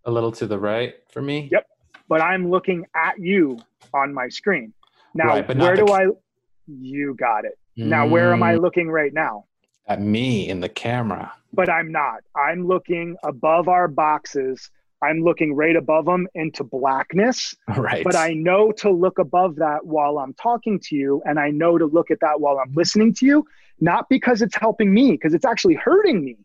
A 0.04 0.12
little 0.12 0.30
to 0.30 0.46
the 0.46 0.60
right 0.60 0.94
for 1.10 1.20
me. 1.20 1.48
Yep. 1.50 1.66
But 2.08 2.20
I'm 2.20 2.48
looking 2.48 2.86
at 2.94 3.18
you 3.18 3.58
on 3.92 4.14
my 4.14 4.28
screen. 4.28 4.72
Now, 5.12 5.30
right, 5.30 5.56
where 5.56 5.74
do 5.74 5.86
the... 5.86 5.92
I, 5.92 6.06
you 6.68 7.16
got 7.18 7.46
it. 7.46 7.58
Mm. 7.76 7.86
Now, 7.86 8.06
where 8.06 8.32
am 8.32 8.44
I 8.44 8.54
mm. 8.54 8.60
looking 8.60 8.88
right 8.88 9.12
now? 9.12 9.46
At 9.88 10.00
me 10.00 10.48
in 10.48 10.60
the 10.60 10.68
camera. 10.68 11.32
But 11.52 11.68
I'm 11.68 11.90
not. 11.90 12.20
I'm 12.36 12.64
looking 12.64 13.16
above 13.24 13.66
our 13.66 13.88
boxes 13.88 14.70
I'm 15.02 15.22
looking 15.22 15.54
right 15.54 15.76
above 15.76 16.06
them 16.06 16.26
into 16.34 16.64
blackness. 16.64 17.54
Right. 17.76 18.04
But 18.04 18.16
I 18.16 18.32
know 18.32 18.72
to 18.72 18.90
look 18.90 19.18
above 19.18 19.56
that 19.56 19.86
while 19.86 20.18
I'm 20.18 20.34
talking 20.34 20.80
to 20.84 20.96
you. 20.96 21.22
And 21.24 21.38
I 21.38 21.50
know 21.50 21.78
to 21.78 21.86
look 21.86 22.10
at 22.10 22.20
that 22.20 22.40
while 22.40 22.58
I'm 22.58 22.72
listening 22.74 23.14
to 23.14 23.26
you, 23.26 23.44
not 23.80 24.08
because 24.08 24.42
it's 24.42 24.56
helping 24.56 24.92
me, 24.92 25.12
because 25.12 25.34
it's 25.34 25.44
actually 25.44 25.74
hurting 25.74 26.24
me. 26.24 26.36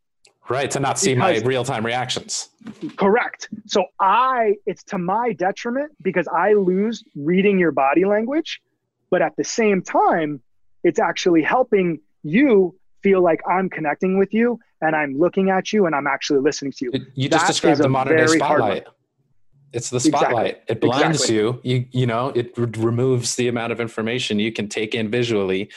Right. 0.50 0.70
To 0.72 0.80
not 0.80 1.00
see 1.00 1.16
because, 1.16 1.42
my 1.42 1.48
real 1.48 1.64
time 1.64 1.86
reactions. 1.86 2.50
Correct. 2.98 3.50
So 3.66 3.86
I, 4.00 4.56
it's 4.66 4.84
to 4.86 4.98
my 4.98 5.34
detriment 5.34 5.92
because 6.02 6.28
I 6.28 6.54
lose 6.54 7.04
reading 7.16 7.58
your 7.58 7.72
body 7.72 8.06
language. 8.06 8.62
But 9.10 9.22
at 9.22 9.36
the 9.38 9.44
same 9.44 9.82
time, 9.82 10.42
it's 10.84 11.00
actually 11.00 11.44
helping 11.44 12.02
you 12.24 12.76
feel 13.02 13.22
like 13.22 13.42
I'm 13.48 13.70
connecting 13.70 14.18
with 14.18 14.34
you 14.34 14.60
and 14.84 14.96
I'm 14.96 15.18
looking 15.18 15.50
at 15.50 15.72
you 15.72 15.86
and 15.86 15.96
I'm 15.96 16.08
actually 16.08 16.42
listening 16.42 16.74
to 16.74 16.86
you. 16.86 16.92
You 17.16 17.30
just 17.30 17.46
that 17.46 17.48
described 17.48 17.82
the 17.82 17.90
modern 17.90 18.18
day 18.18 18.28
spotlight. 18.28 18.86
It's 19.72 19.90
the 19.90 20.00
spotlight. 20.00 20.58
Exactly. 20.70 20.76
It 20.76 20.82
blinds 20.82 21.22
exactly. 21.22 21.36
you. 21.36 21.62
You 21.64 21.86
you 21.92 22.06
know, 22.06 22.30
it 22.30 22.58
re- 22.58 22.70
removes 22.78 23.36
the 23.36 23.48
amount 23.48 23.72
of 23.72 23.80
information 23.80 24.40
you 24.40 24.52
can 24.52 24.68
take 24.68 24.94
in 24.94 25.10
visually, 25.10 25.72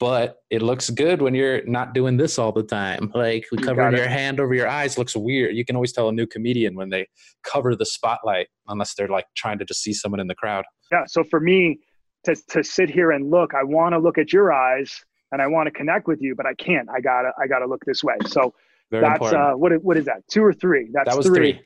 but 0.00 0.38
it 0.48 0.62
looks 0.62 0.88
good 0.90 1.20
when 1.20 1.34
you're 1.34 1.64
not 1.66 1.92
doing 1.92 2.16
this 2.16 2.38
all 2.38 2.52
the 2.52 2.62
time. 2.62 3.10
Like 3.14 3.44
covering 3.62 3.96
your 3.96 4.08
hand 4.08 4.40
over 4.40 4.54
your 4.54 4.68
eyes 4.68 4.96
looks 4.96 5.14
weird. 5.14 5.54
You 5.54 5.64
can 5.64 5.76
always 5.76 5.92
tell 5.92 6.08
a 6.08 6.12
new 6.12 6.26
comedian 6.26 6.76
when 6.76 6.88
they 6.88 7.08
cover 7.42 7.76
the 7.76 7.86
spotlight 7.86 8.46
unless 8.68 8.94
they're 8.94 9.08
like 9.08 9.26
trying 9.36 9.58
to 9.58 9.64
just 9.64 9.82
see 9.82 9.92
someone 9.92 10.20
in 10.20 10.28
the 10.28 10.34
crowd. 10.34 10.64
Yeah, 10.90 11.04
so 11.06 11.24
for 11.24 11.40
me 11.40 11.80
to 12.24 12.36
to 12.50 12.62
sit 12.62 12.88
here 12.88 13.10
and 13.10 13.30
look, 13.30 13.54
I 13.54 13.64
want 13.64 13.92
to 13.92 13.98
look 13.98 14.16
at 14.16 14.32
your 14.32 14.52
eyes 14.52 15.04
and 15.32 15.40
I 15.40 15.46
want 15.46 15.66
to 15.66 15.70
connect 15.72 16.06
with 16.06 16.20
you, 16.20 16.34
but 16.36 16.46
I 16.46 16.54
can't. 16.54 16.88
I 16.88 17.00
gotta 17.00 17.32
I 17.42 17.46
gotta 17.46 17.66
look 17.66 17.84
this 17.84 18.04
way. 18.04 18.14
So 18.26 18.54
Very 18.90 19.02
that's 19.02 19.32
uh, 19.32 19.52
what 19.52 19.72
what 19.82 19.96
is 19.96 20.04
that? 20.04 20.22
Two 20.30 20.44
or 20.44 20.52
three? 20.52 20.90
That's 20.92 21.08
that 21.08 21.16
was 21.16 21.26
three. 21.26 21.54
three. 21.54 21.60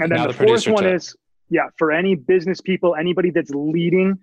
And 0.00 0.10
then 0.10 0.18
now 0.18 0.26
the, 0.26 0.32
the 0.32 0.44
fourth 0.46 0.66
one 0.66 0.82
tip. 0.82 0.96
is 0.96 1.16
yeah 1.48 1.68
for 1.78 1.92
any 1.92 2.16
business 2.16 2.60
people, 2.60 2.94
anybody 2.94 3.30
that's 3.30 3.50
leading. 3.50 4.18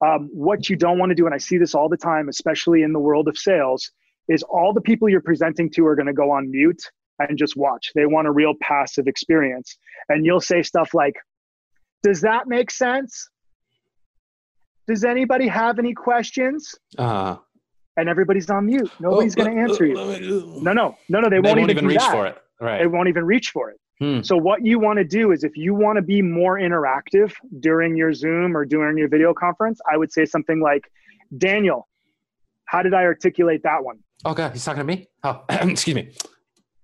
Um, 0.00 0.28
what 0.32 0.70
you 0.70 0.76
don't 0.76 0.98
want 0.98 1.10
to 1.10 1.16
do, 1.16 1.26
and 1.26 1.34
I 1.34 1.38
see 1.38 1.58
this 1.58 1.74
all 1.74 1.88
the 1.88 1.96
time, 1.96 2.28
especially 2.28 2.82
in 2.82 2.92
the 2.92 3.00
world 3.00 3.26
of 3.26 3.36
sales, 3.36 3.90
is 4.28 4.44
all 4.44 4.72
the 4.72 4.80
people 4.80 5.08
you're 5.08 5.20
presenting 5.20 5.68
to 5.70 5.84
are 5.86 5.96
going 5.96 6.06
to 6.06 6.12
go 6.12 6.30
on 6.30 6.48
mute 6.52 6.80
and 7.18 7.36
just 7.36 7.56
watch. 7.56 7.90
They 7.96 8.06
want 8.06 8.28
a 8.28 8.30
real 8.30 8.54
passive 8.60 9.08
experience, 9.08 9.76
and 10.08 10.24
you'll 10.24 10.40
say 10.40 10.62
stuff 10.62 10.94
like, 10.94 11.14
"Does 12.04 12.20
that 12.20 12.46
make 12.46 12.70
sense?" 12.70 13.28
Does 14.86 15.04
anybody 15.04 15.46
have 15.48 15.78
any 15.78 15.92
questions? 15.92 16.74
Uh, 16.96 17.36
and 17.98 18.08
everybody's 18.08 18.48
on 18.48 18.66
mute. 18.66 18.90
Nobody's 19.00 19.34
oh, 19.36 19.44
going 19.44 19.56
to 19.56 19.60
answer 19.60 19.84
you. 19.84 19.94
No, 20.62 20.72
no, 20.72 20.96
no, 21.08 21.20
no. 21.20 21.28
They, 21.28 21.36
they 21.36 21.40
won't, 21.40 21.58
won't, 21.58 21.70
even, 21.70 21.86
reach 21.86 21.98
that. 21.98 22.12
for 22.12 22.26
it. 22.26 22.38
Right. 22.60 22.78
They 22.78 22.86
won't 22.86 23.08
even 23.08 23.24
reach 23.24 23.50
for 23.50 23.70
it. 23.70 23.76
Hmm. 24.00 24.22
So 24.22 24.36
what 24.36 24.64
you 24.64 24.78
want 24.78 24.98
to 24.98 25.04
do 25.04 25.32
is 25.32 25.42
if 25.42 25.56
you 25.56 25.74
want 25.74 25.96
to 25.96 26.02
be 26.02 26.22
more 26.22 26.58
interactive 26.58 27.32
during 27.58 27.96
your 27.96 28.14
Zoom 28.14 28.56
or 28.56 28.64
during 28.64 28.96
your 28.96 29.08
video 29.08 29.34
conference, 29.34 29.80
I 29.92 29.96
would 29.96 30.12
say 30.12 30.24
something 30.24 30.60
like, 30.60 30.90
Daniel, 31.36 31.88
how 32.66 32.82
did 32.82 32.94
I 32.94 33.02
articulate 33.02 33.62
that 33.64 33.82
one? 33.82 33.98
Okay, 34.24 34.48
he's 34.52 34.64
talking 34.64 34.80
to 34.80 34.84
me. 34.84 35.08
Oh, 35.24 35.44
excuse 35.48 35.96
me. 35.96 36.12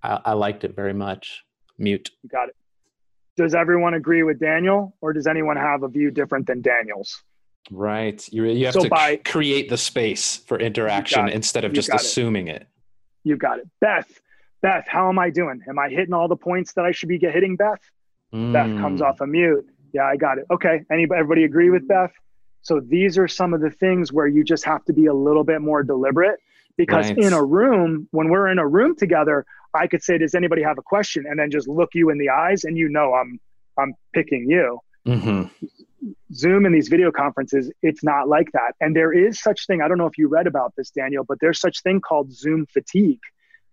I, 0.03 0.21
I 0.25 0.33
liked 0.33 0.65
it 0.65 0.75
very 0.75 0.95
much. 0.95 1.45
Mute. 1.79 2.11
You 2.23 2.29
got 2.29 2.49
it. 2.49 2.57
Does 3.37 3.55
everyone 3.55 3.95
agree 3.95 4.23
with 4.23 4.39
Daniel, 4.39 4.97
or 5.01 5.13
does 5.13 5.27
anyone 5.27 5.57
have 5.57 5.83
a 5.83 5.89
view 5.89 6.11
different 6.11 6.47
than 6.47 6.61
Daniel's? 6.63 7.23
Right. 7.71 8.27
You, 8.33 8.45
you 8.45 8.67
have 8.67 8.75
so 8.75 8.83
to 8.83 8.89
by, 8.89 9.17
create 9.17 9.69
the 9.69 9.79
space 9.79 10.37
for 10.37 10.59
interaction 10.59 11.29
instead 11.29 11.65
of 11.65 11.73
just 11.73 11.91
assuming 11.93 12.49
it. 12.49 12.63
it. 12.63 12.69
You 13.25 13.37
got 13.37 13.59
it. 13.59 13.69
Beth, 13.81 14.21
Beth, 14.63 14.87
how 14.87 15.09
am 15.09 15.19
I 15.19 15.31
doing? 15.31 15.63
Am 15.69 15.79
I 15.79 15.89
hitting 15.89 16.13
all 16.13 16.29
the 16.29 16.37
points 16.37 16.75
that 16.75 16.85
I 16.85 16.93
should 16.93 17.09
be 17.09 17.19
hitting, 17.19 17.57
Beth? 17.57 17.81
Mm. 18.35 18.53
Beth 18.53 18.81
comes 18.81 19.01
off 19.01 19.21
a 19.21 19.27
mute. 19.27 19.67
Yeah, 19.93 20.05
I 20.05 20.17
got 20.17 20.39
it. 20.39 20.47
Okay. 20.51 20.83
Anybody, 20.91 21.19
everybody 21.19 21.45
agree 21.45 21.71
with 21.71 21.87
Beth? 21.89 22.13
So 22.63 22.81
these 22.81 23.19
are 23.19 23.29
some 23.29 23.55
of 23.55 23.61
the 23.61 23.71
things 23.71 24.13
where 24.13 24.27
you 24.27 24.43
just 24.43 24.65
have 24.65 24.85
to 24.87 24.93
be 24.93 25.07
a 25.07 25.15
little 25.15 25.45
bit 25.45 25.61
more 25.61 25.83
deliberate 25.83 26.41
because 26.77 27.07
right. 27.09 27.19
in 27.19 27.33
a 27.33 27.45
room, 27.45 28.09
when 28.11 28.29
we're 28.29 28.49
in 28.49 28.59
a 28.59 28.67
room 28.67 28.97
together, 28.97 29.45
I 29.75 29.87
could 29.87 30.03
say, 30.03 30.19
"Does 30.19 30.35
anybody 30.35 30.63
have 30.63 30.79
a 30.79 30.83
question?" 30.83 31.27
and 31.29 31.39
then 31.39 31.51
just 31.51 31.69
look 31.69 31.91
you 31.95 32.11
in 32.11 32.19
the 32.19 32.31
eyes, 32.31 32.65
and 32.65 32.77
you 32.77 32.89
know 32.89 33.15
I'm 33.15 33.39
I'm 33.79 33.95
picking 34.13 34.49
you. 34.49 34.81
Mm-hmm. 35.07 35.67
Zoom 36.33 36.67
and 36.67 36.75
these 36.75 36.89
video 36.89 37.11
conferences, 37.11 37.71
it's 37.83 38.03
not 38.03 38.29
like 38.29 38.51
that. 38.53 38.73
And 38.81 38.95
there 38.95 39.13
is 39.13 39.41
such 39.41 39.67
thing. 39.67 39.83
I 39.83 39.89
don't 39.89 39.99
know 39.99 40.07
if 40.07 40.19
you 40.19 40.29
read 40.29 40.47
about 40.47 40.73
this, 40.77 40.91
Daniel, 40.91 41.25
but 41.25 41.39
there's 41.41 41.61
such 41.61 41.83
thing 41.83 42.01
called 42.01 42.33
Zoom 42.33 42.67
fatigue. 42.67 43.21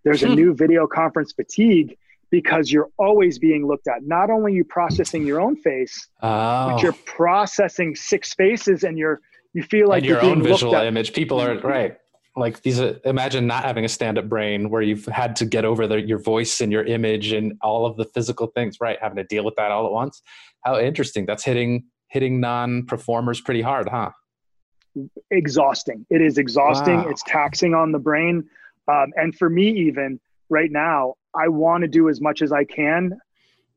There's 0.03 0.23
a 0.23 0.27
hmm. 0.27 0.35
new 0.35 0.55
video 0.55 0.87
conference 0.87 1.31
fatigue 1.33 1.97
because 2.31 2.71
you're 2.71 2.89
always 2.97 3.37
being 3.37 3.67
looked 3.67 3.87
at. 3.87 4.03
Not 4.03 4.29
only 4.29 4.53
you 4.53 4.63
processing 4.63 5.27
your 5.27 5.39
own 5.39 5.57
face, 5.57 6.07
oh. 6.23 6.71
but 6.71 6.81
you're 6.81 6.93
processing 7.05 7.95
six 7.95 8.33
faces, 8.33 8.83
and 8.83 8.97
you're 8.97 9.19
you 9.53 9.63
feel 9.63 9.89
like 9.89 9.99
and 9.99 10.07
your 10.07 10.21
own 10.21 10.41
visual 10.41 10.73
image. 10.73 11.13
People 11.13 11.39
are 11.39 11.57
right. 11.59 11.97
Like 12.37 12.61
these, 12.61 12.79
uh, 12.79 12.97
imagine 13.03 13.45
not 13.45 13.65
having 13.65 13.83
a 13.83 13.89
stand-up 13.89 14.29
brain 14.29 14.69
where 14.69 14.81
you've 14.81 15.05
had 15.07 15.35
to 15.35 15.45
get 15.45 15.65
over 15.65 15.85
the, 15.85 15.99
your 15.99 16.17
voice 16.17 16.61
and 16.61 16.71
your 16.71 16.85
image 16.85 17.33
and 17.33 17.57
all 17.61 17.85
of 17.85 17.97
the 17.97 18.05
physical 18.05 18.47
things. 18.47 18.77
Right, 18.79 18.97
having 19.01 19.17
to 19.17 19.25
deal 19.25 19.43
with 19.43 19.55
that 19.57 19.69
all 19.69 19.85
at 19.85 19.91
once. 19.91 20.21
How 20.63 20.79
interesting! 20.79 21.25
That's 21.25 21.43
hitting 21.43 21.83
hitting 22.11 22.41
non-performers 22.41 23.39
pretty 23.39 23.61
hard, 23.61 23.87
huh? 23.87 24.11
Exhausting. 25.31 26.05
It 26.09 26.21
is 26.21 26.37
exhausting. 26.37 26.97
Wow. 26.97 27.09
It's 27.09 27.23
taxing 27.23 27.73
on 27.73 27.93
the 27.93 27.99
brain. 27.99 28.49
Um, 28.89 29.13
and 29.15 29.33
for 29.33 29.49
me, 29.49 29.69
even 29.87 30.19
right 30.49 30.69
now, 30.69 31.15
I 31.33 31.47
want 31.47 31.83
to 31.83 31.87
do 31.87 32.09
as 32.09 32.19
much 32.19 32.41
as 32.41 32.51
I 32.51 32.65
can 32.65 33.17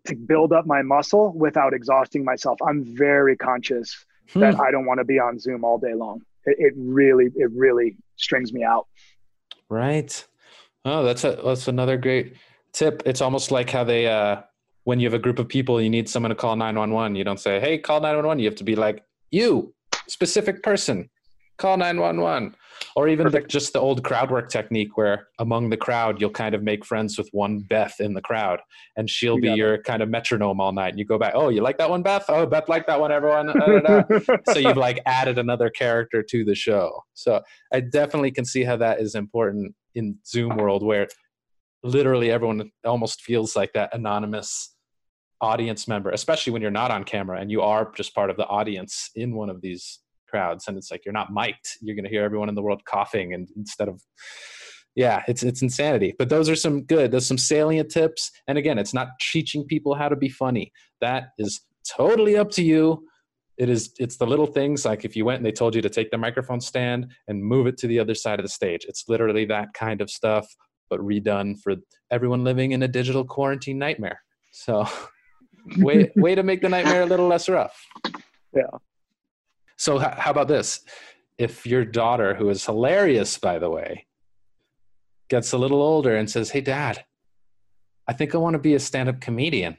to 0.07 0.17
build 0.17 0.53
up 0.53 0.67
my 0.67 0.83
muscle 0.83 1.33
without 1.33 1.73
exhausting 1.73 2.25
myself. 2.25 2.59
I'm 2.67 2.85
very 2.97 3.37
conscious 3.37 4.05
hmm. 4.33 4.41
that 4.41 4.59
I 4.59 4.73
don't 4.73 4.85
want 4.85 4.99
to 4.99 5.05
be 5.05 5.21
on 5.21 5.39
Zoom 5.39 5.65
all 5.65 5.79
day 5.79 5.95
long. 5.95 6.23
It, 6.45 6.57
it 6.59 6.75
really, 6.77 7.27
it 7.37 7.51
really 7.53 7.97
strings 8.17 8.53
me 8.53 8.65
out. 8.65 8.89
Right. 9.69 10.27
Oh, 10.85 11.05
that's 11.05 11.23
a 11.23 11.41
that's 11.45 11.69
another 11.69 11.97
great 11.97 12.35
tip. 12.73 13.03
It's 13.07 13.21
almost 13.21 13.53
like 13.53 13.71
how 13.71 13.85
they 13.85 14.09
uh 14.09 14.43
when 14.85 15.01
you 15.01 15.07
have 15.07 15.15
a 15.15 15.19
group 15.19 15.39
of 15.39 15.49
people, 15.49 15.81
you 15.81 15.91
need 15.91 16.09
someone 16.09 16.31
to 16.31 16.37
call 16.37 16.57
911. 16.57 17.17
You 17.17 17.25
don't 17.25 17.41
say, 17.41 17.61
"Hey, 17.61 17.79
call 17.79 18.01
911." 18.01 18.39
You 18.39 18.47
have 18.47 18.57
to 18.57 18.65
be 18.65 18.77
like, 18.77 19.05
"You, 19.31 19.75
specific 20.09 20.63
person, 20.63 21.11
call 21.59 21.77
911." 21.77 22.55
or 22.97 23.09
even 23.09 23.31
the, 23.31 23.41
just 23.41 23.73
the 23.73 23.81
old 23.81 24.05
crowd 24.05 24.31
work 24.31 24.49
technique 24.49 24.97
where 24.97 25.29
among 25.39 25.71
the 25.71 25.77
crowd 25.77 26.21
you'll 26.21 26.31
kind 26.31 26.55
of 26.55 26.63
make 26.63 26.85
friends 26.85 27.19
with 27.19 27.29
one 27.33 27.61
beth 27.61 28.01
in 28.01 28.15
the 28.15 28.21
crowd 28.21 28.61
and 28.97 29.09
she'll 29.09 29.39
be 29.39 29.51
your 29.51 29.83
kind 29.83 30.03
of 30.03 30.09
metronome 30.09 30.61
all 30.61 30.73
night 30.73 30.91
and 30.91 30.99
you 30.99 31.05
go 31.05 31.19
back 31.19 31.33
oh 31.35 31.49
you 31.49 31.63
like 31.63 31.79
that 31.79 31.91
one 31.91 32.03
beth 32.03 32.25
oh 32.29 32.47
beth 32.47 32.69
like 32.69 32.87
that 32.87 33.01
one 33.01 33.13
everyone 33.13 33.53
so 34.49 34.59
you've 34.59 34.77
like 34.77 35.01
added 35.07 35.39
another 35.39 35.71
character 35.71 36.23
to 36.23 36.45
the 36.45 36.55
show 36.55 37.03
so 37.15 37.41
i 37.73 37.81
definitely 37.81 38.31
can 38.31 38.45
see 38.45 38.65
how 38.65 38.77
that 38.77 39.01
is 39.01 39.15
important 39.15 39.75
in 39.95 40.17
zoom 40.27 40.57
world 40.57 40.83
where 40.83 41.07
literally 41.83 42.31
everyone 42.31 42.71
almost 42.85 43.23
feels 43.23 43.55
like 43.55 43.73
that 43.73 43.95
anonymous 43.95 44.74
audience 45.45 45.87
member 45.87 46.11
especially 46.11 46.53
when 46.53 46.63
you're 46.63 46.71
not 46.71 46.91
on 46.91 47.05
camera 47.05 47.39
and 47.41 47.51
you 47.51 47.61
are 47.61 47.93
just 47.97 48.15
part 48.15 48.31
of 48.31 48.37
the 48.37 48.47
audience 48.47 49.11
in 49.15 49.35
one 49.35 49.51
of 49.51 49.61
these 49.61 50.01
crowds. 50.35 50.67
And 50.67 50.77
it's 50.77 50.91
like 50.91 51.05
you're 51.05 51.13
not 51.13 51.33
mic'd. 51.33 51.79
You're 51.81 51.95
going 51.95 52.05
to 52.05 52.11
hear 52.11 52.25
everyone 52.25 52.49
in 52.49 52.57
the 52.57 52.63
world 52.63 52.85
coughing 52.85 53.35
and 53.35 53.49
instead 53.57 53.89
of 53.89 54.03
yeah 54.97 55.23
it's 55.29 55.43
it's 55.45 55.63
insanity. 55.63 56.13
But 56.19 56.29
those 56.29 56.49
are 56.49 56.57
some 56.57 56.83
good 56.83 57.13
there's 57.13 57.27
some 57.27 57.39
salient 57.39 57.91
tips. 57.91 58.33
And 58.49 58.59
again 58.59 58.79
it's 58.79 58.95
not 58.95 59.09
teaching 59.33 59.65
people 59.65 59.95
how 59.95 60.09
to 60.09 60.17
be 60.17 60.29
funny. 60.29 60.73
That 61.01 61.29
is 61.39 61.61
totally 61.89 62.37
up 62.37 62.51
to 62.53 62.65
you. 62.65 63.07
It 63.59 63.69
is 63.69 63.93
it's 63.99 64.17
the 64.17 64.27
little 64.27 64.47
things 64.47 64.85
like 64.85 65.05
if 65.05 65.15
you 65.15 65.25
went 65.25 65.39
and 65.39 65.47
they 65.47 65.53
told 65.53 65.77
you 65.77 65.83
to 65.83 65.89
take 65.89 66.11
the 66.11 66.19
microphone 66.19 66.61
stand 66.61 67.13
and 67.29 67.45
move 67.45 67.69
it 67.69 67.77
to 67.79 67.87
the 67.87 68.01
other 68.01 68.17
side 68.17 68.41
of 68.41 68.45
the 68.45 68.51
stage. 68.61 68.87
It's 68.89 69.05
literally 69.09 69.45
that 69.47 69.69
kind 69.75 70.01
of 70.01 70.11
stuff 70.11 70.47
but 70.91 70.99
redone 71.01 71.57
for 71.63 71.77
everyone 72.11 72.43
living 72.45 72.73
in 72.73 72.83
a 72.83 72.89
digital 72.89 73.25
quarantine 73.25 73.79
nightmare. 73.79 74.21
So 74.53 74.85
way 75.79 76.11
way 76.17 76.35
to 76.35 76.43
make 76.43 76.61
the 76.63 76.69
nightmare 76.69 77.03
a 77.03 77.07
little 77.07 77.27
less 77.27 77.49
rough 77.49 77.87
yeah 78.55 78.63
so 79.77 79.99
how 79.99 80.31
about 80.31 80.49
this? 80.49 80.81
If 81.37 81.67
your 81.67 81.85
daughter, 81.85 82.35
who 82.35 82.49
is 82.49 82.65
hilarious, 82.65 83.39
by 83.39 83.59
the 83.59 83.71
way, 83.71 84.07
gets 85.29 85.53
a 85.53 85.59
little 85.59 85.83
older 85.83 86.17
and 86.17 86.31
says, 86.31 86.51
"Hey, 86.51 86.61
Dad, 86.61 87.05
I 88.07 88.13
think 88.13 88.35
I 88.35 88.39
want 88.39 88.55
to 88.55 88.61
be 88.61 88.75
a 88.75 88.81
stand-up 88.81 89.21
comedian," 89.21 89.77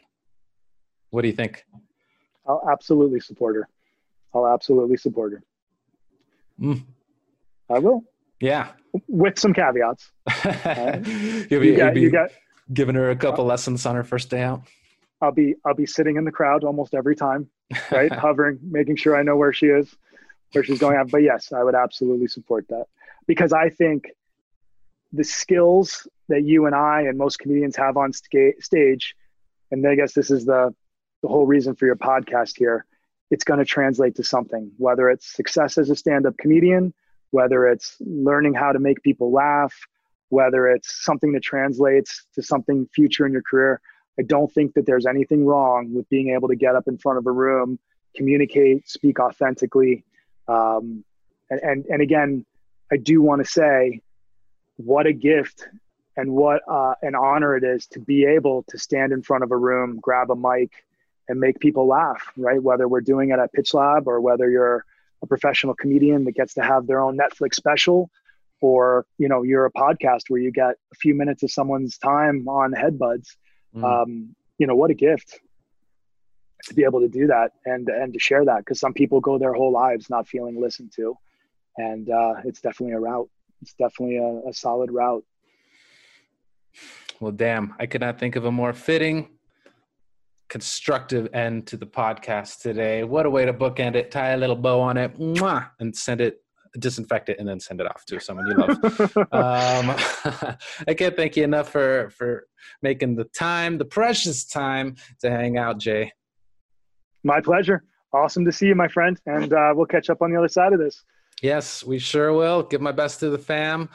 what 1.12 1.22
do 1.22 1.28
you 1.28 1.34
think? 1.34 1.66
I'll 2.48 2.68
absolutely 2.70 3.20
support 3.20 3.56
her. 3.56 3.68
I'll 4.34 4.48
absolutely 4.48 4.98
support 4.98 5.32
her. 5.34 5.44
Mm. 6.60 6.84
I 7.70 7.80
will. 7.80 8.04
Yeah. 8.40 8.72
With 9.08 9.40
some 9.40 9.54
caveats. 9.54 10.12
you'll 11.50 11.62
be, 11.62 11.70
you 11.70 11.78
got, 11.78 11.96
you 11.96 12.12
got, 12.12 12.30
giving 12.72 12.96
her 12.96 13.10
a 13.10 13.16
couple 13.16 13.46
uh, 13.46 13.48
lessons 13.48 13.86
on 13.86 13.96
her 13.96 14.04
first 14.04 14.30
day 14.30 14.42
out. 14.42 14.62
I'll 15.22 15.32
be 15.32 15.56
I'll 15.66 15.74
be 15.74 15.86
sitting 15.86 16.18
in 16.18 16.26
the 16.26 16.32
crowd 16.32 16.64
almost 16.64 16.94
every 16.94 17.16
time, 17.16 17.50
right? 17.92 18.12
Hovering, 18.26 18.60
making 18.62 18.98
sure 18.98 19.16
I 19.16 19.24
know 19.24 19.36
where 19.36 19.54
she 19.54 19.68
is, 19.68 19.94
where 20.52 20.64
she's 20.64 20.80
going. 20.80 20.98
Out. 20.98 21.10
But 21.10 21.24
yes, 21.24 21.52
I 21.54 21.64
would 21.64 21.76
absolutely 21.76 22.28
support 22.28 22.68
that 22.70 22.86
because 23.28 23.54
I 23.54 23.70
think 23.70 24.10
the 25.14 25.24
skills 25.24 26.08
that 26.28 26.44
you 26.44 26.66
and 26.66 26.76
I 26.76 27.02
and 27.02 27.18
most 27.18 27.40
comedians 27.40 27.76
have 27.78 27.98
on 27.98 28.12
sta- 28.14 28.60
stage, 28.60 29.16
and 29.72 29.88
I 29.88 29.96
guess 29.96 30.14
this 30.14 30.32
is 30.32 30.46
the 30.46 30.74
the 31.22 31.28
whole 31.28 31.46
reason 31.46 31.76
for 31.76 31.86
your 31.86 31.96
podcast 31.96 32.58
here. 32.58 32.86
It's 33.32 33.44
going 33.44 33.60
to 33.60 33.66
translate 33.66 34.16
to 34.16 34.24
something, 34.24 34.72
whether 34.78 35.10
it's 35.10 35.34
success 35.34 35.80
as 35.80 35.90
a 35.90 35.96
stand-up 35.96 36.38
comedian, 36.38 36.94
whether 37.32 37.66
it's 37.66 37.98
learning 38.00 38.54
how 38.54 38.72
to 38.72 38.78
make 38.78 39.02
people 39.02 39.32
laugh, 39.32 39.74
whether 40.30 40.68
it's 40.68 41.04
something 41.04 41.32
that 41.32 41.42
translates 41.42 42.28
to 42.36 42.44
something 42.44 42.88
future 42.94 43.26
in 43.26 43.32
your 43.32 43.42
career 43.42 43.82
I 44.20 44.24
don't 44.24 44.52
think 44.52 44.74
that 44.76 44.86
there's 44.86 45.06
anything 45.06 45.46
wrong 45.46 45.94
with 45.94 46.08
being 46.10 46.30
able 46.30 46.48
to 46.48 46.56
get 46.56 46.76
up 46.76 46.88
in 46.88 46.98
front 46.98 47.18
of 47.18 47.28
a 47.28 47.32
room, 47.32 47.80
communicate, 48.16 48.88
speak 48.88 49.20
authentically. 49.20 50.04
Um, 50.48 51.04
and, 51.50 51.60
and, 51.62 51.86
and 51.86 52.02
again, 52.02 52.46
I 52.92 52.98
do 52.98 53.22
want 53.22 53.44
to 53.44 53.50
say 53.50 54.02
what 54.78 55.06
a 55.06 55.14
gift 55.14 55.68
and 56.18 56.32
what 56.32 56.62
uh, 56.70 56.94
an 57.02 57.16
honor 57.16 57.58
it 57.58 57.64
is 57.64 57.88
to 57.88 58.00
be 58.00 58.26
able 58.26 58.64
to 58.70 58.78
stand 58.78 59.12
in 59.12 59.22
front 59.22 59.44
of 59.44 59.52
a 59.52 59.58
room, 59.58 60.00
grab 60.02 60.32
a 60.32 60.36
mic, 60.36 60.72
and 61.28 61.40
make 61.40 61.60
people 61.60 61.88
laugh, 61.88 62.32
right? 62.38 62.62
Whether 62.62 62.88
we're 62.88 63.02
doing 63.02 63.32
it 63.32 63.40
at 63.40 63.52
Pitch 63.52 63.74
Lab 63.74 64.08
or 64.08 64.22
whether 64.22 64.50
you're 64.50 64.86
a 65.22 65.28
professional 65.28 65.74
comedian 65.74 66.24
that 66.26 66.34
gets 66.34 66.54
to 66.54 66.62
have 66.62 66.88
their 66.88 67.02
own 67.02 67.18
Netflix 67.18 67.56
special, 67.56 68.10
or 68.62 69.06
you 69.18 69.28
know 69.28 69.44
you're 69.44 69.66
a 69.66 69.72
podcast 69.72 70.24
where 70.30 70.40
you 70.40 70.52
get 70.52 70.76
a 70.94 70.96
few 70.96 71.16
minutes 71.16 71.44
of 71.44 71.52
someone's 71.52 71.98
time 71.98 72.48
on 72.48 72.72
Headbuds 72.72 73.36
mm. 73.76 73.84
um, 73.84 74.36
you 74.58 74.68
know 74.68 74.76
what 74.76 74.92
a 74.92 74.94
gift 74.94 75.40
to 76.66 76.74
be 76.74 76.84
able 76.84 77.02
to 77.02 77.08
do 77.08 77.28
that 77.28 77.52
and 77.66 77.90
and 77.90 78.14
to 78.14 78.20
share 78.20 78.46
that 78.46 78.60
because 78.60 78.80
some 78.80 78.94
people 78.94 79.20
go 79.20 79.38
their 79.38 79.54
whole 79.54 79.72
lives 79.72 80.10
not 80.10 80.28
feeling 80.28 80.60
listened 80.60 80.92
to. 80.96 81.18
And 81.78 82.10
uh, 82.10 82.36
it's 82.46 82.62
definitely 82.62 82.96
a 82.96 83.00
route. 83.00 83.30
It's 83.62 83.74
definitely 83.74 84.18
a, 84.18 84.50
a 84.50 84.54
solid 84.54 84.92
route. 84.92 85.26
Well 87.20 87.32
damn 87.32 87.74
i 87.80 87.86
could 87.86 88.02
not 88.02 88.20
think 88.20 88.36
of 88.36 88.46
a 88.46 88.52
more 88.52 88.74
fitting 88.74 89.30
constructive 90.50 91.28
end 91.34 91.68
to 91.68 91.78
the 91.78 91.86
podcast 91.86 92.62
today. 92.62 93.04
What 93.04 93.26
a 93.26 93.30
way 93.30 93.46
to 93.46 93.54
bookend 93.54 93.96
it. 93.96 94.12
Tie 94.12 94.30
a 94.30 94.38
little 94.38 94.56
bow 94.56 94.80
on 94.80 94.98
it. 94.98 95.18
Mwah, 95.18 95.70
and 95.80 95.96
send 95.96 96.22
it 96.22 96.45
disinfect 96.80 97.30
it 97.30 97.40
and 97.40 97.48
then 97.48 97.60
send 97.60 97.82
it 97.82 97.88
off 97.88 98.06
to 98.06 98.20
someone 98.20 98.48
you 98.48 98.54
love. 98.56 99.18
um, 99.32 99.96
I 100.88 100.94
can't 100.96 101.16
thank 101.16 101.38
you 101.38 101.44
enough 101.44 101.70
for 101.70 102.10
for 102.12 102.48
making 102.82 103.16
the 103.16 103.26
time, 103.26 103.78
the 103.78 103.86
precious 103.86 104.46
time 104.46 104.96
to 105.22 105.30
hang 105.30 105.58
out, 105.58 105.80
Jay. 105.80 106.12
My 107.24 107.42
pleasure. 107.42 107.84
Awesome 108.14 108.46
to 108.46 108.52
see 108.52 108.68
you, 108.68 108.76
my 108.76 108.88
friend, 108.88 109.20
and 109.26 109.52
uh, 109.52 109.74
we'll 109.76 109.86
catch 109.86 110.10
up 110.10 110.22
on 110.22 110.32
the 110.32 110.38
other 110.38 110.48
side 110.48 110.72
of 110.72 110.80
this. 110.80 111.04
Yes, 111.42 111.84
we 111.84 112.00
sure 112.00 112.32
will. 112.32 112.64
Give 112.64 112.80
my 112.80 112.94
best 112.94 113.20
to 113.20 113.30
the 113.30 113.38
fam, 113.38 113.90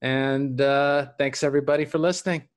and 0.00 0.60
uh, 0.60 1.08
thanks 1.18 1.42
everybody 1.42 1.84
for 1.84 1.98
listening. 1.98 2.48